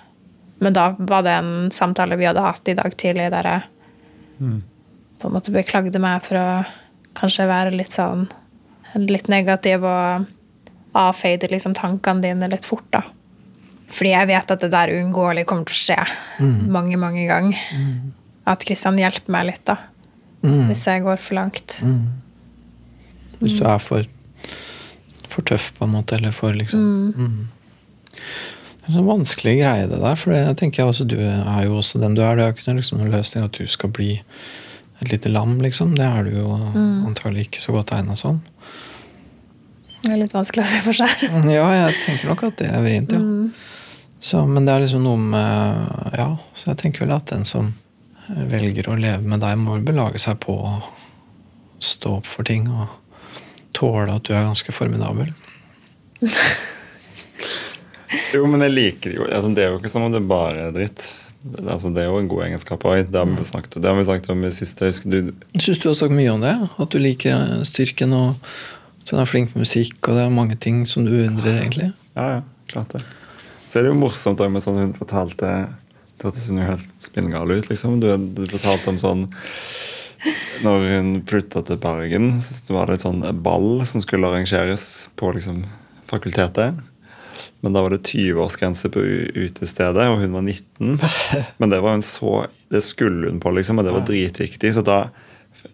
men 0.61 0.77
da 0.77 0.91
var 0.99 1.25
det 1.27 1.39
en 1.39 1.71
samtale 1.75 2.19
vi 2.21 2.29
hadde 2.29 2.45
hatt 2.45 2.69
i 2.69 2.77
dag 2.79 2.95
tidlig, 2.97 3.31
der 3.33 3.49
jeg 3.49 3.63
på 5.21 5.29
en 5.29 5.35
måte 5.35 5.53
beklagde 5.53 6.01
meg 6.01 6.23
for 6.25 6.41
å 6.41 6.51
kanskje 7.19 7.49
være 7.51 7.75
litt 7.77 7.93
sånn 7.93 8.29
litt 8.95 9.29
negativ 9.31 9.85
og 9.87 10.27
avfeide 10.99 11.51
liksom 11.51 11.75
tankene 11.79 12.25
dine 12.25 12.49
litt 12.51 12.67
fort, 12.67 12.87
da. 12.91 13.05
Fordi 13.91 14.13
jeg 14.13 14.31
vet 14.31 14.55
at 14.55 14.63
det 14.63 14.71
der 14.73 14.93
uunngåelig 14.95 15.45
kommer 15.51 15.67
til 15.67 15.75
å 15.77 15.81
skje 15.85 16.47
mange, 16.71 16.97
mange 16.99 17.27
ganger. 17.29 17.59
At 18.51 18.65
Kristian 18.67 18.99
hjelper 18.99 19.35
meg 19.35 19.49
litt, 19.51 19.65
da. 19.67 19.77
Hvis 20.71 20.87
jeg 20.89 21.05
går 21.05 21.21
for 21.21 21.39
langt. 21.39 21.79
Hvis 23.41 23.59
du 23.59 23.65
er 23.67 23.79
for, 23.83 24.07
for 25.33 25.47
tøff, 25.47 25.71
på 25.77 25.87
en 25.87 25.95
måte, 25.95 26.19
eller 26.19 26.35
for 26.37 26.57
liksom 26.57 26.81
mm. 27.17 27.41
Det 28.81 28.89
er 28.89 28.93
en 28.95 28.97
sånn 28.97 29.07
vanskelig 29.11 29.53
greie, 29.61 29.89
det 29.91 29.99
der. 30.03 30.17
For 30.19 30.35
jeg 30.35 30.57
tenker 30.59 30.89
også, 30.89 31.05
du 31.07 31.19
er 31.21 31.65
jo 31.67 31.77
også 31.79 32.01
den 32.03 32.17
du 32.17 32.23
er. 32.25 32.39
Det 32.39 32.45
er 32.47 32.55
ikke 32.55 32.65
noen 32.67 32.81
liksom, 32.81 33.03
løsning 33.13 33.45
at 33.47 33.59
du 33.61 33.69
skal 33.71 33.93
bli 33.95 34.15
et 34.19 35.13
lite 35.13 35.31
lam, 35.31 35.59
liksom. 35.63 35.93
Det 35.99 36.07
er 36.07 36.27
du 36.27 36.39
jo 36.41 36.55
antagelig 37.07 37.47
ikke 37.47 37.63
så 37.63 37.75
godt 37.77 37.93
egna 37.95 38.17
som. 38.19 38.41
Det 40.01 40.11
er 40.11 40.19
litt 40.23 40.35
vanskelig 40.35 40.65
å 40.65 40.71
se 40.73 40.81
for 40.83 40.97
seg. 40.97 41.27
Ja, 41.53 41.69
jeg 41.77 41.99
tenker 42.07 42.33
nok 42.33 42.47
at 42.49 42.57
det 42.63 42.71
er 42.73 42.83
vrient, 42.83 43.15
ja. 43.15 43.21
Så, 44.21 44.43
men 44.49 44.67
det 44.67 44.75
er 44.75 44.83
liksom 44.83 45.05
noe 45.07 45.17
med 45.17 46.17
Ja, 46.19 46.35
så 46.53 46.73
jeg 46.73 46.81
tenker 46.83 47.07
vel 47.07 47.15
at 47.15 47.31
den 47.31 47.47
som 47.49 47.71
velger 48.29 48.91
å 48.91 48.99
leve 49.01 49.25
med 49.27 49.41
deg, 49.43 49.57
må 49.61 49.79
vel 49.79 49.87
belage 49.87 50.21
seg 50.23 50.41
på 50.43 50.55
å 50.55 50.75
stå 51.81 52.19
opp 52.19 52.29
for 52.29 52.45
ting 52.47 52.69
og 52.69 53.00
tåle 53.77 54.15
at 54.15 54.27
du 54.27 54.35
er 54.35 54.49
ganske 54.49 54.75
formidabel. 54.75 55.33
Jo, 58.35 58.47
men 58.51 58.63
jeg 58.65 58.75
liker 58.75 59.13
det 59.13 59.19
jo. 59.19 59.27
Altså, 59.27 59.51
det 59.55 59.65
er 59.65 59.73
jo 59.73 59.81
ikke 59.81 59.91
som 59.93 60.07
om 60.07 60.15
det 60.15 60.23
bare 60.27 60.69
er 60.69 60.75
dritt. 60.75 61.07
Altså, 61.63 61.93
det 61.95 62.03
er 62.03 62.11
jo 62.11 62.19
en 62.21 62.29
god 62.31 62.45
egenskap. 62.49 62.83
Det 62.83 63.17
har 63.17 63.29
vi 63.29 63.47
snakket, 63.47 63.79
det 63.81 63.91
har 63.91 63.97
vi 63.97 64.07
snakket 64.09 64.33
om 64.35 64.43
i 64.45 64.53
siste. 64.55 64.91
Husker 64.91 65.15
du, 65.15 65.31
syns 65.57 65.81
du 65.83 65.89
har 65.89 65.97
sagt 65.99 66.15
mye 66.15 66.33
om 66.35 66.43
det. 66.45 66.53
At 66.83 66.93
du 66.93 66.99
liker 67.03 67.63
styrken, 67.69 68.15
og 68.17 68.51
at 69.01 69.13
hun 69.13 69.23
er 69.23 69.31
flink 69.31 69.55
med 69.55 69.65
musikk, 69.65 69.97
og 70.03 70.19
det 70.19 70.27
er 70.27 70.35
mange 70.35 70.59
ting 70.61 70.83
som 70.91 71.07
du 71.07 71.15
undrer, 71.23 71.61
egentlig. 71.63 71.93
Ja, 72.17 72.27
ja, 72.37 72.43
klart 72.73 72.97
det. 72.97 73.05
Så 73.71 73.79
er 73.79 73.87
det 73.87 73.95
jo 73.95 74.01
morsomt 74.01 74.43
med 74.51 74.65
sånn 74.65 74.81
hun 74.81 74.97
fortalte 74.99 75.51
Det 76.19 76.27
hørtes 76.27 76.49
jo 76.51 76.57
helt 76.59 76.89
spinngal 77.01 77.53
ut, 77.55 77.71
liksom. 77.71 78.01
Du, 78.03 78.11
du 78.11 78.43
fortalte 78.51 78.91
om 78.93 78.99
sånn 79.01 79.29
Når 80.65 80.87
hun 80.91 81.11
flytta 81.29 81.63
til 81.67 81.81
Bergen, 81.81 82.33
så 82.43 82.75
var 82.75 82.91
det 82.91 82.99
et 82.99 83.07
sånn 83.07 83.23
ball 83.45 83.85
som 83.89 84.03
skulle 84.05 84.29
arrangeres 84.29 84.85
på 85.21 85.33
liksom 85.37 85.63
fakultetet. 86.11 86.79
Men 87.61 87.77
da 87.77 87.83
var 87.85 87.93
det 87.93 88.07
20-årsgrense 88.09 88.89
på 88.93 89.03
utestedet, 89.37 90.07
og 90.09 90.23
hun 90.23 90.37
var 90.37 90.45
19. 90.47 91.01
Men 91.61 91.73
det 91.73 91.81
var 91.85 91.99
hun 91.99 92.05
så 92.05 92.47
Det 92.71 92.81
skulle 92.87 93.29
hun 93.29 93.41
på, 93.43 93.51
liksom, 93.57 93.81
og 93.81 93.87
det 93.87 93.97
var 93.97 94.07
dritviktig. 94.07 94.73
Så 94.77 94.87
da 94.87 95.05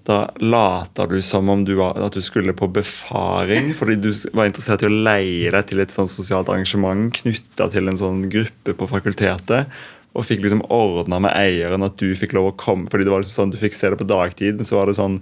da 0.07 0.31
later 0.39 1.07
du 1.07 1.23
som 1.23 1.49
om 1.49 1.65
du, 1.65 1.75
var, 1.75 1.99
at 1.99 2.15
du 2.15 2.23
skulle 2.23 2.55
på 2.57 2.69
befaring 2.71 3.73
fordi 3.77 3.97
du 4.01 4.09
var 4.35 4.49
interessert 4.49 4.83
i 4.83 4.89
å 4.89 4.91
leie 4.91 5.51
deg 5.55 5.69
til 5.69 5.83
et 5.83 5.95
sånn 5.95 6.11
sosialt 6.11 6.51
arrangement 6.51 7.13
knytta 7.15 7.69
til 7.71 7.91
en 7.91 7.99
sånn 7.99 8.25
gruppe 8.31 8.75
på 8.79 8.89
fakultetet. 8.91 9.71
Og 10.17 10.25
fikk 10.25 10.41
liksom 10.43 10.63
ordna 10.73 11.19
med 11.21 11.35
eieren 11.37 11.85
at 11.85 11.99
du 12.01 12.15
fikk 12.17 12.33
lov 12.37 12.47
å 12.51 12.57
komme. 12.57 12.89
fordi 12.91 13.05
det 13.05 13.13
var 13.13 13.21
liksom 13.23 13.37
sånn, 13.37 13.53
Du 13.53 13.59
fikk 13.61 13.75
se 13.77 13.91
det 13.93 13.99
på 14.01 14.07
dagtid, 14.09 14.57
men 14.57 14.65
så 14.65 14.79
var 14.79 14.87
det 14.89 14.97
sånn 14.97 15.19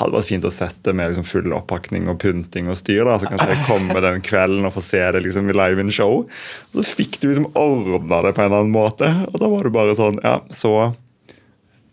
hadde 0.00 0.16
vært 0.16 0.30
fint 0.32 0.44
å 0.48 0.50
sette 0.50 0.92
med 0.92 1.12
liksom 1.12 1.24
full 1.28 1.52
oppakning 1.54 2.08
og 2.10 2.18
pynting 2.22 2.68
og 2.68 2.76
styr. 2.80 3.04
da, 3.06 3.18
Så 3.22 3.30
kanskje 3.30 3.54
jeg 3.54 3.66
kommer 3.68 4.02
den 4.02 4.20
kvelden 4.26 4.66
og 4.66 4.74
får 4.74 4.86
se 4.88 5.04
det 5.12 5.22
liksom 5.22 5.52
live 5.52 5.80
in 5.80 5.90
show. 5.94 6.26
Og 6.26 6.74
så 6.80 6.84
fikk 6.98 7.20
du 7.22 7.28
liksom 7.30 7.48
ordna 7.54 8.22
det 8.26 8.34
på 8.34 8.42
en 8.42 8.50
eller 8.50 8.64
annen 8.64 8.74
måte. 8.74 9.08
Og 9.32 9.38
da 9.40 9.48
var 9.48 9.62
du 9.62 9.70
bare 9.70 9.94
sånn 9.94 10.18
Ja, 10.24 10.40
så 10.50 10.74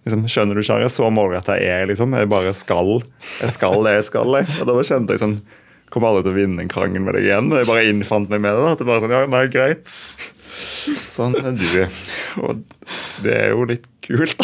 liksom, 0.05 0.25
Skjønner 0.29 0.55
du, 0.57 0.63
kjære, 0.65 0.89
så 0.89 1.09
målretta 1.13 1.55
er 1.59 1.83
jeg. 1.85 1.87
liksom, 1.93 2.13
Jeg 2.17 2.29
bare 2.31 2.53
skal 2.57 3.03
jeg 3.41 3.49
skal 3.53 3.83
det 3.85 3.93
jeg 3.99 4.09
skal. 4.09 4.33
Jeg. 4.41 4.47
Og 4.61 4.67
da 4.67 4.73
kjente 4.83 5.15
jeg 5.15 5.23
sånn 5.23 5.39
Kommer 5.89 6.11
aldri 6.11 6.27
til 6.27 6.35
å 6.35 6.37
vinne 6.37 6.61
en 6.61 6.69
krangel 6.69 7.01
med 7.01 7.15
deg 7.17 7.23
igjen. 7.25 7.47
Jeg 7.49 7.65
bare 7.65 7.85
innfant 7.89 8.29
meg 8.29 8.43
med 8.43 8.53
det. 8.53 8.61
da, 8.61 8.73
at 8.75 8.77
det 8.77 8.85
bare 8.85 9.01
sånn, 9.01 9.09
ja, 9.15 9.23
nei, 9.25 9.47
greit. 9.49 9.87
Sånn 10.99 11.35
er 11.39 11.55
du. 11.57 11.79
Og 12.45 12.61
det 13.23 13.35
er 13.35 13.53
jo 13.53 13.65
litt 13.69 13.85
kult. 14.05 14.41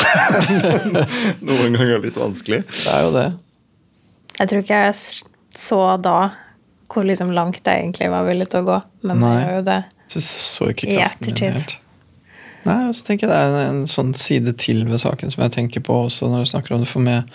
Noen 1.48 1.78
ganger 1.78 2.04
litt 2.04 2.20
vanskelig. 2.20 2.62
Det 2.70 2.92
er 2.92 3.06
jo 3.08 3.14
det. 3.16 3.28
Jeg 4.36 4.52
tror 4.52 4.66
ikke 4.66 4.82
jeg 4.86 4.98
så 5.56 5.80
da 6.04 6.18
hvor 6.92 7.06
liksom 7.08 7.32
langt 7.34 7.66
jeg 7.66 7.82
egentlig 7.82 8.12
var 8.14 8.28
villig 8.28 8.46
til 8.52 8.62
å 8.62 8.68
gå, 8.68 8.76
men 9.10 9.22
Nei. 9.24 9.32
det 9.32 9.46
er 9.46 9.56
jo 9.56 9.64
det. 9.66 9.80
Du 10.14 10.20
så 10.22 10.68
ikke 10.70 10.90
I 10.92 11.00
ettertid. 11.02 11.56
helt. 11.56 11.80
Nei, 12.66 12.78
og 12.90 12.96
så 12.98 13.06
tenker 13.08 13.28
jeg 13.28 13.34
Det 13.34 13.40
er 13.40 13.56
en, 13.70 13.80
en 13.82 13.90
sånn 13.90 14.14
side 14.18 14.56
til 14.62 14.86
ved 14.90 15.02
saken 15.02 15.34
som 15.34 15.44
jeg 15.46 15.54
tenker 15.54 15.84
på 15.86 15.98
også 16.08 16.30
når 16.32 16.46
du 16.46 16.52
snakker 16.54 16.76
om 16.76 16.84
det. 16.86 16.90
For 16.90 17.06
meg 17.06 17.30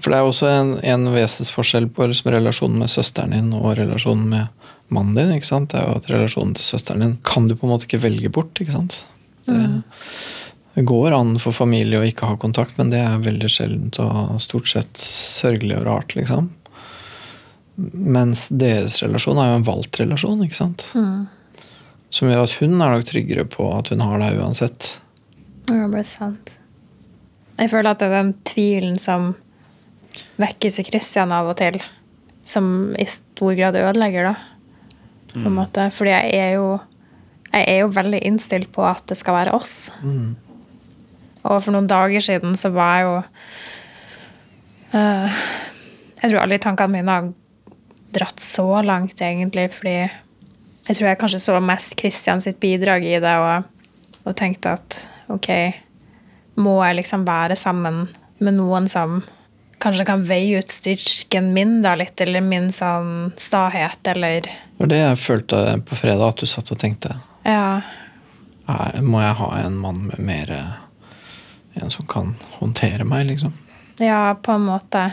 For 0.00 0.12
det 0.12 0.18
er 0.18 0.28
også 0.28 0.48
en, 0.50 0.72
en 0.84 1.08
vesensforskjell 1.14 1.88
på 1.96 2.08
liksom 2.10 2.32
relasjonen 2.32 2.80
med 2.82 2.92
søsteren 2.92 3.36
din 3.36 3.52
og 3.56 3.74
relasjonen 3.80 4.28
med 4.32 4.59
mannen 4.94 5.16
din. 5.18 5.32
ikke 5.36 5.48
sant? 5.48 5.72
Det 5.72 5.80
er 5.80 5.88
jo 5.88 5.96
at 6.00 6.10
Relasjonen 6.10 6.54
til 6.58 6.66
søsteren 6.66 7.04
din 7.04 7.16
kan 7.26 7.48
du 7.48 7.56
på 7.56 7.66
en 7.66 7.74
måte 7.74 7.88
ikke 7.88 8.02
velge 8.04 8.30
bort. 8.32 8.60
ikke 8.60 8.76
sant? 8.76 9.02
Det, 9.48 9.60
det 10.74 10.86
går 10.86 11.16
an 11.16 11.34
for 11.42 11.56
familie 11.56 11.98
å 12.00 12.06
ikke 12.06 12.28
ha 12.30 12.38
kontakt, 12.40 12.76
men 12.78 12.92
det 12.92 13.02
er 13.02 13.24
veldig 13.24 13.50
sjeldent 13.50 13.98
og 14.02 14.38
stort 14.42 14.70
sett 14.70 15.00
sørgelig 15.00 15.80
og 15.80 15.86
rart. 15.88 16.16
liksom. 16.18 16.52
Mens 17.80 18.46
deres 18.52 19.00
relasjon 19.02 19.40
er 19.40 19.52
jo 19.52 19.60
en 19.60 19.68
valgt 19.68 20.00
relasjon. 20.02 20.42
ikke 20.46 20.58
sant? 20.58 20.86
Som 22.10 22.30
gjør 22.30 22.46
at 22.46 22.56
hun 22.60 22.74
er 22.78 22.96
nok 22.96 23.06
tryggere 23.08 23.46
på 23.48 23.68
at 23.76 23.92
hun 23.92 24.02
har 24.04 24.22
deg 24.22 24.40
uansett. 24.42 24.96
Ja, 25.70 25.86
det 25.86 26.02
er 26.02 26.08
sant. 26.08 26.56
Jeg 27.60 27.70
føler 27.70 27.92
at 27.92 28.00
det 28.00 28.08
er 28.08 28.22
den 28.22 28.34
tvilen 28.48 28.96
som 29.00 29.34
vekkes 30.40 30.80
i 30.80 30.86
Kristian 30.86 31.32
av 31.34 31.50
og 31.52 31.58
til, 31.60 31.76
som 32.46 32.94
i 32.98 33.06
stor 33.08 33.52
grad 33.58 33.76
ødelegger, 33.78 34.30
da. 34.30 34.49
På 35.34 35.46
en 35.46 35.56
måte. 35.56 35.90
Fordi 35.94 36.10
jeg 36.10 36.38
er 36.38 36.54
jo 36.58 36.78
jeg 37.50 37.66
er 37.66 37.80
jo 37.82 37.90
veldig 37.90 38.20
innstilt 38.26 38.70
på 38.74 38.84
at 38.86 39.02
det 39.10 39.18
skal 39.18 39.34
være 39.34 39.54
oss. 39.58 39.90
Og 41.42 41.56
for 41.64 41.74
noen 41.74 41.88
dager 41.90 42.22
siden 42.22 42.56
så 42.58 42.70
var 42.74 42.92
jeg 42.94 43.06
jo 43.08 43.16
uh, 44.94 45.40
Jeg 46.20 46.30
tror 46.30 46.42
alle 46.42 46.60
tankene 46.62 46.94
mine 46.94 47.16
har 47.16 47.30
dratt 48.14 48.42
så 48.42 48.82
langt, 48.82 49.20
egentlig, 49.22 49.68
fordi 49.70 49.96
jeg 50.00 50.96
tror 50.96 51.06
jeg 51.06 51.18
kanskje 51.20 51.42
så 51.42 51.58
mest 51.62 51.94
Christian 51.98 52.40
sitt 52.42 52.58
bidrag 52.60 53.04
i 53.06 53.18
det, 53.22 53.34
og, 53.38 53.68
og 54.26 54.34
tenkte 54.36 54.74
at 54.74 54.96
ok, 55.30 55.50
må 56.58 56.80
jeg 56.82 56.98
liksom 56.98 57.22
være 57.26 57.56
sammen 57.56 58.08
med 58.42 58.56
noen 58.58 58.88
som 58.90 59.20
kanskje 59.80 60.08
kan 60.08 60.24
veie 60.26 60.58
ut 60.58 60.74
styrken 60.74 61.52
min 61.54 61.78
da 61.84 61.94
litt, 61.96 62.18
eller 62.20 62.42
min 62.44 62.68
sånn 62.74 63.30
stahet, 63.38 64.02
eller 64.10 64.50
Det 64.80 64.86
var 64.86 64.92
det 64.94 64.98
jeg 64.98 65.16
følte 65.20 65.56
på 65.84 65.96
fredag, 65.98 66.22
at 66.32 66.40
du 66.40 66.48
satt 66.48 66.70
og 66.72 66.78
tenkte. 66.80 67.18
Ja. 67.44 67.82
"Nei, 68.64 69.00
Må 69.04 69.20
jeg 69.20 69.34
ha 69.36 69.48
en 69.58 69.76
mann 69.76 70.06
med 70.06 70.18
mer 70.18 70.78
En 71.76 71.90
som 71.90 72.06
kan 72.06 72.34
håndtere 72.58 73.04
meg, 73.04 73.26
liksom? 73.26 73.52
Ja, 73.98 74.34
på 74.34 74.52
en 74.52 74.64
måte. 74.64 75.12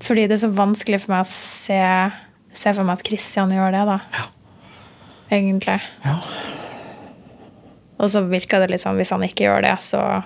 Fordi 0.00 0.26
det 0.26 0.32
er 0.32 0.46
så 0.46 0.54
vanskelig 0.54 1.00
for 1.00 1.12
meg 1.12 1.26
å 1.26 1.28
se, 1.28 2.12
se 2.52 2.74
for 2.74 2.84
meg 2.84 2.92
at 2.92 3.02
Kristian 3.02 3.50
gjør 3.50 3.72
det, 3.72 3.84
da. 3.86 3.98
Egentlig. 5.30 5.80
Ja. 6.04 6.16
Og 7.98 8.08
så 8.10 8.22
virker 8.22 8.60
det 8.60 8.70
litt 8.70 8.80
sånn 8.80 8.96
hvis 8.96 9.10
han 9.10 9.26
ikke 9.26 9.44
gjør 9.44 9.62
det, 9.62 9.76
så 9.82 10.22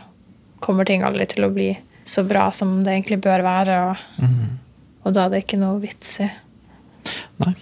kommer 0.61 0.85
ting 0.85 1.03
aldri 1.03 1.27
til 1.27 1.44
å 1.44 1.51
bli 1.51 1.72
så 2.05 2.22
bra 2.29 2.51
som 2.53 2.85
det 2.85 2.92
egentlig 2.92 3.22
bør 3.25 3.42
være. 3.42 3.83
Og, 3.90 3.96
og 5.05 5.12
da 5.14 5.25
er 5.25 5.31
det 5.31 5.44
ikke 5.46 5.59
noe 5.64 5.81
vits 5.81 6.20
i. 6.20 6.31
Nei. 7.38 7.57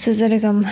Syns 0.00 0.20
er 0.24 0.32
liksom 0.32 0.62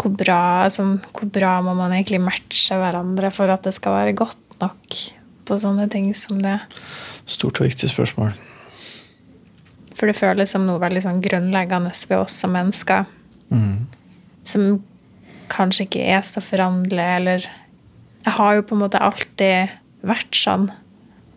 hvor 0.00 0.12
bra, 0.18 0.66
sånn, 0.72 0.96
hvor 1.14 1.28
bra 1.32 1.58
må 1.64 1.76
man 1.78 1.92
egentlig 1.94 2.18
matche 2.20 2.76
hverandre 2.76 3.30
for 3.32 3.48
at 3.52 3.62
det 3.64 3.72
skal 3.76 3.94
være 3.94 4.16
godt 4.18 4.58
nok 4.60 4.96
på 5.46 5.58
sånne 5.62 5.86
ting 5.92 6.08
som 6.18 6.40
det? 6.42 6.56
Stort 7.30 7.60
og 7.60 7.68
viktig 7.68 7.88
spørsmål. 7.92 8.34
For 9.94 10.10
det 10.10 10.16
føles 10.18 10.50
som 10.50 10.66
noe 10.66 10.82
veldig 10.82 11.04
sånn 11.04 11.22
grunnleggende 11.24 11.92
ved 12.10 12.16
oss 12.18 12.40
som 12.42 12.52
mennesker. 12.56 13.06
Som 14.44 14.82
kanskje 15.52 15.86
ikke 15.86 16.02
er 16.16 16.24
så 16.26 16.42
foranderlig, 16.42 17.10
eller 17.20 17.46
Jeg 18.24 18.32
har 18.38 18.54
jo 18.56 18.62
på 18.64 18.74
en 18.74 18.80
måte 18.80 19.00
alltid 19.04 19.72
vært 20.00 20.32
sånn 20.32 20.70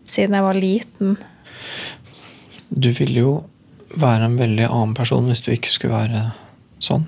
siden 0.08 0.34
jeg 0.38 0.44
var 0.46 0.56
liten. 0.56 1.18
Du 2.72 2.88
ville 2.96 3.20
jo 3.20 3.32
være 4.00 4.24
en 4.24 4.38
veldig 4.40 4.64
annen 4.68 4.94
person 4.96 5.28
hvis 5.28 5.44
du 5.44 5.50
ikke 5.52 5.72
skulle 5.72 5.98
være 6.00 6.22
sånn. 6.82 7.04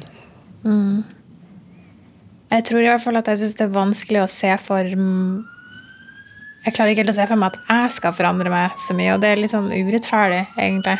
Jeg 2.51 2.65
tror 2.67 2.83
i 2.83 2.89
hvert 2.91 3.03
fall 3.05 3.17
at 3.21 3.29
jeg 3.31 3.39
syns 3.43 3.57
det 3.59 3.67
er 3.69 3.75
vanskelig 3.75 4.23
å 4.25 4.31
se 4.31 4.51
for 4.61 4.85
Jeg 4.85 6.75
klarer 6.75 6.91
ikke 6.93 7.05
helt 7.05 7.15
å 7.15 7.17
se 7.17 7.27
for 7.31 7.41
meg 7.41 7.55
at 7.55 7.61
jeg 7.71 7.95
skal 7.97 8.17
forandre 8.17 8.51
meg 8.53 8.75
så 8.83 8.97
mye, 8.99 9.15
og 9.15 9.23
det 9.23 9.31
er 9.31 9.41
litt 9.41 9.55
sånn 9.55 9.71
urettferdig, 9.71 10.43
egentlig. 10.59 10.99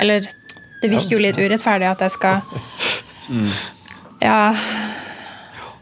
Eller 0.00 0.24
det 0.82 0.90
virker 0.90 1.16
jo 1.16 1.20
litt 1.22 1.38
urettferdig 1.38 1.90
at 1.90 2.06
jeg 2.06 2.16
skal 2.16 2.40
Ja. 4.22 4.54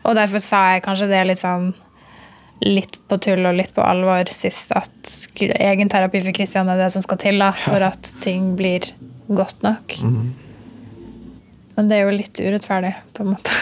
Og 0.01 0.17
derfor 0.17 0.41
sa 0.41 0.65
jeg 0.73 0.85
kanskje 0.87 1.11
det 1.11 1.23
litt 1.29 1.43
sånn 1.43 1.71
litt 2.65 2.99
på 3.09 3.17
tull 3.25 3.47
og 3.49 3.57
litt 3.57 3.73
på 3.73 3.81
alvor 3.85 4.29
sist, 4.33 4.73
at 4.77 5.13
egenterapi 5.41 6.21
for 6.25 6.37
Kristian 6.37 6.69
er 6.69 6.77
det 6.81 6.91
som 6.93 7.05
skal 7.05 7.21
til 7.21 7.41
da, 7.41 7.53
for 7.57 7.81
at 7.85 8.11
ting 8.21 8.55
blir 8.59 8.91
godt 9.29 9.63
nok. 9.65 9.97
Men 11.81 11.87
det 11.89 11.97
er 11.97 12.03
jo 12.05 12.13
litt 12.13 12.37
urettferdig, 12.37 12.91
på 13.17 13.25
en 13.25 13.31
måte. 13.33 13.55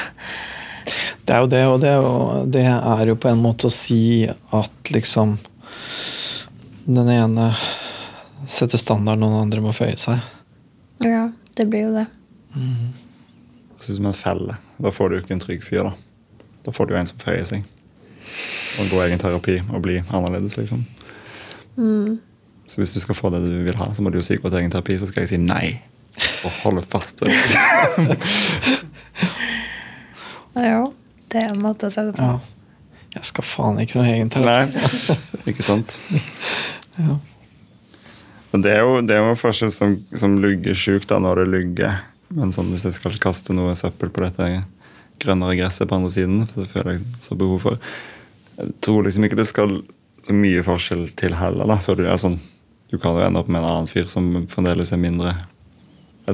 Det 1.23 1.37
er 1.37 1.45
jo 1.45 1.49
det, 1.53 1.61
og 1.71 1.77
det 1.79 1.91
er 1.93 1.99
jo, 2.03 2.15
det 2.51 2.63
er 2.67 3.11
jo 3.13 3.15
på 3.23 3.29
en 3.31 3.43
måte 3.45 3.69
å 3.69 3.71
si 3.71 4.27
at 4.27 4.91
liksom 4.91 5.37
Den 6.89 7.11
ene 7.13 7.45
setter 8.49 8.81
standard, 8.81 9.21
den 9.23 9.37
andre 9.39 9.63
må 9.63 9.71
føye 9.77 9.95
seg. 10.01 10.19
Ja, 11.05 11.29
det 11.55 11.67
blir 11.71 11.85
jo 11.85 11.93
det. 11.95 12.07
Høres 12.57 13.91
ut 13.93 13.99
som 14.01 14.09
en 14.11 14.17
felle. 14.17 14.57
Da 14.83 14.91
får 14.91 15.13
du 15.13 15.15
jo 15.19 15.23
ikke 15.23 15.37
en 15.37 15.45
trygg 15.45 15.63
fyr. 15.69 15.93
Da 15.93 15.93
Da 16.67 16.75
får 16.75 16.89
du 16.89 16.95
jo 16.97 16.99
en 17.05 17.11
som 17.13 17.21
føyer 17.23 17.47
seg. 17.47 17.69
Og 18.81 18.91
går 18.97 19.05
egen 19.05 19.23
terapi 19.23 19.61
og 19.69 19.85
blir 19.85 20.03
annerledes, 20.11 20.59
liksom. 20.59 20.83
Så 22.67 22.83
hvis 22.83 22.97
du 22.97 22.99
skal 23.05 23.15
få 23.21 23.31
det 23.37 23.45
du 23.47 23.61
vil 23.69 23.79
ha, 23.79 23.93
så 23.95 24.03
må 24.03 24.11
du 24.11 24.19
jo 24.19 24.27
si 24.27 24.41
gå 24.41 24.51
til 24.51 24.65
egen 24.65 24.75
terapi, 24.75 24.99
så 24.99 25.07
skal 25.07 25.23
jeg 25.23 25.37
si 25.37 25.39
nei. 25.45 25.79
Og 26.47 26.55
holde 26.65 26.85
fast 26.87 27.23
ved 27.23 27.33
det. 27.33 28.19
Jo, 30.59 30.89
det 31.31 31.39
er 31.39 31.53
en 31.53 31.61
måte 31.63 31.87
å 31.87 31.93
se 31.93 32.03
det 32.09 32.17
på. 32.17 32.25
Ja. 32.25 32.39
Jeg 33.15 33.27
skal 33.31 33.47
faen 33.47 33.79
ikke 33.83 34.01
noe 34.01 34.11
egen 34.11 34.31
terapi. 34.33 34.75
Nei, 34.75 35.19
ikke 35.53 35.67
sant? 35.67 35.99
Ja. 36.99 37.15
Men 38.51 38.63
det 38.65 38.73
er 38.75 38.81
jo, 38.83 38.97
det 39.07 39.15
er 39.15 39.21
jo 39.23 39.29
en 39.31 39.39
forskjell 39.39 39.71
som, 39.71 39.93
som 40.19 40.33
lugger 40.43 40.75
sjukt 40.75 41.07
da, 41.13 41.21
når 41.23 41.45
det 41.45 41.53
lugger. 41.53 42.01
Men 42.35 42.51
sånn, 42.51 42.73
hvis 42.73 42.89
jeg 42.89 42.97
skal 42.97 43.15
kaste 43.23 43.55
noe 43.55 43.77
søppel 43.79 44.11
på 44.11 44.25
dette 44.25 44.49
grønnere 45.23 45.55
gresset 45.61 45.87
på 45.87 45.95
andre 45.95 46.11
siden, 46.17 46.41
for 46.49 46.65
det 46.65 46.73
føler 46.73 46.97
jeg 46.97 47.05
så 47.23 47.37
behov 47.39 47.63
for 47.63 47.79
Jeg 48.59 48.75
tror 48.83 49.07
liksom 49.07 49.29
ikke 49.29 49.39
det 49.39 49.47
skal 49.47 49.77
så 50.27 50.35
mye 50.35 50.65
forskjell 50.67 51.07
til 51.21 51.37
heller, 51.39 51.71
da, 51.71 51.79
før 51.83 52.01
du 52.01 52.05
er 52.09 52.19
sånn 52.19 52.41
Du 52.91 52.97
kan 52.99 53.15
jo 53.15 53.23
ende 53.23 53.39
opp 53.45 53.51
med 53.53 53.63
en 53.63 53.69
annen 53.69 53.91
fyr 53.91 54.11
som 54.11 54.27
fremdeles 54.51 54.91
er 54.91 55.03
mindre 55.03 55.37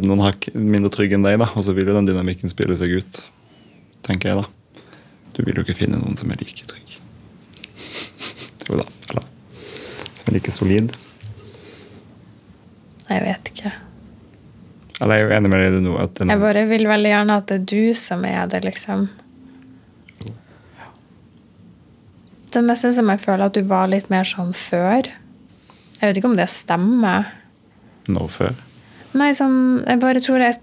noen 0.03 0.25
hakk 0.25 0.49
mindre 0.59 0.91
trygg 0.91 1.15
enn 1.15 1.23
deg, 1.23 1.39
da, 1.39 1.47
og 1.55 1.63
så 1.63 1.75
vil 1.77 1.87
jo 1.87 1.95
den 1.95 2.09
dynamikken 2.09 2.51
spille 2.51 2.75
seg 2.81 2.97
ut, 2.99 3.21
tenker 4.03 4.33
jeg, 4.33 4.43
da. 4.43 4.83
Du 5.35 5.43
vil 5.47 5.55
jo 5.55 5.63
ikke 5.63 5.79
finne 5.79 6.01
noen 6.01 6.19
som 6.19 6.31
er 6.35 6.43
like 6.43 6.67
trygg. 6.67 6.99
Jo 8.69 8.79
da. 8.81 8.87
Eller 9.13 9.25
som 10.17 10.31
er 10.31 10.39
like 10.39 10.53
solid. 10.55 10.95
Jeg 13.11 13.23
vet 13.27 13.51
ikke. 13.53 13.73
Eller 15.03 15.19
jeg 15.19 15.25
er 15.25 15.29
jo 15.29 15.35
enig 15.37 15.51
med 15.53 15.61
deg 15.61 15.69
i 15.69 15.75
det 15.75 15.83
nå. 15.85 15.97
Jeg 16.31 16.41
bare 16.41 16.65
vil 16.71 16.87
veldig 16.89 17.11
gjerne 17.13 17.37
at 17.43 17.51
det 17.51 17.59
er 17.61 17.67
du 17.75 17.99
som 17.99 18.25
er 18.25 18.49
det, 18.49 18.63
liksom. 18.65 19.07
Det 22.55 22.61
er 22.61 22.69
nesten 22.69 22.93
som 22.95 23.09
jeg 23.11 23.19
føler 23.19 23.49
at 23.49 23.57
du 23.57 23.65
var 23.67 23.89
litt 23.91 24.07
mer 24.15 24.27
sånn 24.29 24.53
før. 24.55 25.09
Jeg 25.99 26.07
vet 26.07 26.21
ikke 26.21 26.31
om 26.31 26.37
det 26.39 26.47
stemmer. 26.53 27.27
Nå 28.07 28.29
før. 28.31 28.55
Nei, 29.15 29.31
sånn, 29.37 29.85
jeg 29.87 30.01
bare 30.03 30.23
tror 30.23 30.43
at 30.43 30.63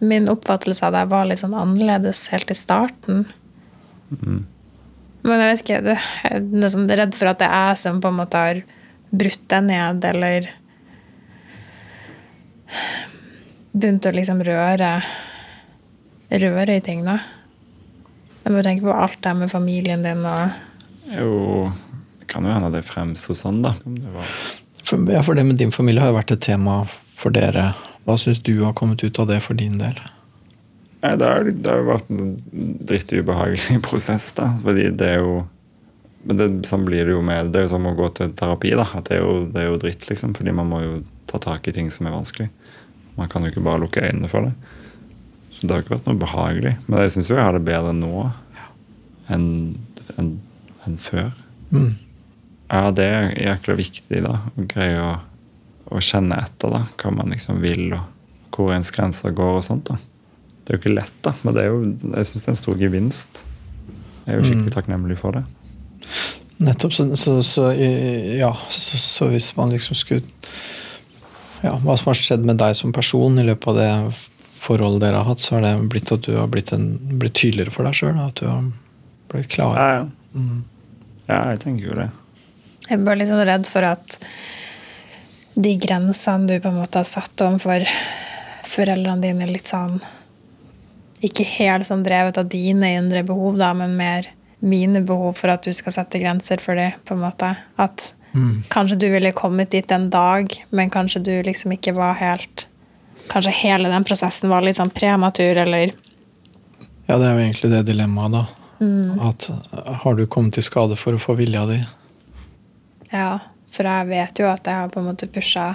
min 0.00 0.30
oppfattelse 0.32 0.86
av 0.86 0.94
deg 0.96 1.10
var 1.12 1.28
litt 1.28 1.42
sånn 1.42 1.54
annerledes 1.54 2.24
helt 2.32 2.50
i 2.50 2.56
starten. 2.56 3.26
Men 5.22 5.42
jeg 5.42 5.50
vet 5.50 5.64
ikke, 5.64 5.80
det, 5.84 5.96
jeg 6.24 6.38
er 6.38 6.46
nesten 6.64 6.88
redd 6.88 7.16
for 7.18 7.30
at 7.30 7.42
det 7.42 7.50
er 7.50 7.72
jeg 7.72 7.82
som 7.82 8.00
på 8.02 8.10
en 8.10 8.18
måte 8.22 8.40
har 8.40 8.62
brutt 9.10 9.44
deg 9.52 9.66
ned, 9.66 10.06
eller 10.08 10.48
begynt 13.72 14.06
å 14.06 14.14
liksom 14.14 14.40
røre 14.46 14.94
røre 16.30 16.78
i 16.78 16.82
ting, 16.84 17.02
da. 17.06 17.18
Jeg 18.44 18.54
bare 18.54 18.64
tenker 18.66 18.86
på 18.86 18.96
alt 18.96 19.20
det 19.22 19.36
med 19.36 19.52
familien 19.52 20.04
din 20.06 20.24
og 20.26 20.58
Jo, 21.10 21.70
det 22.20 22.28
kan 22.30 22.46
jo 22.46 22.54
hende 22.54 22.70
det 22.72 22.86
fremsto 22.86 23.34
sånn, 23.36 23.60
da. 23.66 23.74
Det 23.84 24.14
var 24.14 24.34
For, 24.80 25.02
ja, 25.10 25.22
for 25.26 25.38
det 25.38 25.44
med 25.46 25.58
din 25.60 25.74
familie 25.74 26.02
har 26.02 26.12
jo 26.12 26.18
vært 26.18 26.32
et 26.34 26.44
tema 26.46 26.80
for 27.20 27.34
dere. 27.34 27.70
Hva 28.06 28.16
syns 28.20 28.40
du 28.46 28.54
har 28.64 28.74
kommet 28.76 29.04
ut 29.04 29.20
av 29.20 29.28
det 29.30 29.40
for 29.44 29.58
din 29.58 29.78
del? 29.80 29.98
Nei, 31.00 31.14
det 31.16 31.28
har, 31.28 31.48
det 31.48 31.68
har 31.68 31.80
jo 31.80 31.88
vært 31.88 32.10
en 32.12 32.34
drittubehagelig 32.88 33.80
prosess, 33.88 34.30
da. 34.36 34.50
Fordi 34.64 34.90
det 34.90 35.16
er 35.16 35.24
jo 35.24 35.40
Men 36.20 36.36
det, 36.36 36.46
sånn 36.68 36.82
blir 36.84 37.06
det 37.08 37.14
jo 37.14 37.22
med 37.24 37.48
Det 37.48 37.62
er 37.62 37.62
jo 37.64 37.70
som 37.72 37.86
å 37.88 37.94
gå 37.96 38.10
til 38.18 38.34
terapi, 38.36 38.74
da. 38.76 38.84
Det 39.06 39.16
er, 39.16 39.22
jo, 39.24 39.46
det 39.48 39.62
er 39.62 39.70
jo 39.70 39.78
dritt, 39.80 40.04
liksom. 40.10 40.34
Fordi 40.36 40.52
man 40.52 40.68
må 40.68 40.82
jo 40.84 40.98
ta 41.30 41.40
tak 41.40 41.68
i 41.70 41.72
ting 41.72 41.88
som 41.94 42.08
er 42.08 42.16
vanskelig. 42.16 42.50
Man 43.16 43.30
kan 43.32 43.44
jo 43.44 43.52
ikke 43.52 43.64
bare 43.64 43.80
lukke 43.84 44.04
øynene 44.04 44.28
for 44.28 44.48
det. 44.48 44.76
Så 45.54 45.64
det 45.64 45.72
har 45.72 45.82
ikke 45.84 45.94
vært 45.94 46.10
noe 46.10 46.20
behagelig. 46.20 46.74
Men 46.86 47.02
jeg 47.04 47.14
syns 47.16 47.30
jo 47.30 47.38
jeg 47.38 47.46
har 47.46 47.56
det 47.56 47.64
bedre 47.64 47.96
nå 47.96 48.26
enn 49.30 49.48
en, 50.18 50.30
en 50.88 50.96
før. 51.00 51.32
Mm. 51.70 51.92
Ja, 52.70 52.90
det 52.94 53.06
er 53.06 53.32
jækla 53.34 53.76
viktig, 53.78 54.22
da. 54.26 54.36
Å 54.44 54.64
greie 54.70 55.00
å, 55.00 55.10
å 55.90 56.00
kjenne 56.04 56.38
etter 56.38 56.72
da, 56.72 56.84
hva 57.00 57.12
man 57.14 57.34
liksom 57.34 57.60
vil, 57.62 57.88
og 57.96 58.54
hvor 58.54 58.74
ens 58.74 58.92
grenser 58.94 59.34
går 59.36 59.58
og 59.58 59.64
sånt. 59.66 59.90
da. 59.90 59.98
Det 60.64 60.72
er 60.72 60.78
jo 60.78 60.82
ikke 60.84 60.96
lett, 60.98 61.16
da, 61.26 61.34
men 61.42 61.56
det 61.56 61.64
er 61.64 61.72
jo, 61.72 61.80
jeg 62.14 62.28
syns 62.28 62.44
det 62.44 62.48
er 62.48 62.54
en 62.54 62.60
stor 62.60 62.78
gevinst. 62.80 63.40
Jeg 64.26 64.34
er 64.34 64.38
jo 64.38 64.46
skikkelig 64.46 64.74
takknemlig 64.74 65.18
for 65.18 65.38
det. 65.38 65.44
Nettopp. 66.60 66.92
Så, 66.92 67.06
så, 67.16 67.42
så 67.42 67.70
ja, 67.72 68.50
så, 68.68 68.98
så 69.00 69.30
hvis 69.32 69.48
man 69.56 69.72
liksom 69.72 69.96
skulle 69.96 70.22
Ja, 71.60 71.74
hva 71.80 71.96
som 71.96 72.10
har 72.10 72.16
skjedd 72.16 72.44
med 72.48 72.60
deg 72.60 72.76
som 72.76 72.92
person 72.92 73.40
i 73.40 73.44
løpet 73.44 73.68
av 73.72 73.80
det 73.80 73.90
forholdet 74.60 75.02
dere 75.02 75.20
har 75.20 75.28
hatt, 75.28 75.40
så 75.40 75.56
har 75.56 75.64
det 75.64 75.74
blitt 75.92 76.12
at 76.12 76.24
du 76.24 76.34
har 76.36 76.48
blitt, 76.52 76.72
en, 76.76 76.94
blitt 77.20 77.36
tydeligere 77.36 77.72
for 77.72 77.88
deg 77.88 77.96
sjøl. 77.96 78.16
At 78.20 78.40
du 78.40 78.46
har 78.48 78.62
blitt 79.32 79.50
klar. 79.52 79.76
Ja, 79.76 79.90
ja. 79.98 80.46
ja, 81.28 81.40
jeg 81.52 81.62
tenker 81.64 81.90
jo 81.90 81.98
det. 81.98 82.08
Jeg 82.86 82.98
er 82.98 83.04
bare 83.06 83.20
litt 83.20 83.30
sånn 83.32 83.44
redd 83.48 83.68
for 83.68 83.86
at 83.88 84.16
de 85.54 85.74
grensene 85.80 86.46
du 86.46 86.60
på 86.60 86.70
en 86.70 86.80
måte 86.80 87.00
har 87.00 87.08
satt 87.08 87.42
overfor 87.42 87.86
foreldrene 88.70 89.24
dine, 89.24 89.48
litt 89.50 89.70
sånn 89.70 89.98
Ikke 91.26 91.44
helt 91.44 91.84
sånn 91.88 92.04
drevet 92.04 92.38
av 92.40 92.48
dine 92.48 92.94
indre 92.96 93.22
behov, 93.26 93.58
da, 93.60 93.74
men 93.76 93.96
mer 93.98 94.30
mine 94.60 95.02
behov 95.04 95.34
for 95.40 95.52
at 95.52 95.64
du 95.64 95.72
skal 95.76 95.92
sette 95.92 96.20
grenser 96.20 96.60
for 96.60 96.76
dem, 96.76 96.96
på 97.04 97.16
en 97.16 97.22
måte. 97.24 97.50
At 97.80 98.14
kanskje 98.72 98.96
du 99.00 99.06
ville 99.12 99.32
kommet 99.36 99.72
dit 99.74 99.90
en 99.90 100.08
dag, 100.12 100.52
men 100.70 100.92
kanskje 100.92 101.22
du 101.26 101.32
liksom 101.42 101.74
ikke 101.76 101.96
var 101.96 102.18
helt 102.20 102.66
Kanskje 103.30 103.52
hele 103.54 103.86
den 103.86 104.02
prosessen 104.02 104.50
var 104.50 104.64
litt 104.66 104.74
sånn 104.74 104.90
prematur, 104.90 105.54
eller 105.62 105.92
Ja, 107.06 107.14
det 107.18 107.28
er 107.28 107.36
jo 107.36 107.42
egentlig 107.44 107.70
det 107.70 107.84
dilemmaet, 107.86 108.32
da. 108.34 108.40
At 109.28 109.46
har 110.02 110.16
du 110.18 110.24
kommet 110.26 110.56
til 110.56 110.64
skade 110.66 110.96
for 110.98 111.14
å 111.14 111.20
få 111.20 111.36
vilja 111.38 111.62
di? 111.68 111.76
Ja. 113.12 113.38
For 113.70 113.86
jeg 113.86 114.10
vet 114.10 114.42
jo 114.42 114.48
at 114.50 114.66
jeg 114.66 114.82
har 114.82 114.90
på 114.92 115.00
en 115.02 115.08
måte 115.12 115.28
pusha 115.30 115.72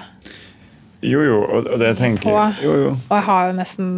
Jo, 1.06 1.22
jo, 1.24 1.42
og, 1.44 1.68
det 1.80 1.96
tenker 2.00 2.32
jeg. 2.32 2.56
Jo, 2.66 2.76
jo. 2.82 2.94
Og 2.98 3.18
jeg 3.18 3.28
har 3.30 3.50
jo 3.50 3.58
nesten 3.60 3.90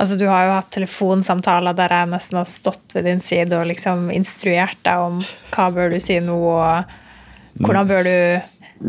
Altså, 0.00 0.16
du 0.16 0.24
har 0.30 0.46
jo 0.46 0.52
hatt 0.54 0.70
telefonsamtaler 0.72 1.76
der 1.76 1.92
jeg 1.92 2.08
nesten 2.08 2.38
har 2.40 2.46
stått 2.48 2.94
ved 2.96 3.04
din 3.04 3.18
side 3.20 3.52
og 3.52 3.66
liksom 3.68 4.06
instruert 4.14 4.78
deg 4.86 4.96
om 4.96 5.18
hva 5.52 5.66
bør 5.76 5.92
du 5.92 5.98
si 6.00 6.16
nå, 6.24 6.38
og 6.40 7.60
hvordan 7.60 7.90
bør 7.90 8.08
du 8.08 8.14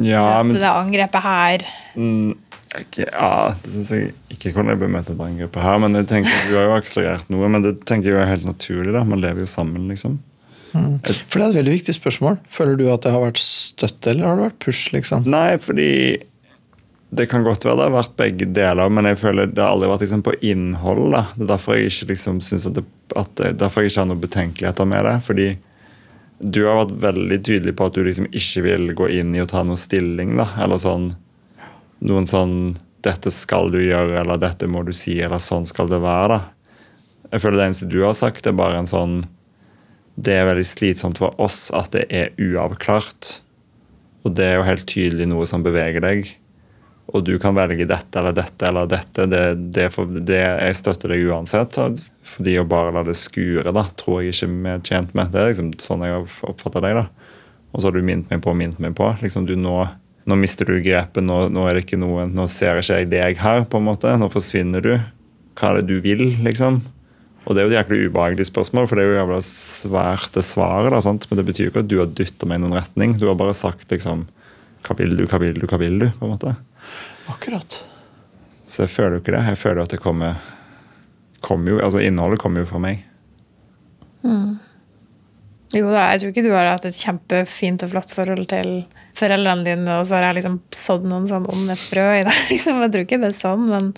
Ja, 0.08 0.40
møte 0.40 0.62
det 0.62 0.72
angrepet 0.72 1.26
her. 1.26 1.66
Mm, 2.00 2.32
ikke, 2.80 3.10
ja, 3.10 3.52
det 3.60 3.74
syns 3.74 3.92
jeg 3.92 4.14
ikke 4.32 4.54
hvordan 4.54 4.72
jeg 4.72 4.80
bør 4.86 4.94
møte 4.96 5.18
det 5.18 5.28
angrepet 5.28 5.66
her. 5.66 5.84
Men 5.84 6.00
jeg 6.00 6.08
tenker, 6.14 6.38
du 6.48 6.56
har 6.56 6.70
jo 6.70 6.78
akselerert 6.78 7.34
noe, 7.34 7.52
men 7.52 7.68
det 7.68 7.74
tenker 7.90 8.14
jeg 8.14 8.22
er 8.24 8.32
helt 8.32 8.48
naturlig. 8.48 8.96
da, 8.96 9.04
Man 9.04 9.20
lever 9.20 9.44
jo 9.44 9.52
sammen, 9.52 9.92
liksom. 9.92 10.22
For 10.72 11.40
det 11.40 11.46
er 11.46 11.50
et 11.50 11.60
veldig 11.60 11.78
viktig 11.78 11.96
spørsmål. 11.98 12.38
Føler 12.52 12.78
du 12.80 12.86
at 12.92 13.04
det 13.06 13.14
har 13.14 13.24
vært 13.24 13.42
støtte, 13.44 14.12
eller 14.14 14.28
har 14.28 14.38
det 14.38 14.50
vært 14.50 14.60
push? 14.64 14.92
liksom? 14.96 15.26
Nei, 15.30 15.58
fordi 15.62 15.90
det 17.12 17.26
kan 17.28 17.44
godt 17.44 17.66
være 17.68 17.76
det 17.76 17.88
har 17.90 17.98
vært 17.98 18.14
begge 18.20 18.48
deler, 18.56 18.92
men 18.94 19.10
jeg 19.10 19.20
føler 19.20 19.50
det 19.52 19.60
har 19.60 19.74
aldri 19.74 19.90
vært 19.92 20.06
liksom 20.06 20.24
på 20.24 20.36
innhold. 20.48 21.10
da. 21.12 21.26
Det 21.36 21.44
er 21.44 21.52
derfor 21.52 21.76
jeg 21.76 21.92
ikke 21.92 22.14
liksom 22.14 22.40
at 22.40 22.78
det, 22.78 22.86
at 23.20 23.44
derfor 23.60 23.84
jeg 23.84 23.92
ikke 23.92 24.02
har 24.02 24.08
noen 24.14 24.24
betenkeligheter 24.24 24.88
med 24.88 25.06
det. 25.06 25.18
fordi 25.28 25.50
du 26.42 26.64
har 26.66 26.86
vært 26.86 26.96
veldig 27.04 27.38
tydelig 27.46 27.76
på 27.78 27.86
at 27.86 27.98
du 27.98 28.06
liksom 28.06 28.30
ikke 28.32 28.64
vil 28.66 28.94
gå 28.98 29.10
inn 29.20 29.36
i 29.36 29.44
å 29.44 29.50
ta 29.50 29.62
noen 29.64 29.78
stilling. 29.78 30.38
da, 30.40 30.48
Eller 30.58 30.80
sånn 30.82 31.12
noen 32.02 32.26
sånn 32.28 32.78
'Dette 33.02 33.32
skal 33.32 33.72
du 33.72 33.80
gjøre', 33.80 34.20
eller 34.22 34.38
'dette 34.38 34.68
må 34.68 34.86
du 34.86 34.94
si', 34.94 35.22
eller 35.22 35.38
'sånn 35.38 35.66
skal 35.66 35.88
det 35.88 36.00
være'. 36.02 36.28
da. 36.28 36.42
Jeg 37.32 37.42
føler 37.42 37.58
det 37.58 37.68
eneste 37.68 37.90
du 37.90 38.04
har 38.04 38.14
sagt, 38.14 38.48
er 38.48 38.52
bare 38.52 38.78
en 38.78 38.86
sånn 38.86 39.26
Det 40.22 40.36
er 40.38 40.50
veldig 40.50 40.68
slitsomt 40.68 41.22
for 41.22 41.38
oss 41.42 41.70
at 41.74 41.94
det 41.96 42.06
er 42.14 42.36
uavklart. 42.38 43.40
Og 44.26 44.36
det 44.38 44.46
er 44.46 44.60
jo 44.60 44.68
helt 44.68 44.86
tydelig 44.90 45.28
noe 45.32 45.48
som 45.50 45.64
beveger 45.66 46.04
deg. 46.04 46.30
Og 47.12 47.26
du 47.28 47.34
kan 47.42 47.56
velge 47.58 47.88
dette 47.90 48.20
eller 48.20 48.36
dette 48.36 48.68
eller 48.68 48.90
dette. 48.90 49.26
Det, 49.28 49.42
det, 49.76 49.88
for, 49.96 50.08
det 50.08 50.40
Jeg 50.40 50.78
støtter 50.80 51.12
deg 51.12 51.26
uansett. 51.32 51.80
Fordi 52.36 52.58
å 52.62 52.68
bare 52.68 52.94
la 52.96 53.04
det 53.08 53.18
skure 53.20 53.74
da, 53.76 53.88
tror 54.00 54.22
jeg 54.22 54.36
ikke 54.36 54.52
vi 54.52 54.76
er 54.76 54.86
tjent 54.86 55.18
med. 55.18 55.34
Det 55.34 55.42
er 55.42 55.52
liksom 55.52 55.74
sånn 55.82 56.06
jeg 56.06 56.22
oppfatter 56.48 56.86
deg. 56.86 57.02
da. 57.02 57.34
Og 57.72 57.82
så 57.82 57.90
har 57.90 57.98
du 57.98 58.06
minnet 58.06 58.32
meg 58.32 58.44
på 58.44 58.54
og 58.54 58.60
minnet 58.60 58.80
meg 58.84 58.96
på. 59.00 59.10
liksom 59.24 59.50
du 59.50 59.58
Nå, 59.60 59.76
nå 60.30 60.38
mister 60.38 60.70
du 60.70 60.78
grepet, 60.84 61.24
nå, 61.26 61.48
nå 61.50 61.66
er 61.68 61.76
det 61.76 61.86
ikke 61.88 62.00
noe, 62.00 62.28
nå 62.30 62.46
ser 62.52 62.80
ikke 62.80 63.02
jeg 63.02 63.12
deg 63.12 63.42
her. 63.42 63.66
på 63.66 63.82
en 63.82 63.90
måte, 63.90 64.14
Nå 64.22 64.30
forsvinner 64.32 64.86
du. 64.86 64.94
Hva 65.58 65.72
er 65.72 65.82
det 65.82 65.90
du 65.92 66.00
vil, 66.04 66.24
liksom? 66.46 66.84
Og 67.46 67.56
det 67.56 67.62
er 67.62 67.66
jo 67.66 67.72
et 67.72 67.78
jæklig 67.80 68.10
ubehagelig 68.12 68.46
spørsmål, 68.52 68.86
for 68.88 68.98
det 68.98 69.04
er 69.04 69.10
jo 69.10 69.18
jævla 69.18 69.40
svært 69.46 70.36
det 70.38 70.44
svaret. 70.46 70.92
da, 70.94 71.02
sant? 71.02 71.26
Men 71.30 71.40
det 71.40 71.48
betyr 71.48 71.66
jo 71.66 71.72
ikke 71.74 71.84
at 71.84 71.90
du 71.90 71.98
har 72.00 72.12
dytta 72.20 72.50
meg 72.50 72.60
i 72.60 72.64
noen 72.66 72.78
retning. 72.78 73.16
Du 73.18 73.26
har 73.28 73.40
bare 73.40 73.58
sagt 73.58 73.90
liksom 73.92 74.28
Hva 74.86 74.98
vil 74.98 75.16
du, 75.18 75.26
hva 75.30 75.38
vil 75.42 75.58
du, 75.58 75.66
hva 75.70 75.78
vil 75.82 76.00
du? 76.02 76.08
på 76.18 76.26
en 76.26 76.34
måte. 76.34 76.56
Akkurat. 77.30 77.82
Så 78.66 78.86
jeg 78.86 78.94
føler 78.94 79.18
jo 79.18 79.24
ikke 79.24 79.36
det. 79.36 79.44
Jeg 79.52 79.60
føler 79.62 79.84
at 79.84 79.94
det 79.94 80.02
kommer, 80.02 80.38
kommer 81.46 81.76
jo, 81.76 81.82
altså 81.86 82.02
Innholdet 82.02 82.42
kommer 82.42 82.64
jo 82.64 82.70
fra 82.70 82.82
meg. 82.82 83.04
Jo 85.72 85.88
da, 85.88 86.10
jeg 86.12 86.22
tror 86.22 86.34
ikke 86.34 86.44
du 86.44 86.52
har 86.52 86.68
hatt 86.68 86.86
et 86.90 86.98
kjempefint 86.98 87.86
og 87.86 87.94
flott 87.94 88.12
forhold 88.16 88.50
til 88.52 88.72
foreldrene 89.18 89.64
dine, 89.66 90.00
og 90.00 90.08
så 90.08 90.18
har 90.18 90.30
jeg 90.30 90.42
liksom 90.42 90.58
sådd 90.76 91.06
noen 91.08 91.28
sånn 91.30 91.48
onde 91.52 91.78
frø 91.80 92.08
i 92.20 92.26
deg. 92.28 92.42
Liksom. 92.52 92.82
Jeg 92.84 92.94
tror 92.94 93.06
ikke 93.08 93.22
det 93.22 93.30
er 93.32 93.38
sånn, 93.38 93.68
men 93.72 93.92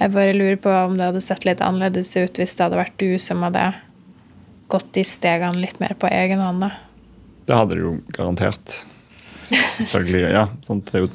jeg 0.00 0.12
bare 0.14 0.36
lurer 0.36 0.56
på 0.60 0.72
om 0.72 0.96
det 0.96 1.10
hadde 1.10 1.22
sett 1.24 1.44
litt 1.44 1.60
annerledes 1.64 2.14
ut 2.16 2.38
hvis 2.40 2.56
det 2.56 2.64
hadde 2.66 2.80
vært 2.80 2.96
du 3.00 3.18
som 3.20 3.42
hadde 3.44 3.66
gått 4.70 4.92
de 4.96 5.04
stegene 5.04 5.60
litt 5.60 5.80
mer 5.82 5.96
på 5.98 6.08
egen 6.08 6.40
hånd. 6.40 6.64
da. 6.64 6.70
Det 7.46 7.58
hadde 7.58 7.76
det 7.76 7.84
jo 7.84 7.96
garantert. 8.16 8.78
Selvfølgelig. 9.50 10.30
Ja, 10.30 10.44
sånt 10.62 10.92
er 10.94 11.04
jo 11.04 11.08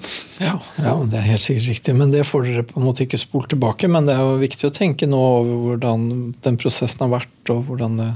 Ja, 0.43 0.57
ja, 0.81 0.93
det 1.07 1.19
er 1.21 1.27
helt 1.29 1.43
sikkert 1.43 1.69
riktig. 1.69 1.95
Men 1.95 2.11
det 2.11 2.25
får 2.27 2.47
dere 2.49 2.65
på 2.67 2.81
en 2.81 2.87
måte 2.87 3.05
ikke 3.05 3.19
spolt 3.21 3.49
tilbake. 3.53 3.87
Men 3.91 4.09
det 4.09 4.17
er 4.17 4.25
jo 4.25 4.41
viktig 4.41 4.67
å 4.67 4.73
tenke 4.75 5.07
nå 5.07 5.21
over 5.39 5.61
hvordan 5.69 6.07
den 6.43 6.59
prosessen 6.59 7.05
har 7.05 7.13
vært, 7.21 7.53
og 7.53 7.65
hvordan 7.69 7.99
det 8.01 8.11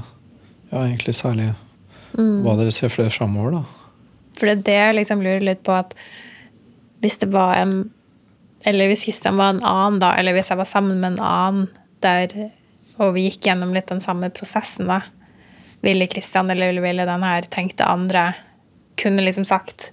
Ja, 0.70 0.84
egentlig 0.84 1.16
særlig 1.18 1.48
hva 2.14 2.52
dere 2.58 2.70
ser 2.74 2.90
for 2.92 3.02
dere 3.02 3.14
framover, 3.14 3.56
da. 3.56 3.62
For 4.38 4.46
det 4.46 4.52
er 4.52 4.66
det 4.66 4.76
jeg 4.76 4.96
liksom 5.00 5.24
lurer 5.24 5.42
litt 5.42 5.64
på 5.66 5.74
at 5.74 5.96
hvis 7.02 7.18
det 7.22 7.30
var 7.32 7.56
en 7.58 7.74
Eller 8.64 8.90
hvis 8.90 9.06
Kristian 9.06 9.38
var 9.40 9.54
en 9.54 9.64
annen, 9.64 10.00
da, 10.02 10.12
eller 10.20 10.36
hvis 10.36 10.50
jeg 10.52 10.60
var 10.60 10.68
sammen 10.68 11.00
med 11.00 11.14
en 11.14 11.24
annen 11.24 11.68
der, 12.04 12.50
og 13.00 13.14
vi 13.16 13.28
gikk 13.28 13.48
gjennom 13.48 13.72
litt 13.72 13.88
den 13.88 14.02
samme 14.04 14.28
prosessen, 14.34 14.90
da, 14.90 15.00
ville 15.80 16.08
Kristian 16.12 16.50
eller 16.52 16.76
ville 16.84 17.08
den 17.08 17.24
her 17.24 17.48
tenkte 17.48 17.88
andre 17.88 18.30
kunne 19.00 19.24
liksom 19.24 19.46
sagt 19.48 19.90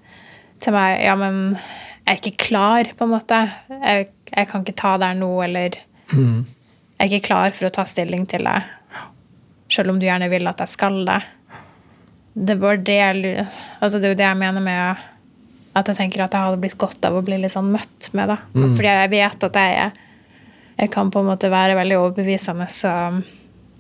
til 0.63 0.75
meg 0.75 0.99
Ja, 1.05 1.15
men 1.15 1.55
jeg 1.55 2.11
er 2.11 2.19
ikke 2.21 2.47
klar, 2.47 2.87
på 2.95 3.03
en 3.03 3.11
måte. 3.11 3.39
Jeg, 3.69 4.07
jeg 4.31 4.47
kan 4.49 4.63
ikke 4.63 4.79
ta 4.79 4.93
der 4.99 5.15
nå, 5.17 5.29
eller 5.43 5.75
Jeg 5.77 7.03
er 7.03 7.09
ikke 7.11 7.27
klar 7.27 7.51
for 7.53 7.67
å 7.67 7.73
ta 7.75 7.83
stilling 7.85 8.23
til 8.31 8.47
det. 8.47 8.61
Selv 9.71 9.91
om 9.91 9.99
du 9.99 10.07
gjerne 10.07 10.29
vil 10.31 10.47
at 10.47 10.63
jeg 10.63 10.71
skal 10.71 11.01
det. 11.07 11.19
Det 12.47 12.55
var 12.61 12.77
det 12.77 12.97
altså 13.81 13.99
Det 13.99 14.07
er 14.07 14.13
jo 14.13 14.19
det 14.19 14.25
jeg 14.27 14.39
mener 14.39 14.63
med 14.63 15.05
at 15.77 15.91
jeg 15.91 15.99
tenker 15.99 16.23
at 16.25 16.33
jeg 16.33 16.47
hadde 16.47 16.59
blitt 16.61 16.77
godt 16.81 17.05
av 17.07 17.17
å 17.17 17.23
bli 17.25 17.39
litt 17.41 17.53
sånn 17.53 17.71
møtt 17.73 18.09
med 18.17 18.31
det. 18.33 18.37
Fordi 18.57 18.89
jeg 18.89 19.13
vet 19.13 19.49
at 19.49 19.63
jeg 19.63 20.03
Jeg 20.77 20.91
kan 20.93 21.09
på 21.09 21.23
en 21.23 21.25
måte 21.25 21.49
være 21.49 21.73
veldig 21.73 21.95
overbevisende 21.97 22.67
og 22.85 23.23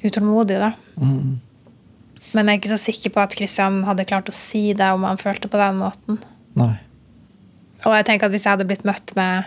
utålmodig, 0.01 0.55
da. 0.57 0.71
Men 2.33 2.49
jeg 2.49 2.55
er 2.55 2.57
ikke 2.57 2.71
så 2.71 2.79
sikker 2.81 3.13
på 3.13 3.21
at 3.21 3.35
Kristian 3.37 3.83
hadde 3.85 4.07
klart 4.09 4.31
å 4.31 4.33
si 4.33 4.71
det 4.73 4.87
om 4.95 5.05
han 5.05 5.21
følte 5.21 5.45
på 5.51 5.59
den 5.61 5.77
måten. 5.77 6.17
Nei. 6.57 6.73
Og 7.85 7.93
jeg 7.93 8.07
tenker 8.07 8.25
at 8.25 8.33
hvis 8.33 8.47
jeg 8.47 8.55
hadde 8.55 8.65
blitt 8.65 8.87
møtt 8.87 9.13
med, 9.13 9.45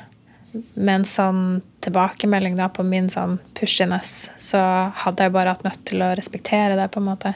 med 0.79 0.95
en 1.01 1.09
sånn 1.09 1.43
tilbakemelding 1.85 2.55
da, 2.61 2.69
på 2.71 2.85
min 2.87 3.11
sånn 3.13 3.41
pushiness, 3.59 4.31
så 4.39 4.63
hadde 5.03 5.27
jeg 5.27 5.35
bare 5.35 5.57
hatt 5.57 5.67
nødt 5.67 5.83
til 5.91 6.05
å 6.07 6.13
respektere 6.17 6.79
det, 6.79 6.87
på 6.95 7.03
en 7.03 7.09
måte. 7.11 7.35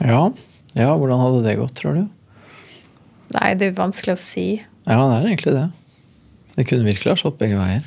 Ja. 0.00 0.24
ja, 0.72 0.90
hvordan 0.96 1.20
hadde 1.20 1.44
det 1.44 1.58
gått, 1.60 1.76
tror 1.78 2.00
du? 2.00 2.06
Nei, 3.36 3.52
det 3.58 3.70
er 3.70 3.78
vanskelig 3.78 4.16
å 4.16 4.20
si. 4.20 4.46
Ja, 4.86 4.98
det 4.98 5.16
er 5.16 5.28
egentlig 5.30 5.54
det. 5.56 5.66
Det 6.56 6.66
kunne 6.68 6.88
virkelig 6.88 7.12
ha 7.14 7.20
slått 7.20 7.38
begge 7.40 7.56
veier. 7.60 7.86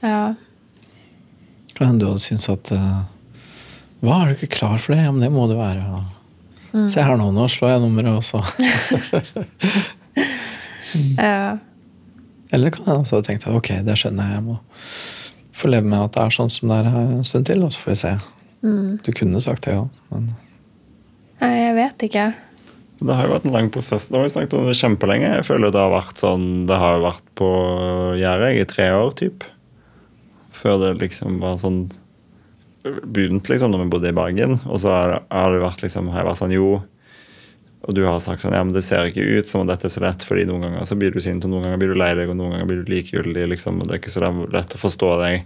Ja. 0.00 0.34
Kan 1.76 1.90
hende 1.90 2.04
du 2.04 2.08
hadde 2.08 2.24
syntes 2.24 2.48
at 2.52 2.70
uh, 2.72 3.02
Hva, 4.00 4.22
er 4.22 4.30
du 4.30 4.38
ikke 4.38 4.54
klar 4.56 4.78
for 4.80 4.94
det? 4.94 5.02
Ja, 5.04 5.12
men 5.12 5.24
det 5.24 5.32
må 5.34 5.48
du 5.50 5.56
være. 5.58 5.84
Ja. 5.84 6.86
Se 6.92 7.04
her 7.04 7.16
nå, 7.20 7.30
nå 7.32 7.46
slår 7.52 7.76
jeg 7.76 7.84
nummeret 7.86 8.18
også. 8.20 8.42
Ja. 11.18 11.58
Eller 12.54 12.70
kan 12.72 12.86
jeg 12.86 13.02
også 13.02 13.18
ha 13.18 13.24
tenkt 13.26 13.44
at 13.44 13.52
ok, 13.52 13.68
det 13.84 13.96
skjønner 14.00 14.30
jeg. 14.30 14.38
Jeg 14.38 14.44
må 14.46 14.54
få 15.56 15.68
leve 15.68 15.88
med 15.90 15.98
at 16.06 16.14
det 16.14 16.22
er 16.22 16.34
sånn 16.36 16.52
som 16.52 16.70
det 16.70 16.78
er 16.78 16.90
her 16.94 17.10
en 17.18 17.26
stund 17.26 17.48
til, 17.48 17.64
og 17.66 17.74
så 17.74 17.82
får 17.82 17.90
vi 17.90 17.96
se. 18.00 18.12
Du 19.04 19.10
kunne 19.16 19.42
sagt 19.44 19.66
det 19.66 19.76
òg, 19.76 19.88
men 20.12 20.30
Nei, 21.36 21.52
jeg 21.52 21.74
vet 21.76 22.04
ikke. 22.06 22.22
Det 22.96 23.12
har 23.12 23.26
jo 23.26 23.34
vært 23.34 23.44
en 23.44 23.52
lang 23.52 23.68
prosess. 23.72 24.06
Det 24.08 24.16
har 24.16 24.24
vi 24.24 24.32
snakket 24.32 24.56
om 24.56 24.70
det 24.70 24.78
kjempelenge. 24.78 25.28
Jeg 25.38 25.44
føler 25.44 25.72
det 25.72 25.82
har 25.82 25.92
vært 25.92 26.22
sånn 26.22 26.64
Det 26.68 26.78
har 26.80 27.02
vært 27.04 27.26
på 27.36 27.50
gjerdet 28.16 28.56
i 28.56 28.66
tre 28.70 28.88
år, 28.96 29.12
typ. 29.18 29.44
Før 30.56 30.80
det 30.80 30.96
liksom 31.02 31.40
var 31.44 31.60
sånn 31.60 31.86
Begynt 32.86 33.48
liksom 33.50 33.72
når 33.72 33.82
vi 33.82 33.92
bodde 33.96 34.12
i 34.12 34.16
Bergen. 34.16 34.60
Og 34.64 34.78
så 34.80 34.92
har 34.94 35.16
det, 35.18 35.58
vært 35.60 35.82
liksom 35.82 36.12
har 36.12 36.22
jeg 36.22 36.28
vært 36.30 36.40
sånn 36.44 36.54
Jo. 36.54 36.68
og 37.86 37.94
du 37.94 38.00
har 38.06 38.16
sagt 38.22 38.42
sånn, 38.42 38.54
ja, 38.54 38.64
men 38.64 38.74
det 38.74 38.82
ser 38.82 39.06
ikke 39.06 39.22
ut 39.38 39.50
som 39.50 39.60
om 39.62 39.68
dette 39.68 39.86
er 39.86 39.92
så 39.92 40.00
lett, 40.02 40.24
fordi 40.26 40.42
noen 40.48 40.64
ganger 40.64 40.86
så 40.88 40.96
blir 40.98 41.12
du 41.14 41.20
sint, 41.22 41.44
og 41.46 41.52
noen 41.52 41.66
ganger 41.66 41.78
blir 41.78 41.92
du 41.92 41.98
lei 42.00 42.08
deg, 42.18 42.30
og 42.32 42.38
noen 42.38 42.56
ganger 42.56 42.66
blir 42.66 42.80
du 42.82 42.90
likegyldig. 42.90 43.44
Liksom, 43.52 43.78
og 43.78 43.86
Det 43.86 43.94
er 43.94 44.00
ikke 44.00 44.14
så 44.14 44.30
lett 44.54 44.74
å 44.74 44.80
forstå 44.80 45.10
deg. 45.20 45.44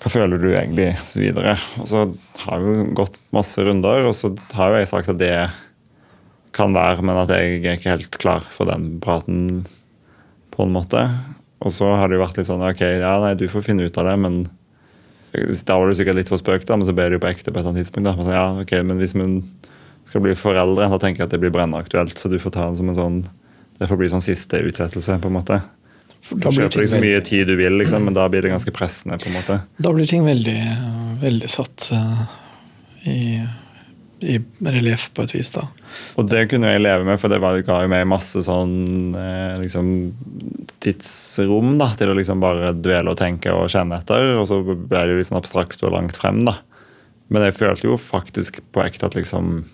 Hva 0.00 0.12
føler 0.14 0.40
du 0.40 0.46
egentlig? 0.54 0.86
Og 1.02 1.10
så 1.10 1.20
videre. 1.20 1.56
Og 1.82 1.90
så 1.90 2.06
har 2.46 2.64
vi 2.64 2.78
gått 2.96 3.18
masse 3.36 3.66
runder, 3.66 4.08
og 4.08 4.16
så 4.16 4.32
har 4.56 4.72
jo 4.72 4.80
jeg 4.80 4.92
sagt 4.92 5.12
at 5.12 5.20
det 5.20 5.34
kan 6.56 6.74
være, 6.76 7.04
men 7.04 7.20
at 7.20 7.32
jeg 7.36 7.62
er 7.62 7.78
ikke 7.78 7.94
helt 7.94 8.20
klar 8.20 8.46
for 8.52 8.68
den 8.70 8.96
praten, 9.04 9.64
på 10.56 10.64
en 10.64 10.72
måte. 10.72 11.02
Og 11.60 11.72
så 11.74 11.88
har 11.98 12.08
det 12.08 12.16
jo 12.16 12.24
vært 12.24 12.38
litt 12.40 12.48
sånn 12.48 12.64
ok, 12.64 12.82
ja, 13.00 13.16
nei, 13.20 13.34
du 13.36 13.46
får 13.52 13.64
finne 13.66 13.86
ut 13.86 13.98
av 14.00 14.08
det, 14.08 14.16
men 14.24 14.42
da 15.68 15.76
var 15.76 15.90
du 15.90 15.96
sikkert 15.98 16.16
litt 16.16 16.30
for 16.32 16.40
spøk, 16.40 16.64
da, 16.68 16.78
men 16.78 16.88
så 16.88 16.94
ble 16.96 17.10
det 17.10 17.18
jo 17.18 17.22
på 17.24 17.28
ekte 17.28 17.50
på 17.50 17.58
et 17.58 17.60
eller 17.60 17.74
annet 17.74 17.84
tidspunkt. 17.84 18.08
da, 18.08 18.14
men 18.16 18.28
så, 18.28 18.36
ja, 18.36 18.46
ok, 18.62 18.72
men 18.88 19.02
hvis 19.02 19.16
man 19.18 19.40
skal 20.06 20.22
bli 20.24 20.36
foreldre, 20.38 20.88
da 20.92 21.00
tenker 21.02 21.24
jeg 21.24 21.28
at 21.28 21.34
det 21.34 21.42
blir 21.42 21.52
brennaktuelt. 21.54 22.16
Så 22.18 22.30
du 22.32 22.38
får 22.40 22.54
ta 22.54 22.68
den 22.68 22.78
som 22.78 22.92
en 22.92 22.98
sånn 22.98 23.18
Det 23.76 23.90
får 23.90 23.98
bli 24.00 24.06
sånn 24.08 24.24
siste 24.24 24.56
utsettelse, 24.64 25.18
på 25.20 25.28
en 25.28 25.34
måte. 25.36 25.58
Da 25.60 26.24
Du 26.30 26.46
blir, 26.46 26.54
kjøper 26.56 26.78
ting 26.78 26.86
så 26.88 27.00
mye 27.02 27.20
tid 27.20 27.50
du 27.50 27.58
vil, 27.58 27.74
liksom, 27.76 28.06
men 28.08 28.14
da 28.16 28.24
blir 28.32 28.46
det 28.46 28.54
ganske 28.54 28.72
pressende. 28.72 29.18
på 29.20 29.28
en 29.28 29.36
måte. 29.36 29.58
da 29.76 29.92
blir 29.92 30.08
ting 30.08 30.24
veldig, 30.24 30.56
veldig 31.20 31.50
satt 31.52 31.90
uh, 31.92 32.22
i, 33.04 33.44
i 34.26 34.36
relieff 34.66 35.08
på 35.14 35.24
et 35.24 35.34
vis, 35.36 35.52
da. 35.54 35.64
Og 36.18 36.28
det 36.30 36.46
kunne 36.50 36.72
jeg 36.72 36.82
leve 36.82 37.06
med, 37.06 37.20
for 37.22 37.32
det 37.32 37.40
ga 37.40 37.80
jo 37.84 37.90
meg 37.92 38.06
masse 38.10 38.42
sånn 38.46 39.14
eh, 39.16 39.54
liksom, 39.62 39.90
tidsrom 40.82 41.76
da, 41.80 41.92
til 41.98 42.12
å 42.12 42.16
liksom 42.18 42.42
bare 42.42 42.74
dvele 42.76 43.14
og 43.14 43.20
tenke 43.20 43.54
og 43.54 43.70
kjenne 43.72 44.00
etter. 44.00 44.34
Og 44.40 44.48
så 44.50 44.60
ble 44.66 44.76
det 44.90 45.14
jo 45.14 45.20
liksom 45.20 45.38
abstrakt 45.40 45.84
og 45.86 45.94
langt 45.94 46.18
frem, 46.20 46.42
da. 46.46 46.58
Men 47.32 47.48
jeg 47.48 47.58
følte 47.58 47.88
jo 47.88 47.98
faktisk 47.98 48.60
på 48.74 48.84
ekte 48.84 49.08
at 49.08 49.18
liksom 49.18 49.64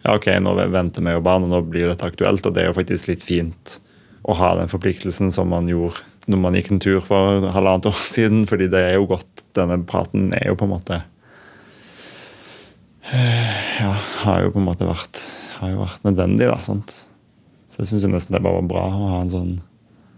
Ja, 0.00 0.14
ok, 0.14 0.30
nå 0.40 0.54
venter 0.72 1.04
vi 1.04 1.12
jo 1.12 1.20
barn, 1.20 1.44
og 1.44 1.52
nå 1.52 1.58
blir 1.68 1.84
jo 1.84 1.90
dette 1.90 2.06
aktuelt. 2.08 2.46
Og 2.48 2.54
det 2.56 2.62
er 2.62 2.70
jo 2.70 2.76
faktisk 2.78 3.10
litt 3.10 3.20
fint 3.20 3.76
å 4.24 4.32
ha 4.38 4.54
den 4.56 4.70
forpliktelsen 4.72 5.28
som 5.32 5.50
man 5.52 5.68
gjorde 5.68 6.00
når 6.30 6.40
man 6.40 6.56
gikk 6.56 6.70
en 6.72 6.80
tur 6.80 7.00
for 7.04 7.46
halvannet 7.52 7.88
år 7.90 8.00
siden. 8.14 8.46
fordi 8.48 8.70
det 8.72 8.80
er 8.80 8.94
jo 8.96 9.08
godt. 9.10 9.44
Denne 9.56 9.80
praten 9.84 10.30
er 10.36 10.48
jo 10.48 10.56
på 10.56 10.68
en 10.68 10.72
måte 10.72 11.02
ja, 13.80 13.94
har 14.24 14.44
jo 14.44 14.52
på 14.54 14.60
en 14.60 14.68
måte 14.68 14.88
vært, 14.88 15.24
har 15.58 15.72
jo 15.72 15.80
vært 15.82 16.04
nødvendig. 16.06 16.50
da, 16.50 16.60
sant? 16.66 17.00
Så 17.70 17.82
jeg 17.82 17.90
syns 17.92 18.06
nesten 18.10 18.36
det 18.36 18.42
bare 18.44 18.60
var 18.60 18.70
bra 18.70 18.84
å 18.90 19.10
ha 19.14 19.18
en 19.22 19.30
sånn 19.32 19.52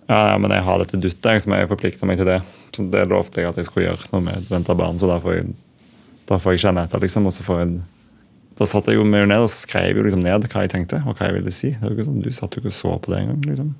Ja, 0.09 0.33
ja, 0.33 0.37
men 0.40 0.51
jeg 0.51 0.64
har 0.66 0.81
dette 0.81 0.99
duttet, 0.99 1.29
jeg, 1.29 1.42
som 1.45 1.55
jeg 1.55 1.68
forplikter 1.71 2.09
meg 2.09 2.18
til 2.21 2.29
det. 2.29 2.40
Så 2.75 2.85
Det 2.90 3.05
lovte 3.09 3.40
jeg 3.40 3.53
at 3.53 3.61
jeg 3.61 3.68
skulle 3.68 3.87
gjøre 3.87 4.11
når 4.12 4.25
vi 4.27 4.37
venta 4.51 4.77
barn, 4.77 4.99
så 4.99 5.09
da 5.09 5.21
får 5.23 5.37
jeg, 5.38 5.53
da 6.29 6.38
får 6.42 6.57
jeg 6.57 6.64
kjenne 6.66 6.85
etter. 6.85 7.01
liksom, 7.01 7.29
og 7.31 7.37
så 7.37 7.47
får 7.47 7.62
jeg 7.62 7.75
da 8.59 8.66
satt 8.68 8.90
jeg 8.90 8.99
jo 8.99 9.07
meg 9.09 9.25
ned 9.31 9.47
og 9.47 9.51
skrev 9.51 9.97
jo 9.97 10.05
liksom 10.05 10.21
ned 10.23 10.45
hva 10.53 10.66
jeg 10.66 10.73
tenkte 10.75 11.01
og 11.07 11.16
hva 11.16 11.31
jeg 11.31 11.38
ville 11.38 11.55
si. 11.55 11.73
Det 11.73 11.87
var 11.87 11.97
ikke 11.97 12.09
sånn, 12.11 12.21
Du 12.23 12.37
satt 12.37 12.57
jo 12.57 12.62
ikke 12.62 12.73
og 12.73 12.77
så 12.77 12.92
på 13.01 13.14
det 13.14 13.23
engang. 13.23 13.40
Liksom. 13.49 13.73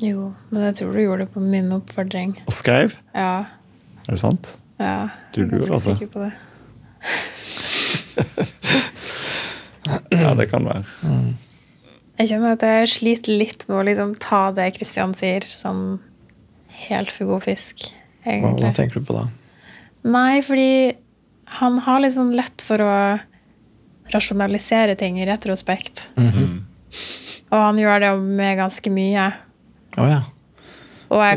Jo, 0.00 0.30
men 0.50 0.68
jeg 0.68 0.78
tror 0.78 0.94
du 0.94 1.02
gjorde 1.02 1.26
det 1.26 1.32
på 1.34 1.42
min 1.44 1.68
oppfordring. 1.74 2.36
Og 2.46 2.54
skrev. 2.56 2.96
Ja. 3.12 3.34
Er 4.06 4.14
det 4.14 4.22
sant? 4.22 4.54
ja. 4.78 5.10
Jeg 5.34 5.44
er 5.44 5.52
ganske 5.56 5.74
altså. 5.74 5.96
sikker 5.96 6.12
på 6.14 6.24
det. 6.24 6.32
Ja, 10.14 10.30
det 10.38 10.46
kan 10.52 10.62
være. 10.68 10.84
Jeg 12.20 12.28
kjenner 12.30 12.54
at 12.54 12.62
jeg 12.62 12.90
sliter 12.92 13.34
litt 13.34 13.64
med 13.66 13.80
å 13.80 13.84
liksom 13.88 14.12
ta 14.22 14.44
det 14.54 14.68
Kristian 14.76 15.10
sier, 15.18 15.42
som 15.48 15.98
helt 16.86 17.10
for 17.10 17.32
god 17.32 17.42
fisk, 17.48 17.88
Hva, 18.22 18.52
hva 18.60 18.70
tenker 18.76 19.02
du 19.02 19.08
på 19.08 19.16
da? 19.16 19.24
Nei, 20.06 20.38
fordi 20.46 20.94
han 21.58 21.80
har 21.82 21.98
litt 22.04 22.14
sånn 22.14 22.30
lett 22.38 22.62
for 22.62 22.82
å 22.84 22.92
rasjonalisere 24.12 24.94
ting 24.98 25.18
i 25.20 25.26
retrospekt. 25.26 26.04
Og 27.52 27.58
han 27.58 27.80
gjør 27.80 28.04
det 28.06 28.12
med 28.22 28.56
ganske 28.60 28.92
mye. 28.94 29.26
Oh, 29.98 30.06
ja. 30.08 30.22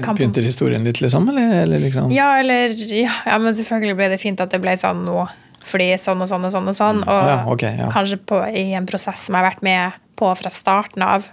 Kan 0.05 0.15
Pynter 0.15 0.45
historien 0.45 0.85
litt, 0.88 1.01
liksom? 1.03 1.25
Eller, 1.33 1.63
eller 1.65 1.81
liksom 1.83 2.11
Ja, 2.15 2.38
eller 2.39 2.71
ja, 2.79 3.11
ja, 3.25 3.39
men 3.43 3.51
selvfølgelig 3.57 3.97
ble 3.99 4.07
det 4.13 4.21
fint 4.21 4.39
at 4.39 4.53
det 4.53 4.61
ble 4.63 4.77
sånn 4.79 5.01
nå. 5.03 5.25
Fordi 5.65 5.88
sånn 5.97 6.21
og 6.21 6.30
sånn 6.30 6.45
og 6.45 6.51
sånn 6.54 6.67
og 6.69 6.75
sånn. 6.78 6.99
Og 7.04 7.10
Ah, 7.10 7.28
ja, 7.32 7.38
okay, 7.51 7.75
ja. 7.80 7.89
kanskje 7.91 8.19
på, 8.21 8.38
i 8.54 8.73
en 8.78 8.86
prosess 8.86 9.25
som 9.25 9.36
jeg 9.36 9.43
har 9.43 9.51
vært 9.51 9.63
med 9.65 9.93
på 10.15 10.30
fra 10.38 10.49
starten 10.54 11.01
av, 11.04 11.25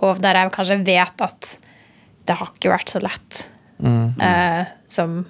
og 0.00 0.18
der 0.22 0.34
jeg 0.40 0.52
kanskje 0.52 0.80
vet 0.84 1.22
at 1.22 1.56
det 2.26 2.36
har 2.36 2.50
ikke 2.52 2.70
vært 2.76 2.90
så 2.92 3.00
lett 3.02 3.46
Mm. 3.80 4.20
eh, 4.20 4.66
som 4.88 5.24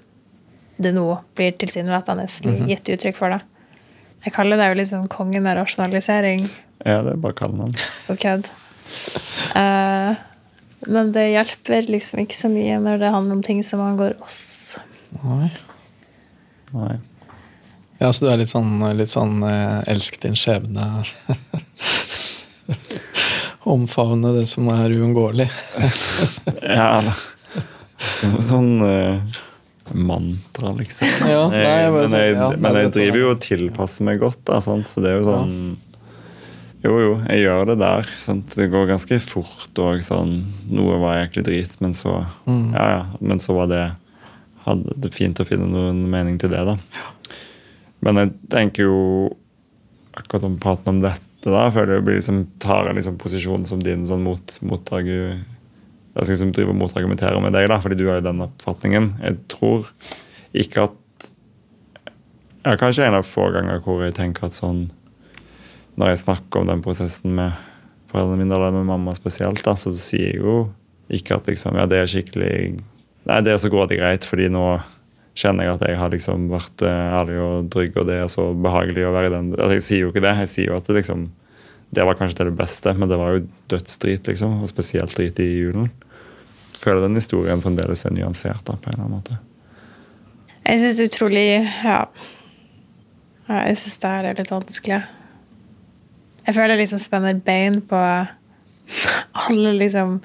det 0.80 0.90
nå 0.94 1.20
blir 1.36 1.52
tilsynelatende 1.52 2.24
Mhm. 2.44 2.66
gitt 2.68 2.88
uttrykk 2.88 3.16
for. 3.16 3.30
det. 3.30 3.40
Jeg 4.24 4.32
kaller 4.34 4.56
det 4.56 4.76
jo 4.76 4.84
sånn 4.96 5.08
kongen 5.08 5.46
av 5.46 5.56
rasjonalisering 5.56 6.50
Ja, 6.84 7.02
det 7.02 7.12
er 7.12 7.16
bare 7.16 7.32
kallenavn. 7.34 7.74
På 8.06 8.16
kødd. 8.16 8.46
Eh, 9.54 10.16
men 10.88 11.12
det 11.12 11.26
hjelper 11.34 11.86
liksom 11.88 12.20
ikke 12.24 12.34
så 12.36 12.48
mye 12.50 12.78
når 12.80 12.98
det 12.98 13.12
handler 13.12 13.32
om 13.36 13.42
ting 13.42 13.62
som 13.62 13.80
angår 13.80 14.14
oss. 14.22 14.78
Nei. 15.22 15.50
Nei. 16.72 16.96
Ja, 18.00 18.08
så 18.12 18.24
du 18.24 18.30
er 18.32 18.38
litt 18.40 18.48
sånn, 18.48 18.78
litt 18.96 19.12
sånn 19.12 19.42
eh, 19.44 19.80
elsk 19.92 20.16
din 20.22 20.36
skjebne 20.38 20.86
Omfavne 23.70 24.32
det 24.38 24.46
som 24.48 24.70
er 24.72 24.94
uunngåelig. 24.96 25.48
Ja, 26.64 27.02
er 28.22 28.30
noe 28.30 28.40
sånn 28.44 28.80
eh, 28.86 29.36
mantra, 29.92 30.72
liksom. 30.78 31.10
Ja, 31.28 31.42
nei, 31.52 31.60
jeg 31.60 31.92
men 31.92 32.16
jeg, 32.16 32.32
ja, 32.38 32.48
men 32.56 32.78
jeg 32.80 32.92
driver 32.96 33.20
jo 33.20 33.30
og 33.34 33.42
tilpasser 33.44 34.08
meg 34.08 34.22
godt, 34.22 34.40
da, 34.48 34.62
sant? 34.64 34.88
så 34.88 35.04
det 35.04 35.12
er 35.12 35.20
jo 35.20 35.26
sånn 35.28 35.54
Jo, 36.80 36.94
jo, 36.96 37.12
jeg 37.28 37.42
gjør 37.44 37.74
det 37.74 37.78
der. 37.82 38.08
Sant? 38.16 38.56
Det 38.56 38.70
går 38.72 38.88
ganske 38.88 39.18
fort 39.20 39.76
òg. 39.84 40.00
Sånn. 40.00 40.38
Noe 40.72 40.96
var 41.02 41.18
egentlig 41.18 41.44
drit, 41.50 41.74
men 41.84 41.92
så 41.92 42.22
Mm. 42.48 42.70
Ja, 42.72 42.86
ja. 42.94 43.02
Men 43.20 43.42
så 43.44 43.52
var 43.58 43.68
det 43.68 43.82
Hadde 44.64 44.94
det 45.04 45.10
fint 45.12 45.40
å 45.40 45.44
finne 45.48 45.68
noen 45.68 46.00
mening 46.12 46.38
til 46.40 46.48
det, 46.52 46.62
da. 46.64 46.78
Men 48.04 48.20
jeg 48.20 48.32
tenker 48.52 48.88
jo 48.88 49.00
akkurat 50.16 50.46
om 50.48 50.58
praten 50.60 50.96
om 50.96 51.02
dette, 51.02 51.26
da, 51.44 51.68
føler 51.72 51.96
jeg 51.96 52.04
blir 52.04 52.18
liksom, 52.18 52.42
tar 52.60 52.88
en 52.88 52.98
liksom 52.98 53.16
posisjon 53.20 53.64
som 53.68 53.80
din 53.84 54.02
sånn 54.08 54.24
mot, 54.26 54.56
mottaker 54.66 55.38
Jeg 55.38 56.24
skal 56.26 56.34
liksom 56.34 56.50
drive 56.56 56.74
og 56.74 56.80
motargumentere 56.80 57.40
med 57.40 57.54
deg, 57.56 57.68
da, 57.70 57.78
fordi 57.80 57.96
du 57.96 58.08
har 58.10 58.18
jo 58.18 58.26
den 58.26 58.44
oppfatningen. 58.44 59.12
Jeg 59.24 59.38
tror 59.52 59.88
ikke 60.52 60.88
at 60.88 61.28
Jeg 62.60 62.74
er 62.74 62.80
kanskje 62.80 63.06
en 63.06 63.16
av 63.16 63.24
få 63.24 63.48
ganger 63.54 63.80
hvor 63.84 64.04
jeg 64.04 64.16
tenker 64.18 64.48
at 64.48 64.56
sånn 64.56 64.90
Når 65.96 66.12
jeg 66.12 66.24
snakker 66.26 66.60
om 66.60 66.68
den 66.68 66.84
prosessen 66.84 67.32
med 67.38 67.56
foreldrene 68.10 68.42
mine, 68.42 68.56
eller 68.56 68.74
med 68.74 68.88
mamma 68.88 69.14
spesielt, 69.16 69.62
da, 69.64 69.76
så 69.78 69.94
sier 69.96 70.32
jeg 70.32 70.42
jo 70.42 70.56
ikke 71.10 71.38
at 71.38 71.48
liksom, 71.50 71.76
ja, 71.78 71.86
det 71.90 72.02
er 72.02 72.10
skikkelig 72.10 72.54
Nei, 73.28 73.42
det 73.44 73.52
er 73.52 73.60
så 73.60 73.68
grådig 73.70 73.98
greit, 74.00 74.24
fordi 74.26 74.48
nå 74.52 74.64
kjenner 75.40 75.66
jeg 75.66 75.76
at 75.76 75.84
jeg 75.88 75.98
har 76.00 76.12
liksom 76.12 76.48
vært 76.52 76.84
eh, 76.86 77.12
ærlig 77.16 77.38
og 77.42 77.68
trygg, 77.72 77.96
og 78.00 78.08
det 78.08 78.18
er 78.20 78.32
så 78.32 78.50
behagelig 78.56 79.06
å 79.08 79.12
være 79.14 79.30
i 79.30 79.34
den 79.34 79.52
altså, 79.56 79.76
Jeg 79.78 79.86
sier 79.86 80.02
jo 80.04 80.10
ikke 80.12 80.24
det. 80.24 80.34
Jeg 80.42 80.52
sier 80.52 80.70
jo 80.70 80.78
at 80.78 80.88
det 80.88 80.98
liksom 81.00 81.28
Det 81.90 82.06
var 82.06 82.18
kanskje 82.18 82.46
det 82.46 82.56
beste, 82.58 82.94
men 82.94 83.10
det 83.10 83.18
var 83.18 83.34
jo 83.34 83.46
dødsdrit, 83.72 84.28
liksom. 84.30 84.60
Og 84.62 84.70
spesielt 84.70 85.16
drit 85.16 85.40
i 85.42 85.48
julen. 85.48 85.88
Føler 86.80 87.02
den 87.02 87.18
historien 87.18 87.62
fremdeles 87.62 88.04
er 88.06 88.14
nyansert 88.14 88.62
da, 88.68 88.76
på 88.76 88.90
en 88.90 88.94
eller 88.94 89.06
annen 89.08 89.16
måte. 89.18 89.40
Jeg 90.64 90.82
syns 90.84 91.00
utrolig 91.02 91.46
Ja. 91.84 92.04
Ja, 93.48 93.64
Jeg 93.66 93.80
syns 93.80 93.98
det 93.98 94.10
her 94.14 94.28
er 94.28 94.38
litt 94.38 94.52
vanskelig. 94.52 95.00
Jeg 96.46 96.54
føler 96.54 96.76
jeg 96.76 96.84
liksom 96.84 97.02
spenner 97.02 97.40
bein 97.44 97.80
på 97.82 97.98
alle 99.44 99.72
liksom 99.76 100.20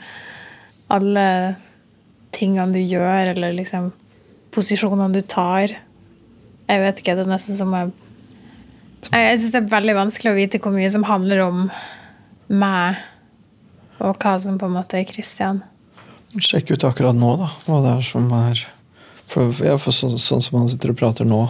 Alle 0.93 1.55
tingene 2.35 2.75
du 2.75 2.81
gjør, 2.83 3.31
eller 3.33 3.55
liksom 3.55 3.89
posisjonene 4.55 5.11
du 5.13 5.21
tar. 5.21 5.75
Jeg 6.65 6.81
vet 6.81 7.01
ikke, 7.01 7.15
det 7.17 7.25
er 7.25 7.31
nesten 7.35 7.57
som 7.57 7.73
jeg 7.75 7.93
Jeg, 9.11 9.37
syns 9.37 9.51
det 9.53 9.59
er 9.59 9.69
veldig 9.69 9.93
vanskelig 9.99 10.31
å 10.31 10.37
vite 10.37 10.59
hvor 10.63 10.73
mye 10.73 10.89
som 10.89 11.03
handler 11.05 11.43
om 11.43 11.67
meg, 12.49 12.97
og 14.01 14.17
hva 14.17 14.33
som 14.41 14.57
på 14.57 14.65
en 14.65 14.77
måte 14.79 14.97
er 14.97 15.05
Christian. 15.05 15.61
Sjekk 16.41 16.73
ut 16.73 16.87
akkurat 16.87 17.15
nå, 17.15 17.35
da. 17.37 17.51
Hva 17.67 17.83
det 17.83 17.91
er 17.99 18.07
som 18.07 18.25
er 18.33 18.63
for, 19.29 19.53
ja, 19.61 19.77
for 19.81 19.95
så, 19.95 20.15
Sånn 20.21 20.41
som 20.41 20.57
han 20.59 20.71
sitter 20.73 20.91
og 20.95 20.99
prater 20.99 21.27
nå. 21.29 21.43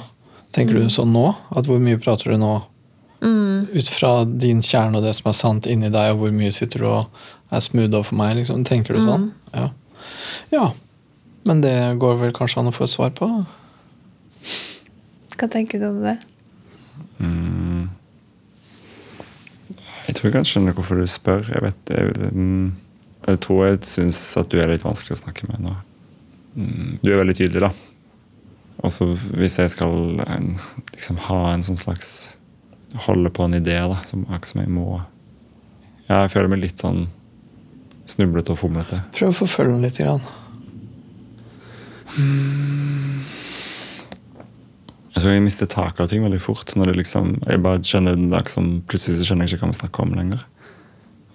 Tenker 0.55 0.77
du 0.77 0.91
sånn 0.91 1.15
nå? 1.15 1.29
At 1.55 1.67
hvor 1.67 1.79
mye 1.83 1.99
prater 2.01 2.33
du 2.33 2.39
nå? 2.41 2.53
Ut 3.75 3.89
fra 3.89 4.23
din 4.25 4.61
kjerne 4.63 4.99
og 4.99 5.03
det 5.05 5.15
som 5.17 5.31
er 5.31 5.37
sant 5.37 5.67
inni 5.67 5.89
deg, 5.91 6.13
og 6.13 6.21
hvor 6.21 6.35
mye 6.35 6.53
sitter 6.55 6.83
du 6.83 6.89
og 6.91 7.25
er 7.55 7.63
smooth 7.63 7.91
overfor 7.91 8.19
meg? 8.19 8.35
Liksom. 8.39 8.63
Tenker 8.67 8.95
du 8.95 9.03
sånn? 9.03 9.29
Ja. 9.55 9.69
ja. 10.53 10.67
Men 11.45 11.61
det 11.61 11.75
går 12.01 12.17
vel 12.23 12.33
kanskje 12.33 12.61
an 12.61 12.71
å 12.71 12.73
få 12.75 12.87
et 12.87 12.93
svar 12.93 13.11
på? 13.17 13.27
Hva 15.35 15.49
tenker 15.51 15.81
du 15.81 15.89
om 15.91 15.99
det? 16.03 16.15
Jeg 20.05 20.15
tror 20.19 20.35
jeg 20.37 20.47
skjønner 20.49 20.75
hvorfor 20.77 21.01
du 21.01 21.07
spør. 21.09 21.43
Jeg 21.49 21.63
vet 21.65 21.91
jeg, 21.91 22.31
mm, 22.31 22.69
jeg 23.27 23.41
tror 23.45 23.65
jeg 23.65 23.81
syns 23.89 24.21
at 24.39 24.49
du 24.53 24.59
er 24.61 24.69
litt 24.71 24.85
vanskelig 24.85 25.17
å 25.17 25.21
snakke 25.23 25.49
med 25.49 25.65
nå. 25.65 25.73
Mm, 26.55 26.99
Du 27.03 27.11
er 27.11 27.19
veldig 27.19 27.35
tydelig, 27.35 27.65
da. 27.65 27.71
Og 28.85 28.93
så 28.93 29.07
hvis 29.11 29.57
jeg 29.59 29.73
skal 29.73 29.95
liksom 30.93 31.19
ha 31.27 31.41
en 31.53 31.65
sånn 31.65 31.79
slags 31.79 32.09
Holde 33.05 33.27
på 33.27 33.43
en 33.43 33.57
idé, 33.57 33.73
da, 33.75 33.97
som 34.07 34.21
akkurat 34.29 34.51
som 34.53 34.61
jeg 34.61 34.69
må 34.71 35.01
jeg 36.07 36.29
føler 36.31 36.51
meg 36.53 36.61
litt 36.61 36.79
sånn 36.79 37.07
snublete 38.07 38.53
og 38.53 38.59
fomlete. 38.61 39.01
Prøv 39.17 39.33
å 39.33 39.37
forfølge 39.41 39.73
den 39.73 39.83
litt. 39.83 39.97
Grann. 39.99 40.21
Jeg 45.15 45.21
tror 45.23 45.31
jeg 45.31 45.43
mister 45.45 45.69
taket 45.71 46.03
av 46.03 46.09
ting 46.11 46.23
veldig 46.25 46.41
fort. 46.43 46.75
når 46.75 46.91
det 46.91 46.95
liksom, 47.01 47.35
jeg 47.47 47.63
bare 47.63 47.81
skjønner 47.83 48.13
en 48.17 48.29
dag 48.33 48.49
som 48.51 48.81
Plutselig 48.89 49.17
så 49.19 49.27
skjønner 49.29 49.47
jeg 49.47 49.55
ikke 49.55 49.65
hva 49.65 49.71
vi 49.73 49.79
snakker 49.79 50.05
om 50.05 50.15
lenger. 50.17 50.41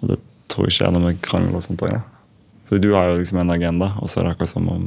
Og 0.01 0.13
det 0.13 0.17
tror 0.51 0.67
jeg 0.67 0.75
ikke 0.77 0.87
er 0.87 0.95
noe 0.95 1.05
med 1.07 1.21
krangel 1.25 1.57
og 1.57 1.63
sånt 1.65 1.81
òg. 1.85 1.97
Fordi 2.69 2.79
du 2.85 2.93
har 2.95 3.09
jo 3.09 3.19
liksom 3.19 3.41
en 3.41 3.51
agenda, 3.51 3.91
og 3.99 4.07
så 4.07 4.21
er 4.21 4.23
det 4.27 4.35
akkurat 4.35 4.53
som 4.53 4.69
om 4.71 4.83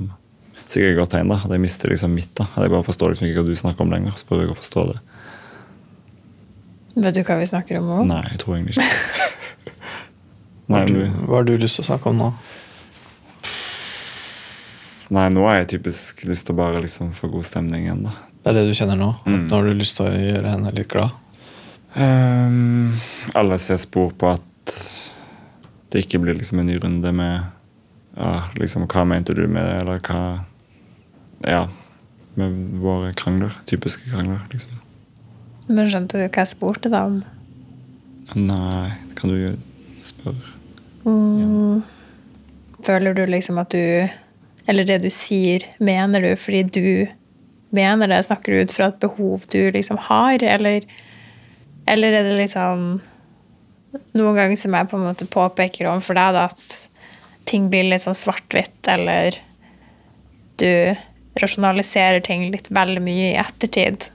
Sikkert 0.65 0.95
et 0.95 0.97
godt 0.97 1.11
tegn, 1.13 1.29
da. 1.29 1.37
At 1.45 1.53
jeg 1.53 1.61
mister 1.61 1.91
liksom 1.93 2.15
mitt. 2.17 2.31
da. 2.39 2.47
At 2.57 2.65
jeg 2.65 2.73
bare 2.73 2.87
forstår 2.87 3.13
liksom 3.13 3.27
ikke 3.29 3.43
hva 3.43 3.51
du 3.51 3.59
snakker 3.61 3.85
om 3.85 3.91
lenger. 3.93 4.15
Så 4.17 4.25
prøver 4.25 4.47
jeg 4.47 4.55
å 4.55 4.57
forstå 4.57 4.85
det. 4.89 4.97
Vet 7.05 7.19
du 7.19 7.21
hva 7.27 7.37
vi 7.37 7.49
snakker 7.51 7.81
om 7.83 7.91
nå? 7.91 7.99
Nei, 8.09 8.23
jeg 8.31 8.41
tror 8.41 8.57
egentlig 8.57 8.79
ikke. 8.79 9.75
Nei, 10.73 10.83
hva 11.27 11.37
har 11.37 11.45
du 11.45 11.53
lyst 11.61 11.77
til 11.77 11.85
å 11.85 11.89
snakke 11.91 12.09
om 12.15 12.23
nå? 12.23 12.31
Nei, 15.15 15.29
nå 15.31 15.45
har 15.47 15.61
jeg 15.61 15.77
typisk 15.77 16.25
lyst 16.27 16.49
til 16.49 16.57
å 16.57 16.59
bare 16.59 16.81
liksom 16.83 17.13
få 17.15 17.29
god 17.31 17.47
stemning 17.47 17.85
igjen, 17.87 18.07
da. 18.09 18.15
Det 18.45 18.51
er 18.51 18.57
det 18.59 18.65
du 18.69 18.75
kjenner 18.77 18.99
nå? 18.99 19.13
Mm. 19.25 19.35
At 19.35 19.45
Nå 19.47 19.59
har 19.59 19.69
du 19.69 19.79
lyst 19.79 19.99
til 19.99 20.09
å 20.09 20.15
gjøre 20.15 20.55
henne 20.57 20.73
litt 20.75 20.89
glad? 20.91 21.15
Um, 21.95 22.97
alle 23.39 23.59
ser 23.63 23.79
spor 23.79 24.11
på 24.19 24.33
at 24.35 24.75
det 25.95 26.03
ikke 26.03 26.19
blir 26.25 26.35
liksom 26.35 26.59
en 26.59 26.67
ny 26.67 26.81
runde 26.83 27.13
med 27.15 27.45
ja, 28.19 28.33
liksom, 28.59 28.89
Hva 28.91 29.05
mente 29.07 29.37
du 29.39 29.45
med 29.47 29.63
det, 29.63 29.77
eller 29.85 30.03
hva 30.03 30.21
Ja. 31.47 31.63
Med 32.35 32.59
våre 32.83 33.13
krangler. 33.15 33.55
Typiske 33.71 34.11
krangler, 34.11 34.43
liksom. 34.51 34.75
Men 35.69 35.87
skjønte 35.89 36.19
du 36.19 36.25
hva 36.27 36.43
jeg 36.43 36.51
spurte 36.51 36.91
deg 36.91 37.13
om? 37.13 37.21
Nei, 38.35 38.91
det 39.09 39.17
kan 39.21 39.31
du 39.31 39.39
jo 39.39 39.53
spørre. 40.03 40.55
Mm. 41.07 41.85
Føler 42.85 43.15
du 43.15 43.23
liksom 43.31 43.61
at 43.63 43.71
du 43.71 44.11
Eller 44.67 44.87
det 44.89 45.03
du 45.05 45.11
sier, 45.13 45.67
mener 45.79 46.25
du 46.25 46.31
fordi 46.41 46.63
du 46.63 46.87
mener 47.75 48.09
det? 48.09 48.23
Snakker 48.27 48.53
du 48.53 48.65
ut 48.65 48.73
fra 48.73 48.89
et 48.91 49.01
behov 49.03 49.45
du 49.53 49.61
liksom 49.75 50.01
har, 50.09 50.43
eller 50.43 50.87
Eller 51.87 52.15
er 52.17 52.23
det 52.25 52.39
liksom 52.39 53.01
Noen 54.17 54.37
ganger 54.39 54.57
som 54.57 54.75
jeg 54.75 54.89
på 54.91 54.97
en 54.97 55.05
måte 55.07 55.27
påpeker 55.31 55.87
overfor 55.87 56.17
deg 56.19 56.35
da, 56.35 56.47
at 56.49 56.89
ting 57.47 57.69
blir 57.71 57.85
litt 57.87 58.03
sånn 58.03 58.17
svart-hvitt, 58.17 58.81
eller 58.91 59.37
du 60.59 60.97
rasjonaliserer 61.39 62.25
ting 62.25 62.49
litt 62.51 62.73
veldig 62.75 63.03
mye 63.05 63.29
i 63.29 63.39
ettertid, 63.39 64.09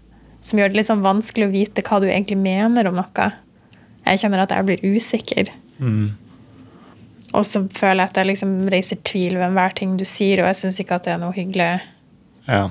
som 0.43 0.59
gjør 0.59 0.73
det 0.73 0.81
litt 0.81 0.89
sånn 0.89 1.05
vanskelig 1.05 1.47
å 1.47 1.53
vite 1.53 1.83
hva 1.87 2.01
du 2.03 2.09
egentlig 2.09 2.39
mener 2.41 2.89
om 2.89 2.97
noe. 2.99 3.29
Jeg 4.03 4.19
kjenner 4.23 4.43
at 4.43 4.51
jeg 4.55 4.67
blir 4.67 4.83
usikker. 4.97 5.53
Og 7.37 7.45
så 7.45 7.61
føler 7.75 8.03
jeg 8.03 8.09
at 8.09 8.19
jeg 8.19 8.29
liksom 8.31 8.53
reiser 8.73 9.01
tvil 9.05 9.37
ved 9.37 9.47
enhver 9.51 9.75
ting 9.77 9.97
du 9.99 10.05
sier, 10.07 10.41
og 10.41 10.49
jeg 10.49 10.61
syns 10.63 10.79
ikke 10.81 10.97
at 10.97 11.05
det 11.05 11.13
er 11.13 11.21
noe 11.21 11.35
hyggelig. 11.35 11.71
Ja. 12.47 12.63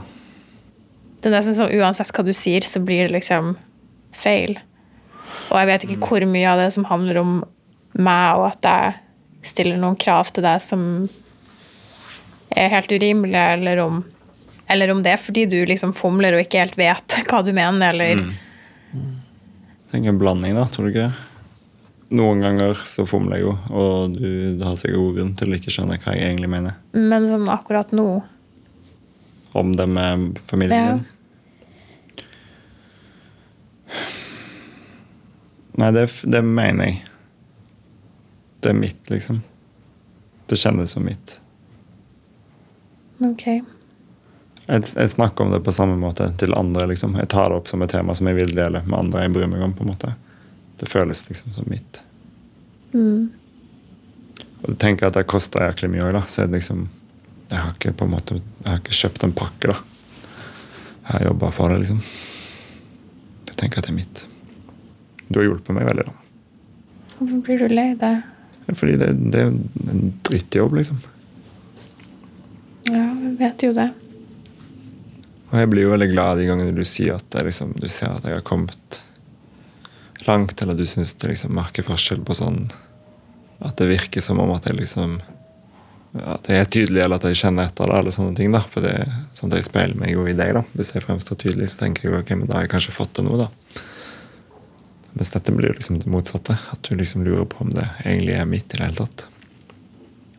Det 1.18 1.30
er 1.30 1.36
nesten 1.36 1.56
sånn 1.58 1.74
uansett 1.78 2.10
hva 2.14 2.24
du 2.26 2.32
sier, 2.34 2.66
så 2.66 2.82
blir 2.82 3.06
det 3.06 3.14
liksom 3.14 3.54
feil. 4.18 4.58
Og 5.48 5.60
jeg 5.60 5.70
vet 5.70 5.86
ikke 5.86 6.00
hvor 6.10 6.26
mye 6.30 6.50
av 6.50 6.62
det 6.62 6.72
som 6.74 6.88
handler 6.88 7.20
om 7.22 7.38
meg, 7.98 8.40
og 8.40 8.48
at 8.50 8.68
jeg 8.68 9.52
stiller 9.52 9.78
noen 9.80 9.98
krav 9.98 10.32
til 10.34 10.44
deg 10.44 10.62
som 10.62 10.82
er 12.58 12.72
helt 12.72 12.90
urimelige, 12.92 13.46
eller 13.54 13.84
om, 13.84 14.02
eller 14.66 14.92
om 14.92 15.04
det 15.04 15.14
er 15.14 15.22
fordi 15.22 15.46
du 15.50 15.60
liksom 15.68 15.94
fomler 15.96 16.34
og 16.34 16.42
ikke 16.42 16.64
helt 16.64 16.78
vet 16.80 17.18
hva 17.30 17.44
du 17.46 17.54
mener, 17.54 17.94
eller 17.94 18.18
Jeg 18.18 19.92
tenker 19.92 20.12
en 20.12 20.20
blanding, 20.20 20.58
da. 20.58 20.66
Tror 20.72 20.88
du 20.88 20.96
ikke? 20.96 21.12
Noen 22.10 22.40
ganger 22.40 22.78
så 22.88 23.04
fomler 23.06 23.36
jeg 23.36 23.44
jo, 23.44 23.52
og 23.76 24.14
du 24.16 24.62
har 24.64 24.76
sikkert 24.80 24.96
god 25.02 25.16
grunn 25.18 25.32
til 25.36 25.50
å 25.52 25.56
ikke 25.58 25.72
skjønne 25.74 25.98
hva 26.00 26.14
jeg 26.16 26.30
egentlig 26.30 26.48
mener. 26.48 26.78
Men 26.96 27.26
sånn 27.28 27.48
akkurat 27.52 27.90
nå 27.92 28.06
Om 29.58 29.72
det 29.76 29.86
med 29.92 30.38
familien 30.48 30.78
Ja. 30.86 30.92
din. 30.94 31.04
Nei, 35.78 35.90
det, 35.94 36.06
det 36.26 36.42
mener 36.42 36.84
jeg. 36.90 37.04
Det 38.60 38.70
er 38.72 38.78
mitt, 38.78 39.10
liksom. 39.12 39.42
Det 40.50 40.56
kjennes 40.58 40.90
som 40.96 41.04
mitt. 41.06 41.36
Ok. 43.22 43.44
Jeg, 43.46 44.82
jeg 44.96 45.10
snakker 45.12 45.44
om 45.46 45.52
det 45.54 45.60
på 45.64 45.72
samme 45.72 45.94
måte 46.00 46.26
til 46.40 46.54
andre. 46.58 46.88
liksom. 46.90 47.14
Jeg 47.20 47.30
tar 47.30 47.50
det 47.52 47.60
opp 47.60 47.68
som 47.70 47.82
et 47.84 47.92
tema 47.94 48.14
som 48.18 48.26
jeg 48.30 48.40
vil 48.40 48.54
dele 48.56 48.82
med 48.86 48.98
andre 48.98 49.22
jeg 49.26 49.34
bryr 49.36 49.46
meg 49.52 49.62
om. 49.68 49.74
på 49.78 49.86
en 49.86 49.92
måte. 49.92 50.14
Det 50.78 50.88
føles 50.90 51.24
liksom 51.28 51.52
som 51.52 51.66
mitt. 51.70 52.00
Mm. 52.92 53.28
Og 54.62 54.70
du 54.72 54.76
tenker 54.80 55.08
at 55.08 55.18
det 55.18 55.26
kosta 55.30 55.68
jæklig 55.68 55.92
mye 55.94 56.08
òg. 56.08 56.22
Så 56.30 56.44
jeg 56.44 56.54
liksom 56.54 56.88
Jeg 57.48 57.62
har 57.64 57.70
ikke 57.72 57.94
på 57.96 58.04
en 58.04 58.10
måte, 58.12 58.34
jeg 58.60 58.68
har 58.68 58.80
ikke 58.82 58.92
kjøpt 58.92 59.22
en 59.24 59.32
pakke, 59.32 59.70
da. 59.70 59.76
Jeg 61.06 61.12
har 61.14 61.22
jobba 61.30 61.48
for 61.56 61.72
det, 61.72 61.78
liksom. 61.80 62.02
Jeg 63.48 63.56
tenker 63.56 63.80
at 63.80 63.86
det 63.86 63.92
er 63.94 63.96
mitt. 63.96 64.20
Du 65.30 65.38
har 65.38 65.46
hjulpet 65.46 65.72
meg 65.72 65.88
veldig, 65.88 66.04
da. 66.10 66.12
Hvorfor 67.14 67.40
blir 67.46 67.62
du 67.62 67.72
lei 67.72 67.86
deg? 67.96 68.20
Fordi 68.68 68.98
det, 69.00 69.08
det 69.32 69.40
er 69.40 69.48
jo 69.48 69.94
en 69.94 70.12
drittjobb, 70.28 70.76
liksom. 70.76 71.00
Ja, 72.92 73.06
jeg 73.06 73.32
vet 73.40 73.64
jo 73.64 73.72
det. 73.80 73.88
Og 75.48 75.56
jeg 75.62 75.70
blir 75.72 75.86
jo 75.86 75.92
veldig 75.94 76.10
glad 76.12 76.38
de 76.38 76.48
gangene 76.50 76.76
du 76.76 76.84
sier 76.84 77.16
at 77.16 77.40
liksom, 77.48 77.72
du 77.80 77.88
ser 77.88 78.12
at 78.18 78.28
jeg 78.28 78.36
har 78.36 78.44
kommet 78.44 79.02
langt, 80.28 80.62
eller 80.62 80.76
du 80.78 80.84
syns 80.86 81.14
det 81.18 81.32
liksom 81.32 81.54
merker 81.56 81.86
forskjell 81.86 82.22
på 82.24 82.36
sånn 82.38 82.68
At 83.64 83.80
det 83.80 83.88
virker 83.90 84.22
som 84.22 84.38
om 84.38 84.52
at 84.54 84.68
jeg 84.68 84.78
liksom 84.78 85.18
At 86.22 86.48
jeg 86.48 86.62
er 86.62 86.70
tydelig, 86.70 87.02
eller 87.04 87.18
at 87.18 87.26
jeg 87.28 87.40
kjenner 87.42 87.68
etter 87.68 87.90
det, 87.90 87.98
eller 87.98 88.14
sånne 88.14 88.36
ting. 88.36 88.52
da, 88.54 88.60
For 88.60 88.84
det 88.84 88.94
er 89.02 89.12
sånn 89.36 89.52
at 89.52 89.58
jeg 89.58 89.68
speiler 89.68 89.98
meg 89.98 90.14
jo 90.14 90.26
i 90.26 90.36
deg. 90.36 90.54
da, 90.56 90.62
Hvis 90.74 90.94
jeg 90.94 91.04
fremstår 91.04 91.40
tydelig, 91.42 91.72
så 91.72 91.84
tenker 91.84 92.08
jeg 92.08 92.20
ok, 92.22 92.34
men 92.36 92.46
da 92.48 92.58
har 92.58 92.68
jeg 92.68 92.74
kanskje 92.76 92.96
fått 92.96 93.16
til 93.18 93.28
noe, 93.28 93.46
da. 93.46 93.82
Mens 95.18 95.32
dette 95.34 95.52
blir 95.52 95.74
liksom 95.74 95.98
det 95.98 96.10
motsatte. 96.12 96.56
At 96.72 96.82
du 96.86 96.96
liksom 96.96 97.24
lurer 97.26 97.44
på 97.50 97.64
om 97.64 97.72
det 97.74 97.88
egentlig 98.04 98.36
er 98.38 98.48
mitt 98.48 98.72
i 98.72 98.78
det 98.78 98.86
hele 98.86 99.00
tatt. 99.02 99.26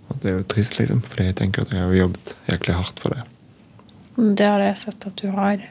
Og 0.09 0.21
det 0.21 0.31
er 0.31 0.37
jo 0.39 0.45
trist, 0.53 0.79
liksom, 0.79 1.01
fordi 1.05 1.29
jeg 1.29 1.35
tenker 1.41 1.65
at 1.65 1.73
jeg 1.75 1.85
har 1.85 1.97
jobbet 1.97 2.33
jæklig 2.49 2.77
hardt 2.79 3.01
for 3.03 3.15
det. 3.15 3.25
Det 4.39 4.47
har 4.47 4.63
jeg 4.63 4.77
sett 4.81 5.05
at 5.07 5.21
du 5.21 5.27
har. 5.35 5.61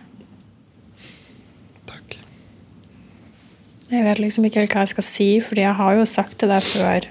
Takk. 1.90 2.18
Jeg 3.88 4.04
vet 4.04 4.18
liksom 4.20 4.44
ikke 4.44 4.60
helt 4.60 4.74
hva 4.76 4.82
jeg 4.84 4.92
skal 4.92 5.06
si, 5.06 5.28
fordi 5.40 5.62
jeg 5.64 5.76
har 5.78 5.94
jo 5.96 6.04
sagt 6.08 6.36
til 6.40 6.50
deg 6.52 6.64
før 6.66 7.06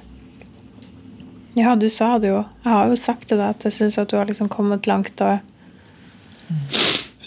Ja, 1.57 1.71
du 1.73 1.87
sa 1.89 2.19
det 2.21 2.29
jo. 2.29 2.43
Jeg 2.61 2.69
har 2.69 2.91
jo 2.91 2.97
sagt 3.01 3.25
til 3.31 3.39
deg 3.39 3.55
at 3.55 3.65
jeg 3.65 3.73
syns 3.73 3.97
at 3.97 4.11
du 4.11 4.17
har 4.19 4.29
liksom 4.29 4.49
kommet 4.53 4.85
langt. 4.85 5.21
og 5.25 5.39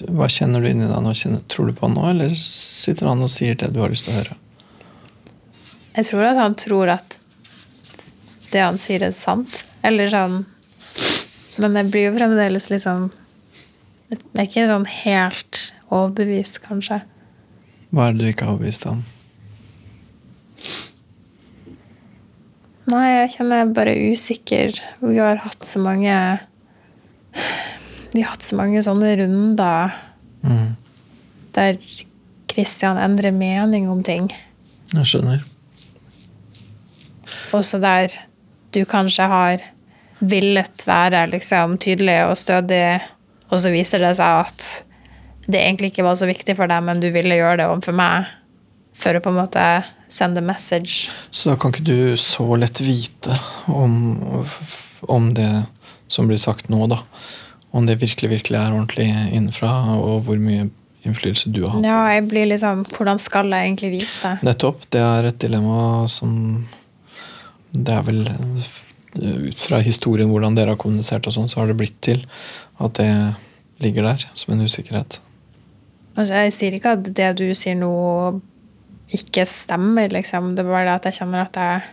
Hva 0.07 0.29
kjenner 0.31 0.63
du 0.63 0.71
inni 0.71 0.87
deg 0.87 1.03
nå? 1.03 1.17
Kjenner, 1.19 1.43
tror 1.51 1.67
du 1.67 1.75
på 1.75 1.89
han 1.89 1.99
nå, 1.99 2.07
eller 2.13 2.37
sitter 2.39 3.11
han 3.11 3.27
og 3.27 3.33
sier 3.35 3.59
det 3.59 3.73
du 3.75 3.83
har 3.83 3.91
lyst 3.91 4.07
til 4.07 4.15
å 4.15 4.21
høre? 4.21 4.39
Jeg 5.97 6.07
tror 6.13 6.29
at 6.31 6.39
han 6.39 6.55
tror 6.55 6.95
at 6.95 7.19
det 8.55 8.63
han 8.63 8.79
sier, 8.79 9.03
er 9.03 9.15
sant. 9.15 9.65
Eller 9.83 10.11
sånn 10.13 10.45
Men 11.61 11.75
jeg 11.79 11.91
blir 11.91 12.05
jo 12.11 12.17
fremdeles 12.19 12.67
liksom 12.71 13.09
Jeg 14.13 14.19
er 14.35 14.47
ikke 14.47 14.67
sånn 14.71 14.87
helt 14.91 15.73
overbevist, 15.91 16.63
kanskje. 16.63 17.01
Hva 17.91 18.07
er 18.07 18.15
det 18.15 18.23
du 18.23 18.31
ikke 18.31 18.47
har 18.47 18.55
overbevist 18.55 18.87
om? 18.87 19.03
Nei, 22.91 23.07
jeg 23.21 23.33
kjenner 23.37 23.61
jeg 23.63 23.73
bare 23.77 23.95
usikker. 24.11 24.79
Vi 25.03 25.19
har 25.21 25.43
hatt 25.45 25.67
så 25.67 25.79
mange 25.83 26.15
Vi 28.11 28.23
har 28.25 28.33
hatt 28.33 28.43
så 28.43 28.57
mange 28.59 28.83
sånne 28.85 29.13
runder 29.23 29.99
Mm, 30.41 30.71
der 31.53 31.77
Kristian 32.49 32.97
endrer 32.97 33.31
mening 33.31 33.91
om 33.93 33.99
ting. 34.03 34.31
jeg 34.95 35.05
skjønner. 35.05 35.43
Også 37.53 37.77
der 37.83 38.09
du 38.73 38.81
kanskje 38.89 39.27
har 39.29 39.61
villet 40.21 40.87
være 40.87 41.27
liksom 41.35 41.77
tydelig 41.77 42.17
og 42.31 42.39
stødig, 42.41 43.03
og 43.51 43.61
så 43.61 43.69
viser 43.75 44.01
det 44.01 44.15
seg 44.17 44.47
at 44.47 44.85
det 45.45 45.61
egentlig 45.61 45.93
ikke 45.93 46.07
var 46.09 46.17
så 46.17 46.25
viktig 46.31 46.57
for 46.57 46.67
deg, 46.73 46.83
men 46.89 47.01
du 47.05 47.11
ville 47.13 47.37
gjøre 47.37 47.59
det 47.61 47.69
overfor 47.69 47.93
meg 48.01 48.25
for 49.01 49.17
å 49.17 49.23
på 49.25 49.33
en 49.33 49.41
måte 49.41 49.67
sende 50.11 50.43
message. 50.45 51.11
Så 51.31 51.53
da 51.53 51.59
kan 51.61 51.73
ikke 51.73 51.87
du 51.87 52.17
så 52.21 52.45
lett 52.59 52.83
vite 52.85 53.37
om, 53.71 54.19
om 55.09 55.31
det 55.35 55.51
som 56.11 56.29
blir 56.29 56.41
sagt 56.43 56.69
nå, 56.73 56.85
da. 56.91 57.01
Om 57.71 57.87
det 57.87 58.01
virkelig, 58.01 58.31
virkelig 58.31 58.59
er 58.59 58.75
ordentlig 58.75 59.09
innenfra, 59.31 59.71
og 60.03 60.25
hvor 60.27 60.41
mye 60.43 60.69
innflytelse 61.07 61.53
du 61.55 61.63
har. 61.65 61.79
Ja, 61.87 62.01
jeg 62.13 62.27
blir 62.29 62.49
liksom 62.51 62.83
Hvordan 62.93 63.21
skal 63.23 63.49
jeg 63.55 63.71
egentlig 63.71 63.91
vite? 63.95 64.35
Nettopp. 64.45 64.83
Det 64.93 65.01
er 65.01 65.31
et 65.31 65.39
dilemma 65.41 66.05
som 66.13 66.67
Det 67.71 67.95
er 67.95 68.05
vel 68.05 68.27
ut 69.21 69.59
fra 69.59 69.81
historien 69.83 70.31
hvordan 70.31 70.59
dere 70.59 70.75
har 70.75 70.81
kommunisert, 70.81 71.27
og 71.27 71.35
sånn, 71.35 71.49
så 71.51 71.63
har 71.63 71.71
det 71.71 71.79
blitt 71.81 71.97
til 72.05 72.21
at 72.79 72.99
det 72.99 73.11
ligger 73.83 74.07
der 74.07 74.27
som 74.39 74.53
en 74.55 74.63
usikkerhet. 74.63 75.19
Altså, 76.15 76.35
jeg 76.35 76.53
sier 76.55 76.77
ikke 76.77 76.95
at 76.99 77.11
det 77.17 77.31
du 77.41 77.49
sier 77.59 77.75
nå, 77.79 77.91
ikke 79.17 79.45
stemmer, 79.49 80.11
liksom. 80.13 80.55
Det 80.55 80.65
er 80.65 80.71
bare 80.71 80.87
det 80.89 80.99
at 80.99 81.09
jeg 81.11 81.21
kjenner 81.21 81.47
at 81.47 81.59
jeg 81.59 81.89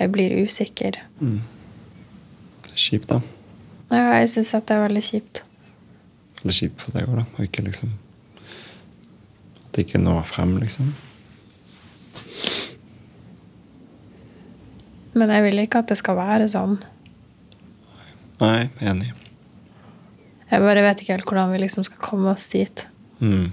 jeg 0.00 0.08
blir 0.14 0.32
usikker. 0.40 0.96
Det 1.20 2.72
er 2.72 2.80
kjipt, 2.80 3.10
da. 3.10 3.20
Ja, 3.92 4.14
jeg 4.22 4.30
syns 4.32 4.54
at 4.56 4.68
det 4.70 4.78
er 4.78 4.86
veldig 4.86 5.02
kjipt. 5.04 5.42
Eller 6.40 6.56
kjipt 6.56 6.84
for 6.86 6.96
deg 6.96 7.10
òg, 7.10 7.18
da. 7.20 7.24
Og 7.36 7.44
ikke 7.44 7.66
liksom 7.66 7.92
At 9.60 9.76
det 9.76 9.84
ikke 9.84 10.00
når 10.00 10.24
frem, 10.26 10.56
liksom. 10.62 10.94
Men 15.12 15.34
jeg 15.34 15.44
vil 15.44 15.64
ikke 15.66 15.82
at 15.82 15.92
det 15.92 15.98
skal 16.00 16.16
være 16.16 16.48
sånn. 16.48 16.78
Nei, 18.40 18.70
enig. 18.80 19.10
Jeg 20.50 20.64
bare 20.64 20.82
vet 20.86 21.02
ikke 21.02 21.18
helt 21.18 21.28
hvordan 21.28 21.52
vi 21.52 21.60
liksom 21.60 21.84
skal 21.86 22.00
komme 22.02 22.32
oss 22.32 22.48
dit. 22.50 22.86
Mm. 23.20 23.50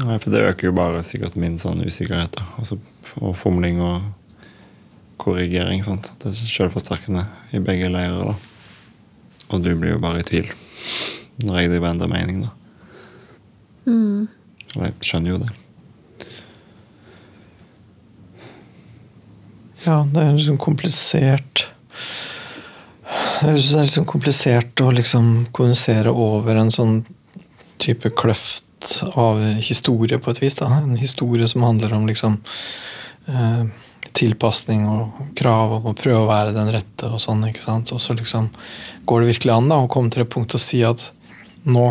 Nei, 0.00 0.16
for 0.18 0.32
det 0.32 0.46
øker 0.48 0.70
jo 0.70 0.76
bare 0.76 1.02
sikkert 1.04 1.36
min 1.36 1.58
sånn 1.60 1.84
usikkerhet. 1.84 2.32
da. 2.38 2.46
Altså, 2.58 2.78
og 3.20 3.36
fomling 3.36 3.80
og 3.84 4.08
korrigering. 5.20 5.82
sant? 5.84 6.10
Det 6.18 6.32
er 6.32 6.38
selvforsterkende 6.38 7.26
i 7.52 7.60
begge 7.60 7.90
leirer. 7.92 8.32
da. 8.32 8.34
Og 9.52 9.62
du 9.62 9.74
blir 9.76 9.96
jo 9.96 10.02
bare 10.02 10.22
i 10.22 10.28
tvil 10.28 10.52
når 11.42 11.58
jeg 11.58 11.70
driver 11.72 11.88
endrer 11.88 12.10
mening, 12.12 12.42
da. 12.44 12.50
Mm. 13.88 14.28
Eller 14.74 14.90
jeg 14.90 15.06
skjønner 15.08 15.32
jo 15.32 15.38
det. 15.42 15.50
Ja, 19.82 19.96
det 20.06 20.22
er 20.22 20.36
liksom 20.36 20.60
komplisert 20.62 21.64
Jeg 23.42 23.56
syns 23.56 23.72
det 23.72 23.78
er 23.80 23.86
liksom 23.88 24.04
komplisert 24.06 24.82
å 24.84 24.92
liksom 24.94 25.30
kommunisere 25.56 26.12
over 26.14 26.60
en 26.60 26.70
sånn 26.70 27.00
type 27.82 28.12
kløft 28.14 28.62
av 29.18 29.40
historie, 29.62 30.18
på 30.18 30.32
et 30.32 30.42
vis. 30.42 30.56
da. 30.58 30.68
En 30.80 30.96
historie 30.96 31.48
som 31.48 31.64
handler 31.66 31.94
om 31.96 32.06
liksom 32.08 32.38
eh, 33.26 33.64
tilpasning 34.12 34.86
og 34.90 35.34
krav 35.38 35.78
om 35.78 35.90
å 35.90 35.96
prøve 35.96 36.22
å 36.24 36.30
være 36.30 36.54
den 36.56 36.72
rette 36.74 37.10
og 37.10 37.20
sånn. 37.22 37.44
ikke 37.48 37.64
sant? 37.64 37.92
Og 37.94 38.00
så 38.02 38.16
liksom 38.18 38.50
går 39.08 39.22
det 39.22 39.34
virkelig 39.34 39.56
an 39.56 39.70
da, 39.72 39.80
å 39.82 39.90
komme 39.90 40.12
til 40.12 40.24
et 40.24 40.32
punkt 40.32 40.56
og 40.56 40.62
si 40.62 40.82
at 40.86 41.10
nå 41.68 41.88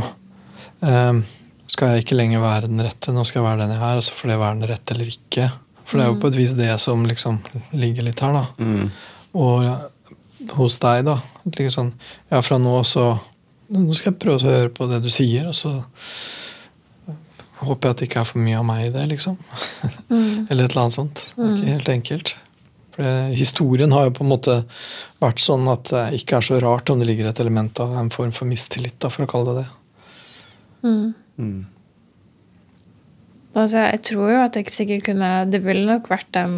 eh, 0.85 1.21
skal 1.71 1.93
jeg 1.93 2.05
ikke 2.05 2.19
lenger 2.19 2.43
være 2.43 2.67
den 2.67 2.83
rette, 2.83 3.13
nå 3.15 3.23
skal 3.27 3.41
jeg 3.41 3.47
være 3.47 3.63
den 3.63 3.75
jeg 3.77 3.83
er, 3.87 4.01
og 4.01 4.05
så 4.05 4.17
får 4.17 4.33
det 4.33 4.41
være 4.41 4.59
den 4.59 4.71
rette 4.73 4.95
eller 4.95 5.13
ikke. 5.13 5.47
For 5.85 5.99
det 5.99 6.05
er 6.05 6.11
jo 6.11 6.19
på 6.23 6.29
et 6.31 6.37
vis 6.39 6.53
det 6.59 6.71
som 6.83 7.07
liksom 7.07 7.39
ligger 7.75 8.07
litt 8.07 8.21
her, 8.23 8.35
da. 8.35 8.43
Og 9.39 10.55
hos 10.57 10.77
deg, 10.81 11.05
da. 11.07 11.17
Like 11.45 11.71
sånn, 11.73 11.93
ja, 12.31 12.41
fra 12.43 12.59
nå 12.61 12.79
så 12.87 13.13
Nå 13.71 13.93
skal 13.95 14.09
jeg 14.09 14.19
prøve 14.19 14.35
å 14.35 14.51
høre 14.51 14.69
på 14.75 14.83
det 14.89 14.97
du 14.99 15.07
sier, 15.07 15.45
og 15.47 15.53
så 15.55 15.69
håper 17.62 17.88
jeg 17.88 17.95
at 17.95 18.01
det 18.01 18.07
ikke 18.09 18.22
er 18.24 18.30
for 18.30 18.43
mye 18.43 18.59
av 18.59 18.68
meg 18.68 18.86
i 18.88 18.93
det, 18.93 19.03
liksom. 19.14 19.36
eller 20.49 20.64
et 20.64 20.72
eller 20.72 20.82
annet 20.84 20.97
sånt. 20.97 21.26
Det 21.36 21.45
er 21.45 21.57
ikke 21.57 21.76
helt 21.76 21.91
enkelt. 21.95 22.34
For 22.91 23.07
det, 23.07 23.14
historien 23.39 23.93
har 23.95 24.07
jo 24.07 24.16
på 24.18 24.26
en 24.26 24.32
måte 24.32 24.55
vært 25.24 25.43
sånn 25.43 25.70
at 25.72 25.91
det 25.93 26.05
ikke 26.20 26.39
er 26.39 26.47
så 26.47 26.59
rart 26.64 26.91
om 26.91 27.01
det 27.01 27.07
ligger 27.09 27.30
et 27.30 27.43
element 27.43 27.84
av 27.84 27.93
en 27.99 28.12
form 28.14 28.34
for 28.36 28.49
mistillit, 28.49 28.97
da, 28.99 29.12
for 29.14 29.26
å 29.26 29.32
kalle 29.32 29.53
det 29.53 29.62
det. 29.64 29.70
Altså, 33.51 33.84
jeg 33.84 34.01
tror 34.07 34.32
jo 34.32 34.39
at 34.41 34.55
jeg 34.57 34.72
sikkert 34.72 35.03
kunne 35.09 35.28
Det 35.51 35.59
ville 35.62 35.84
nok 35.86 36.07
vært 36.09 36.38
en 36.39 36.55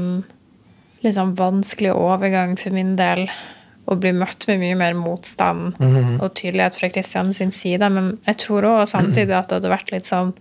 liksom 1.03 1.33
vanskelig 1.35 1.91
overgang 1.91 2.53
for 2.59 2.71
min 2.75 2.93
del 2.95 3.25
å 3.91 3.97
bli 3.99 4.13
møtt 4.15 4.45
med 4.47 4.61
mye 4.61 4.77
mer 4.79 4.93
motstand 4.95 5.73
og 5.83 6.29
tydelighet 6.37 6.77
fra 6.77 6.89
Kristian 6.93 7.33
sin 7.35 7.51
side. 7.51 7.89
Men 7.91 8.13
jeg 8.29 8.39
tror 8.45 8.69
òg 8.69 8.85
samtidig 8.87 9.35
at 9.35 9.49
det 9.49 9.59
hadde 9.59 9.73
vært 9.73 9.91
litt 9.91 10.07
sånn 10.07 10.31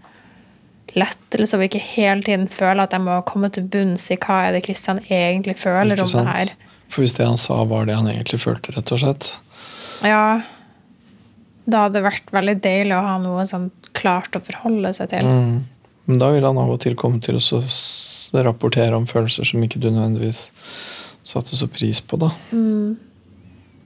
lettelse 0.99 1.57
og 1.59 1.65
ikke 1.67 1.81
hele 1.83 2.25
tiden 2.27 2.49
føle 2.53 2.85
at 2.85 2.95
jeg 2.95 3.05
må 3.05 3.19
komme 3.29 3.51
til 3.53 3.67
bunns 3.73 4.09
i 4.13 4.19
hva 4.21 4.43
er 4.47 4.57
det 4.57 4.65
Kristian 4.67 5.01
egentlig 5.09 5.57
føler 5.63 6.01
om 6.03 6.11
det 6.13 6.27
her. 6.29 6.53
For 6.93 7.05
hvis 7.05 7.17
det 7.17 7.27
han 7.27 7.41
sa, 7.41 7.63
var 7.69 7.87
det 7.89 7.97
han 7.97 8.11
egentlig 8.11 8.43
følte, 8.43 8.75
rett 8.77 8.93
og 8.93 9.01
slett. 9.01 9.31
Ja, 10.05 10.43
da 11.65 11.85
hadde 11.85 12.01
det 12.01 12.07
vært 12.09 12.33
veldig 12.35 12.57
deilig 12.65 12.97
å 12.97 13.05
ha 13.07 13.15
noe 13.23 13.47
sånn 13.49 13.71
klart 13.97 14.37
å 14.37 14.43
forholde 14.45 14.93
seg 14.97 15.13
til. 15.13 15.29
Mm. 15.29 15.55
Men 16.11 16.19
da 16.19 16.33
vil 16.35 16.45
han 16.45 16.59
av 16.59 16.73
og 16.75 16.81
til 16.83 16.97
komme 16.99 17.23
til 17.23 17.39
å 17.39 18.43
rapportere 18.43 18.99
om 18.99 19.07
følelser 19.09 19.47
som 19.49 19.63
ikke 19.63 19.81
du 19.81 19.89
nødvendigvis 19.91 20.49
satte 21.23 21.57
så 21.57 21.69
pris 21.71 22.03
på, 22.03 22.19
da. 22.19 22.33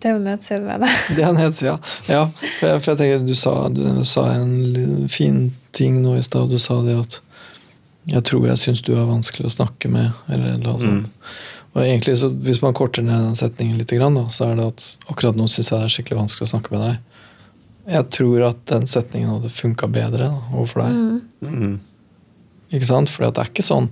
Det 0.06 0.12
er 0.12 0.14
jo 0.14 0.22
nedsiden 0.22 0.66
ved 0.70 0.82
det. 0.84 0.88
Det 1.16 1.22
er 1.26 1.32
nedsida. 1.34 1.72
Ja, 2.06 2.20
for 2.30 2.68
jeg, 2.70 2.82
for 2.84 2.92
jeg 2.92 2.98
tenker, 3.00 3.24
du 3.26 3.34
sa, 3.34 3.54
du 3.74 4.04
sa 4.06 4.22
en 4.36 5.08
fin 5.10 5.40
ting 5.74 5.96
nå 6.04 6.12
i 6.14 6.22
stad. 6.22 6.52
Du 6.52 6.60
sa 6.62 6.76
det 6.86 6.94
at 6.94 7.16
jeg 8.12 8.22
tror 8.28 8.46
jeg 8.46 8.60
syns 8.62 8.84
du 8.86 8.92
er 8.94 9.08
vanskelig 9.08 9.48
å 9.48 9.54
snakke 9.56 9.90
med. 9.90 10.14
Eller 10.30 10.60
noe 10.62 10.78
sånt. 10.78 11.10
Og 11.74 11.82
egentlig, 11.82 12.14
så 12.20 12.30
Hvis 12.30 12.62
man 12.62 12.76
korter 12.78 13.02
ned 13.02 13.18
den 13.18 13.34
setningen 13.36 13.82
litt, 13.82 13.90
da, 13.90 14.22
så 14.30 14.46
er 14.46 14.54
det 14.60 14.68
at 14.70 14.86
akkurat 15.10 15.34
nå 15.34 15.48
syns 15.50 15.72
jeg 15.72 15.80
det 15.80 15.88
er 15.88 15.94
skikkelig 15.96 16.20
vanskelig 16.20 16.46
å 16.46 16.52
snakke 16.54 16.76
med 16.76 16.86
deg. 16.86 17.26
Jeg 17.96 18.08
tror 18.14 18.46
at 18.52 18.62
den 18.70 18.86
setningen 18.86 19.34
hadde 19.34 19.50
funka 19.58 19.90
bedre 19.90 20.30
da, 20.30 20.38
overfor 20.54 20.86
deg. 20.86 21.82
Ikke 22.74 22.88
sant? 22.88 23.10
For 23.12 23.22
det 23.26 23.38
er 23.38 23.50
ikke 23.50 23.62
sånn 23.62 23.84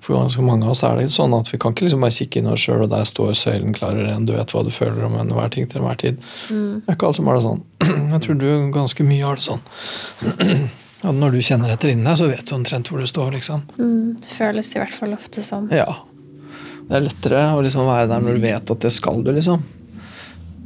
For 0.00 0.16
ganske 0.16 0.40
mange 0.44 0.64
av 0.64 0.72
oss 0.72 0.80
er 0.88 0.96
det 0.96 1.04
ikke 1.04 1.16
sånn 1.18 1.34
at 1.36 1.50
vi 1.52 1.58
kan 1.60 1.74
ikke 1.74 1.84
liksom 1.84 2.04
bare 2.04 2.16
kikke 2.16 2.40
inn 2.40 2.52
oss 2.52 2.62
sjøl, 2.64 2.84
og 2.86 2.92
der 2.92 3.08
står 3.08 3.34
søylen 3.36 3.74
klarere 3.76 4.14
og 4.16 4.28
du 4.28 4.32
vet 4.36 4.54
hva 4.54 4.62
du 4.64 4.70
føler 4.72 5.08
om 5.08 5.18
enhver 5.20 5.52
ting 5.52 5.68
til 5.68 5.82
enhver 5.82 5.98
tid. 6.00 6.22
Det 6.48 6.86
er 6.88 6.96
ikke 6.96 7.10
alle 7.10 7.18
som 7.18 7.28
har 7.28 7.40
det 7.40 7.48
sånn. 7.48 7.64
Jeg 8.14 8.22
tror 8.26 8.38
du 8.40 8.46
ganske 8.72 9.08
mye 9.08 9.26
har 9.26 9.40
det 9.40 9.46
sånn. 9.48 9.66
At 11.02 11.18
når 11.18 11.34
du 11.34 11.42
kjenner 11.42 11.72
etter 11.74 11.90
inni 11.90 12.06
deg, 12.06 12.14
så 12.20 12.28
vet 12.30 12.46
du 12.46 12.54
omtrent 12.54 12.88
hvor 12.88 13.02
du 13.02 13.08
står, 13.10 13.32
liksom. 13.34 13.64
Mm, 13.74 14.14
det 14.22 14.30
føles 14.30 14.70
i 14.76 14.78
hvert 14.78 14.94
fall 14.94 15.16
ofte 15.16 15.42
sånn. 15.42 15.66
Ja. 15.74 15.88
Det 16.86 16.94
er 16.94 17.04
lettere 17.08 17.40
å 17.56 17.62
liksom 17.64 17.88
være 17.88 18.06
der 18.10 18.22
når 18.22 18.38
du 18.38 18.44
vet 18.44 18.72
at 18.74 18.86
det 18.86 18.92
skal 18.94 19.24
du, 19.26 19.32
liksom. 19.34 19.64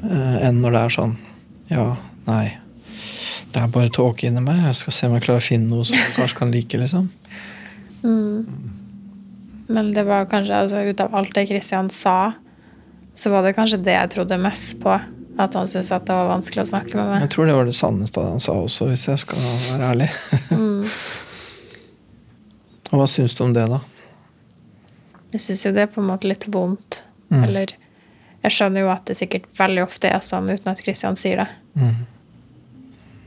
Eh, 0.05 0.37
enn 0.45 0.61
når 0.61 0.77
det 0.77 0.81
er 0.85 0.93
sånn 0.93 1.15
Ja, 1.73 1.87
nei. 2.29 2.59
Det 3.53 3.63
er 3.63 3.71
bare 3.73 3.89
tåke 3.89 4.29
inni 4.29 4.43
meg. 4.45 4.61
Jeg 4.69 4.77
skal 4.83 4.93
se 4.93 5.09
om 5.09 5.17
jeg 5.17 5.25
klarer 5.25 5.41
å 5.41 5.47
finne 5.47 5.71
noe 5.71 5.87
som 5.89 5.97
jeg 5.97 6.13
kanskje 6.19 6.39
kan 6.43 6.53
like, 6.53 6.81
liksom. 6.83 7.09
Men 9.67 9.95
det 9.95 10.05
var 10.07 10.29
kanskje, 10.31 10.55
altså, 10.55 10.77
ut 10.87 11.01
av 11.03 11.15
alt 11.19 11.35
det 11.35 11.49
Kristian 11.51 11.91
sa, 11.91 12.33
så 13.17 13.31
var 13.33 13.43
det 13.43 13.57
kanskje 13.57 13.83
det 13.83 13.97
jeg 13.97 14.11
trodde 14.15 14.39
mest 14.39 14.79
på. 14.83 15.01
At 15.37 15.55
han 15.59 15.67
syntes 15.69 15.93
at 15.93 16.07
det 16.09 16.15
var 16.17 16.31
vanskelig 16.31 16.63
å 16.63 16.71
snakke 16.71 16.97
med 16.97 17.07
meg. 17.11 17.21
Jeg 17.27 17.33
tror 17.35 17.45
det 17.49 17.57
var 17.59 17.67
det 17.69 17.77
sanneste 17.77 18.21
han 18.25 18.41
sa 18.41 18.53
også, 18.57 18.87
hvis 18.89 19.09
jeg 19.11 19.19
skal 19.21 19.39
være 19.43 19.85
ærlig. 19.91 20.11
Og 22.93 22.97
hva 23.03 23.09
syns 23.11 23.35
du 23.37 23.43
om 23.45 23.53
det, 23.53 23.67
da? 23.69 23.79
Jeg 25.35 25.41
syns 25.45 25.67
jo 25.67 25.75
det 25.77 25.83
er 25.85 25.91
på 25.93 26.01
en 26.01 26.09
måte 26.09 26.31
litt 26.31 26.47
vondt. 26.49 27.03
Eller 27.35 27.75
jeg 28.47 28.55
skjønner 28.55 28.81
jo 28.85 28.91
at 28.93 29.09
det 29.09 29.17
sikkert 29.19 29.47
veldig 29.59 29.83
ofte 29.83 30.09
er 30.09 30.21
sånn 30.25 30.49
uten 30.53 30.71
at 30.71 30.81
Kristian 30.85 31.17
sier 31.19 31.37
det. 31.43 31.49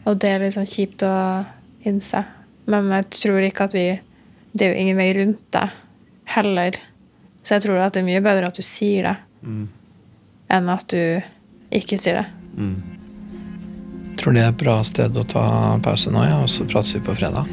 Og 0.07 0.15
det 0.17 0.29
er 0.31 0.39
liksom 0.45 0.65
kjipt 0.69 1.03
å 1.05 1.13
innse. 1.89 2.23
Men 2.69 2.87
jeg 2.95 3.09
tror 3.19 3.41
ikke 3.43 3.67
at 3.69 3.75
vi 3.75 3.87
Det 4.53 4.65
er 4.65 4.73
jo 4.73 4.79
ingen 4.81 4.97
vei 4.97 5.09
rundt 5.17 5.41
det 5.53 5.65
heller. 6.35 6.79
Så 7.43 7.55
jeg 7.57 7.65
tror 7.67 7.81
at 7.85 7.93
det 7.93 8.01
er 8.03 8.07
mye 8.09 8.21
bedre 8.25 8.47
at 8.49 8.57
du 8.57 8.61
sier 8.65 9.03
det, 9.07 9.15
enn 10.49 10.69
at 10.69 10.87
du 10.91 11.21
ikke 11.77 11.97
sier 12.01 12.21
det. 12.21 12.25
Tror 14.19 14.33
det 14.35 14.41
er 14.43 14.49
et 14.51 14.57
bra 14.59 14.79
sted 14.83 15.15
å 15.15 15.23
ta 15.23 15.45
pause 15.85 16.11
nå, 16.11 16.23
ja, 16.27 16.41
og 16.43 16.49
så 16.51 16.65
prates 16.67 16.95
vi 16.97 16.99
på 17.05 17.15
fredag. 17.15 17.47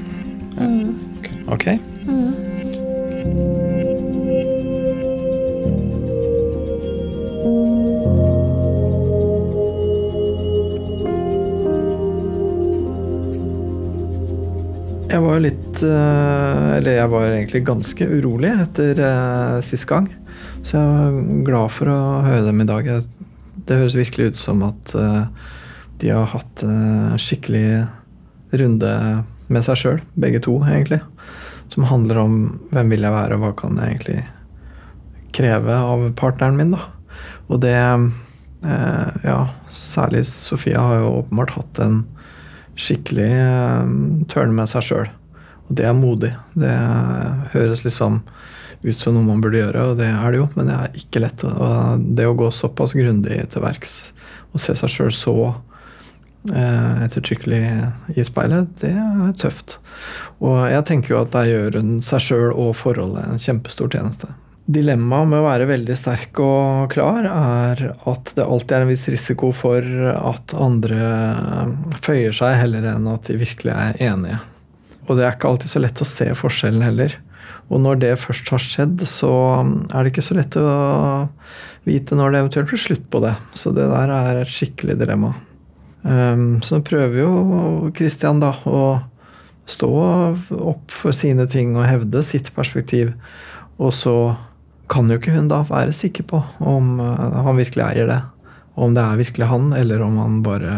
Ok? 1.53 1.69
Jeg 15.07 15.23
var 15.23 15.37
jo 15.37 15.43
litt 15.45 15.83
eh, 15.87 16.69
Eller 16.77 16.97
jeg 16.97 17.11
var 17.13 17.27
egentlig 17.29 17.61
ganske 17.69 18.09
urolig 18.11 18.51
etter 18.51 18.99
uh, 18.99 19.59
sist 19.63 19.87
gang. 19.87 20.09
Så 20.67 20.81
jeg 20.81 20.89
var 20.91 21.45
glad 21.47 21.75
for 21.77 21.91
å 21.93 22.01
høre 22.27 22.49
dem 22.49 22.65
i 22.65 22.67
dag. 22.67 22.89
Det 23.67 23.79
høres 23.79 23.95
virkelig 23.99 24.33
ut 24.33 24.39
som 24.39 24.65
at 24.67 24.95
eh, 24.99 25.47
de 26.03 26.11
har 26.11 26.27
hatt 26.33 26.63
en 26.67 27.15
skikkelig 27.23 27.87
runde 28.59 28.91
med 29.47 29.65
seg 29.65 29.79
sjøl, 29.79 30.01
begge 30.19 30.43
to, 30.43 30.57
egentlig. 30.67 31.01
Som 31.73 31.87
handler 31.87 32.21
om 32.25 32.37
hvem 32.75 32.91
vil 32.95 33.07
jeg 33.07 33.15
være, 33.15 33.39
og 33.39 33.45
hva 33.45 33.53
kan 33.59 33.79
jeg 33.79 33.95
egentlig 33.95 34.21
kreve 35.39 35.79
av 35.79 36.05
partneren 36.19 36.59
min, 36.59 36.75
da. 36.75 36.83
Og 37.47 37.63
det 37.63 37.79
eh, 37.79 39.09
Ja, 39.23 39.41
særlig 39.71 40.27
Sofia 40.31 40.83
har 40.83 41.01
jo 41.03 41.17
åpenbart 41.23 41.57
hatt 41.61 41.83
en 41.87 42.03
skikkelig 42.77 43.31
tørne 44.31 44.57
med 44.57 44.71
seg 44.71 44.85
sjøl. 44.85 45.09
Og 45.67 45.79
det 45.79 45.87
er 45.89 45.97
modig. 45.97 46.33
Det 46.55 46.75
høres 47.55 47.85
liksom 47.87 48.21
ut 48.87 48.99
som 48.99 49.17
noe 49.17 49.27
man 49.27 49.41
burde 49.43 49.59
gjøre, 49.59 49.83
og 49.91 49.99
det 49.99 50.09
er 50.13 50.33
det 50.33 50.41
jo, 50.43 50.49
men 50.55 50.69
det 50.71 50.77
er 50.77 50.99
ikke 51.01 51.23
lett. 51.25 51.45
Og 51.49 52.05
det 52.19 52.29
å 52.29 52.37
gå 52.39 52.51
såpass 52.55 52.95
grundig 52.97 53.41
til 53.53 53.65
verks 53.65 53.97
og 54.53 54.63
se 54.63 54.77
seg 54.79 54.93
sjøl 54.93 55.13
så 55.13 55.35
eh, 56.53 57.05
ettertrykkelig 57.07 57.63
i 58.15 58.25
speilet, 58.25 58.71
det 58.81 58.95
er 58.95 59.37
tøft. 59.41 59.79
Og 60.39 60.63
jeg 60.71 60.87
tenker 60.89 61.15
jo 61.15 61.23
at 61.25 61.35
der 61.35 61.51
gjør 61.51 61.81
hun 61.81 61.97
seg 62.05 62.23
sjøl 62.29 62.51
og 62.53 62.77
forholdet 62.79 63.27
en 63.27 63.43
kjempestor 63.43 63.91
tjeneste. 63.93 64.31
Dilemmaet 64.67 65.29
med 65.31 65.39
å 65.39 65.47
være 65.47 65.69
veldig 65.71 65.95
sterk 65.95 66.41
og 66.43 66.91
klar 66.91 67.27
er 67.31 67.83
at 68.11 68.33
det 68.35 68.43
alltid 68.43 68.73
er 68.75 68.83
en 68.83 68.91
viss 68.91 69.05
risiko 69.13 69.53
for 69.55 69.85
at 70.11 70.55
andre 70.59 71.11
føyer 72.03 72.35
seg, 72.35 72.57
heller 72.65 72.89
enn 72.91 73.07
at 73.13 73.31
de 73.31 73.39
virkelig 73.39 73.71
er 73.71 74.01
enige. 74.09 74.41
Og 75.07 75.15
det 75.15 75.23
er 75.23 75.37
ikke 75.37 75.53
alltid 75.53 75.71
så 75.71 75.83
lett 75.85 76.03
å 76.03 76.09
se 76.11 76.27
forskjellen 76.35 76.83
heller. 76.83 77.15
Og 77.71 77.79
når 77.83 78.01
det 78.03 78.11
først 78.19 78.51
har 78.51 78.63
skjedd, 78.63 79.05
så 79.07 79.31
er 79.63 80.03
det 80.03 80.11
ikke 80.11 80.25
så 80.27 80.35
lett 80.39 80.59
å 80.59 80.67
vite 81.87 82.19
når 82.19 82.35
det 82.35 82.41
eventuelt 82.43 82.71
blir 82.73 82.83
slutt 82.83 83.07
på 83.11 83.23
det. 83.23 83.37
Så 83.55 83.71
det 83.75 83.87
der 83.93 84.13
er 84.17 84.41
et 84.41 84.51
skikkelig 84.51 84.99
dilemma. 84.99 85.31
Så 86.03 86.75
nå 86.75 86.83
prøver 86.87 87.23
jo 87.23 87.31
Christian 87.95 88.43
da 88.43 88.53
å 88.67 88.83
stå 89.67 89.93
opp 90.59 90.95
for 90.95 91.15
sine 91.15 91.47
ting 91.51 91.75
og 91.79 91.87
hevde 91.87 92.23
sitt 92.27 92.51
perspektiv. 92.55 93.15
Og 93.79 93.95
så 93.95 94.17
kan 94.93 95.11
jo 95.11 95.19
ikke 95.19 95.35
hun 95.35 95.51
da 95.51 95.63
være 95.69 95.95
sikker 95.95 96.27
på 96.31 96.43
om 96.63 96.99
uh, 97.03 97.43
han 97.47 97.59
virkelig 97.59 97.85
eier 97.89 98.11
det. 98.11 98.21
Om 98.77 98.97
det 98.97 99.05
er 99.05 99.23
virkelig 99.23 99.49
han, 99.51 99.71
eller 99.73 100.03
om 100.05 100.19
han 100.21 100.43
bare 100.45 100.75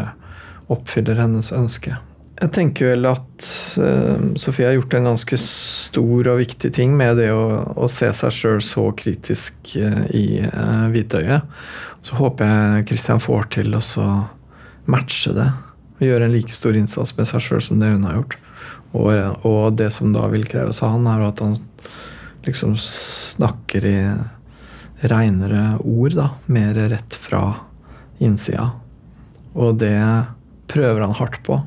oppfyller 0.73 1.19
hennes 1.19 1.51
ønske. 1.53 1.97
Jeg 2.39 2.53
tenker 2.55 2.93
vel 2.93 3.09
at 3.11 3.47
uh, 3.83 4.31
Sofie 4.39 4.69
har 4.69 4.77
gjort 4.77 4.95
en 4.95 5.09
ganske 5.11 5.39
stor 5.43 6.31
og 6.31 6.39
viktig 6.39 6.71
ting 6.77 6.95
med 6.99 7.19
det 7.19 7.33
å, 7.35 7.47
å 7.75 7.89
se 7.91 8.11
seg 8.15 8.35
sjøl 8.35 8.61
så 8.63 8.89
kritisk 8.99 9.75
uh, 9.81 10.05
i 10.15 10.45
uh, 10.47 10.87
hvitøyet. 10.93 11.49
Så 12.07 12.19
håper 12.21 12.53
jeg 12.53 12.91
Christian 12.93 13.23
får 13.23 13.51
til 13.59 13.75
å 13.75 13.83
matche 14.89 15.35
det. 15.35 15.49
Og 15.99 16.07
gjøre 16.07 16.29
en 16.29 16.37
like 16.37 16.55
stor 16.55 16.79
innsats 16.79 17.17
med 17.19 17.27
seg 17.27 17.43
sjøl 17.43 17.65
som 17.65 17.83
det 17.83 17.91
hun 17.91 18.07
har 18.07 18.21
gjort. 18.21 18.39
Og, 18.97 19.11
og, 19.45 19.75
det 19.77 19.91
som 19.93 20.15
da 20.15 20.29
vil 20.33 20.47
kreves 20.49 20.81
av 20.81 20.95
han, 20.95 21.09
er 21.11 21.27
at 21.27 21.43
han 21.45 21.59
liksom 22.49 22.75
snakker 22.81 23.87
i 23.87 23.99
reinere 25.01 25.79
ord, 25.85 26.17
da. 26.19 26.31
Mer 26.47 26.75
rett 26.91 27.15
fra 27.15 27.43
innsida. 28.19 28.71
Og 29.55 29.79
det 29.81 29.99
prøver 30.71 31.05
han 31.07 31.17
hardt 31.19 31.41
på. 31.47 31.61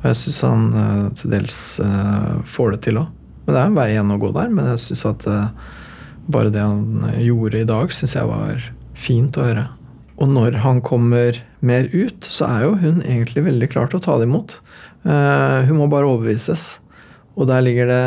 Og 0.00 0.06
jeg 0.10 0.20
syns 0.20 0.40
han 0.44 0.64
uh, 0.74 1.06
til 1.16 1.32
dels 1.32 1.58
uh, 1.80 2.40
får 2.48 2.74
det 2.74 2.82
til 2.88 3.00
òg. 3.00 3.12
Men 3.44 3.54
det 3.54 3.60
er 3.60 3.70
en 3.70 3.78
vei 3.78 3.88
igjen 3.92 4.12
å 4.14 4.20
gå 4.20 4.30
der. 4.36 4.52
Men 4.52 4.70
jeg 4.72 4.82
syns 4.86 5.06
at 5.12 5.26
uh, 5.28 5.72
bare 6.32 6.52
det 6.52 6.64
han 6.64 7.08
gjorde 7.20 7.62
i 7.62 7.68
dag, 7.68 7.92
syns 7.92 8.16
jeg 8.16 8.28
var 8.28 8.68
fint 8.96 9.36
å 9.36 9.48
høre. 9.48 9.66
Og 10.20 10.30
når 10.30 10.60
han 10.62 10.80
kommer 10.84 11.40
mer 11.64 11.88
ut, 11.92 12.28
så 12.30 12.46
er 12.46 12.66
jo 12.66 12.76
hun 12.80 13.00
egentlig 13.02 13.44
veldig 13.48 13.68
klar 13.72 13.90
til 13.90 13.98
å 13.98 14.04
ta 14.04 14.14
det 14.20 14.28
imot. 14.28 14.54
hun 15.04 15.74
må 15.76 15.88
bare 15.90 16.06
overbevises. 16.06 16.76
Og 17.34 17.48
der 17.50 17.64
ligger 17.66 17.90
det 17.90 18.04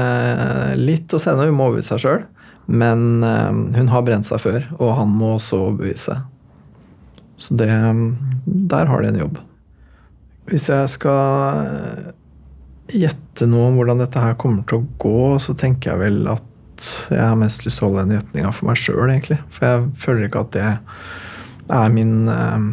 litt 0.80 1.14
å 1.14 1.20
sende. 1.20 1.50
Hun 1.50 1.58
må 1.58 1.70
overbevise 1.70 1.96
seg 1.96 2.04
sjøl. 2.06 2.26
Men 2.68 3.24
eh, 3.24 3.52
hun 3.80 3.92
har 3.92 4.04
brent 4.04 4.28
seg 4.28 4.44
før, 4.44 4.66
og 4.78 4.96
han 5.00 5.12
må 5.16 5.36
også 5.38 5.62
overbevise. 5.70 6.20
Så 7.38 7.56
det 7.56 7.70
Der 8.46 8.90
har 8.90 9.02
de 9.02 9.08
en 9.08 9.22
jobb. 9.22 9.40
Hvis 10.48 10.68
jeg 10.72 10.90
skal 10.92 11.64
eh, 11.64 12.12
gjette 12.98 13.48
noe 13.48 13.70
om 13.70 13.80
hvordan 13.80 14.04
dette 14.04 14.22
her 14.24 14.36
kommer 14.40 14.68
til 14.68 14.82
å 14.82 14.88
gå, 15.00 15.40
så 15.44 15.56
tenker 15.56 15.94
jeg 15.94 16.04
vel 16.06 16.22
at 16.32 16.44
jeg 17.10 17.24
har 17.24 17.40
mest 17.40 17.66
lyst 17.66 17.80
til 17.80 17.88
å 17.88 17.90
holde 17.90 18.06
den 18.06 18.20
gjetninga 18.20 18.52
for 18.54 18.70
meg 18.70 18.80
sjøl, 18.80 19.08
egentlig. 19.10 19.40
For 19.54 19.68
jeg 19.68 19.88
føler 20.04 20.28
ikke 20.28 20.44
at 20.46 20.54
det 20.56 20.68
er 21.78 21.96
min 21.96 22.30
eh, 22.32 22.68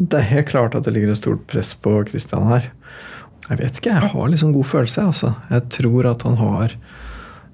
Det 0.00 0.16
er 0.16 0.30
helt 0.32 0.48
klart 0.48 0.74
at 0.74 0.86
det 0.86 0.94
ligger 0.96 1.12
et 1.12 1.20
stort 1.20 1.44
press 1.50 1.74
på 1.76 1.98
Christian 2.08 2.48
her. 2.48 2.70
Jeg 3.50 3.58
vet 3.58 3.80
ikke. 3.80 3.94
Jeg 3.96 4.12
har 4.12 4.30
liksom 4.30 4.54
god 4.54 4.68
følelse. 4.70 5.04
Altså. 5.10 5.34
Jeg 5.50 5.66
tror 5.74 6.06
at 6.12 6.22
han 6.26 6.38
har 6.38 6.76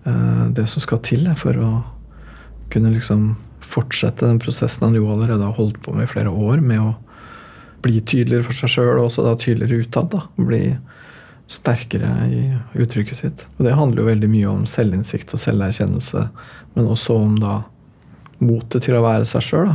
uh, 0.07 0.44
det 0.53 0.66
som 0.68 0.84
skal 0.84 1.01
til 1.07 1.24
for 1.40 1.57
å 1.57 1.70
kunne 2.72 2.92
liksom 2.92 3.30
fortsette 3.66 4.26
den 4.26 4.40
prosessen 4.42 4.84
han 4.86 4.97
jo 4.99 5.09
allerede 5.11 5.47
har 5.47 5.57
holdt 5.57 5.80
på 5.82 5.94
med 5.94 6.07
i 6.07 6.11
flere 6.11 6.30
år, 6.30 6.61
med 6.61 6.82
å 6.82 6.92
bli 7.82 8.01
tydeligere 8.01 8.47
for 8.47 8.59
seg 8.59 8.72
sjøl 8.72 8.99
og 8.99 9.09
også 9.09 9.24
da 9.26 9.34
tydeligere 9.40 9.86
utad. 9.86 10.11
da, 10.12 10.22
Bli 10.36 10.62
sterkere 11.51 12.11
i 12.26 12.40
uttrykket 12.82 13.18
sitt. 13.20 13.44
Og 13.57 13.66
det 13.66 13.76
handler 13.78 14.03
jo 14.03 14.11
veldig 14.11 14.30
mye 14.30 14.53
om 14.53 14.64
selvinnsikt 14.70 15.34
og 15.36 15.42
selverkjennelse, 15.42 16.24
men 16.74 16.88
også 16.90 17.18
om 17.22 17.36
da 17.42 17.61
motet 18.42 18.84
til 18.86 18.99
å 18.99 19.05
være 19.05 19.28
seg 19.28 19.44
sjøl. 19.47 19.70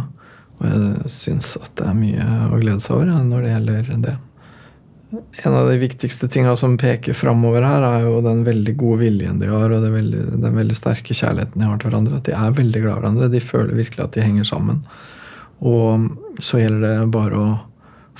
Og 0.59 0.65
jeg 0.67 1.13
syns 1.13 1.55
at 1.61 1.72
det 1.80 1.88
er 1.88 1.97
mye 1.97 2.28
å 2.51 2.59
glede 2.59 2.84
seg 2.84 2.97
over 2.97 3.24
når 3.24 3.45
det 3.47 3.53
gjelder 3.53 3.93
det. 4.03 4.17
En 5.12 5.53
av 5.53 5.68
de 5.68 5.78
viktigste 5.82 6.28
tinga 6.32 6.53
som 6.55 6.78
peker 6.80 7.16
framover 7.18 7.66
her, 7.66 7.84
er 7.84 8.05
jo 8.05 8.22
den 8.24 8.45
veldig 8.47 8.76
gode 8.80 9.01
viljen 9.03 9.41
de 9.41 9.49
har, 9.51 9.74
og 9.74 9.84
veldig, 9.84 10.22
den 10.39 10.55
veldig 10.55 10.78
sterke 10.78 11.16
kjærligheten 11.16 11.59
de 11.59 11.68
har 11.68 11.82
til 11.82 11.91
hverandre. 11.91 12.20
At 12.22 12.30
de 12.30 12.36
er 12.38 12.55
veldig 12.55 12.84
glad 12.84 12.93
i 12.93 12.99
hverandre. 13.01 13.32
De 13.34 13.43
føler 13.43 13.76
virkelig 13.76 14.05
at 14.05 14.16
de 14.16 14.24
henger 14.24 14.47
sammen. 14.47 14.80
Og 15.59 16.07
så 16.41 16.62
gjelder 16.62 16.86
det 16.86 17.12
bare 17.14 17.41
å 17.41 17.49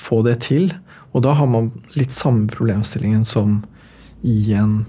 få 0.00 0.20
det 0.26 0.38
til. 0.44 0.70
Og 1.12 1.24
da 1.24 1.34
har 1.38 1.48
man 1.48 1.70
litt 1.96 2.12
samme 2.12 2.50
problemstillingen 2.52 3.24
som 3.28 3.62
i 4.22 4.52
en 4.56 4.82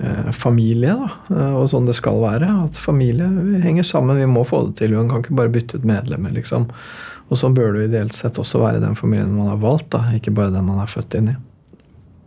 eh, 0.00 0.30
familie, 0.36 0.94
da. 0.96 1.10
Eh, 1.34 1.54
og 1.58 1.68
sånn 1.72 1.90
det 1.90 1.98
skal 1.98 2.22
være. 2.22 2.48
At 2.68 2.80
familie 2.80 3.28
henger 3.64 3.86
sammen. 3.86 4.20
Vi 4.22 4.30
må 4.30 4.46
få 4.48 4.68
det 4.68 4.78
til. 4.82 4.96
Man 4.96 5.10
kan 5.10 5.24
ikke 5.24 5.38
bare 5.42 5.54
bytte 5.54 5.80
ut 5.80 5.88
medlemmer, 5.88 6.34
liksom. 6.38 6.70
Og 7.32 7.38
sånn 7.40 7.54
bør 7.56 7.72
det 7.78 7.86
ideelt 7.88 8.12
sett 8.16 8.36
også 8.40 8.60
være 8.60 8.82
den 8.82 8.98
familien 8.98 9.32
man 9.32 9.48
har 9.54 9.62
valgt, 9.62 9.88
da, 9.94 10.04
ikke 10.12 10.34
bare 10.36 10.52
den 10.52 10.68
man 10.68 10.82
er 10.82 10.90
født 10.92 11.16
inn 11.16 11.32
i. 11.32 11.38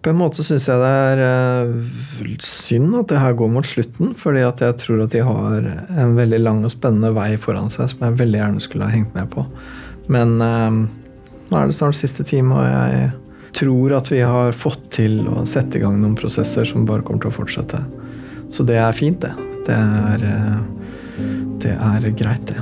På 0.06 0.12
en 0.12 0.20
måte 0.20 0.44
syns 0.46 0.68
jeg 0.70 0.82
det 0.82 0.90
er 0.90 1.22
uh, 1.26 2.26
synd 2.46 2.92
at 3.00 3.10
det 3.10 3.22
her 3.22 3.38
går 3.38 3.50
mot 3.54 3.66
slutten, 3.66 4.12
fordi 4.18 4.44
at 4.46 4.62
jeg 4.62 4.78
tror 4.82 5.06
at 5.06 5.14
de 5.14 5.24
har 5.26 5.70
en 5.98 6.14
veldig 6.18 6.42
lang 6.42 6.62
og 6.66 6.74
spennende 6.74 7.14
vei 7.16 7.32
foran 7.42 7.72
seg 7.74 7.90
som 7.90 8.06
jeg 8.06 8.20
veldig 8.20 8.42
gjerne 8.42 8.66
skulle 8.66 8.90
ha 8.90 8.94
hengt 8.94 9.18
med 9.18 9.30
på. 9.34 9.46
Men 10.14 10.36
eh, 10.46 10.78
nå 11.50 11.58
er 11.58 11.66
det 11.66 11.78
snart 11.78 11.98
siste 11.98 12.22
time, 12.28 12.54
og 12.54 12.68
jeg 12.70 13.10
tror 13.58 13.96
at 13.98 14.12
vi 14.14 14.22
har 14.22 14.54
fått 14.54 14.84
til 15.00 15.24
å 15.26 15.42
sette 15.50 15.80
i 15.80 15.82
gang 15.82 15.98
noen 15.98 16.14
prosesser 16.20 16.70
som 16.70 16.86
bare 16.86 17.02
kommer 17.02 17.26
til 17.26 17.34
å 17.34 17.38
fortsette. 17.40 17.82
Så 18.54 18.66
det 18.70 18.78
er 18.78 18.94
fint, 18.94 19.26
det. 19.26 19.34
Det 19.66 19.74
er, 19.74 20.30
uh, 20.30 21.26
det 21.66 21.74
er 21.74 22.10
greit, 22.14 22.46
det. 22.52 22.62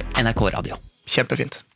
NRK 0.13 0.49
Radio. 0.49 0.77
Kjempefint. 1.05 1.70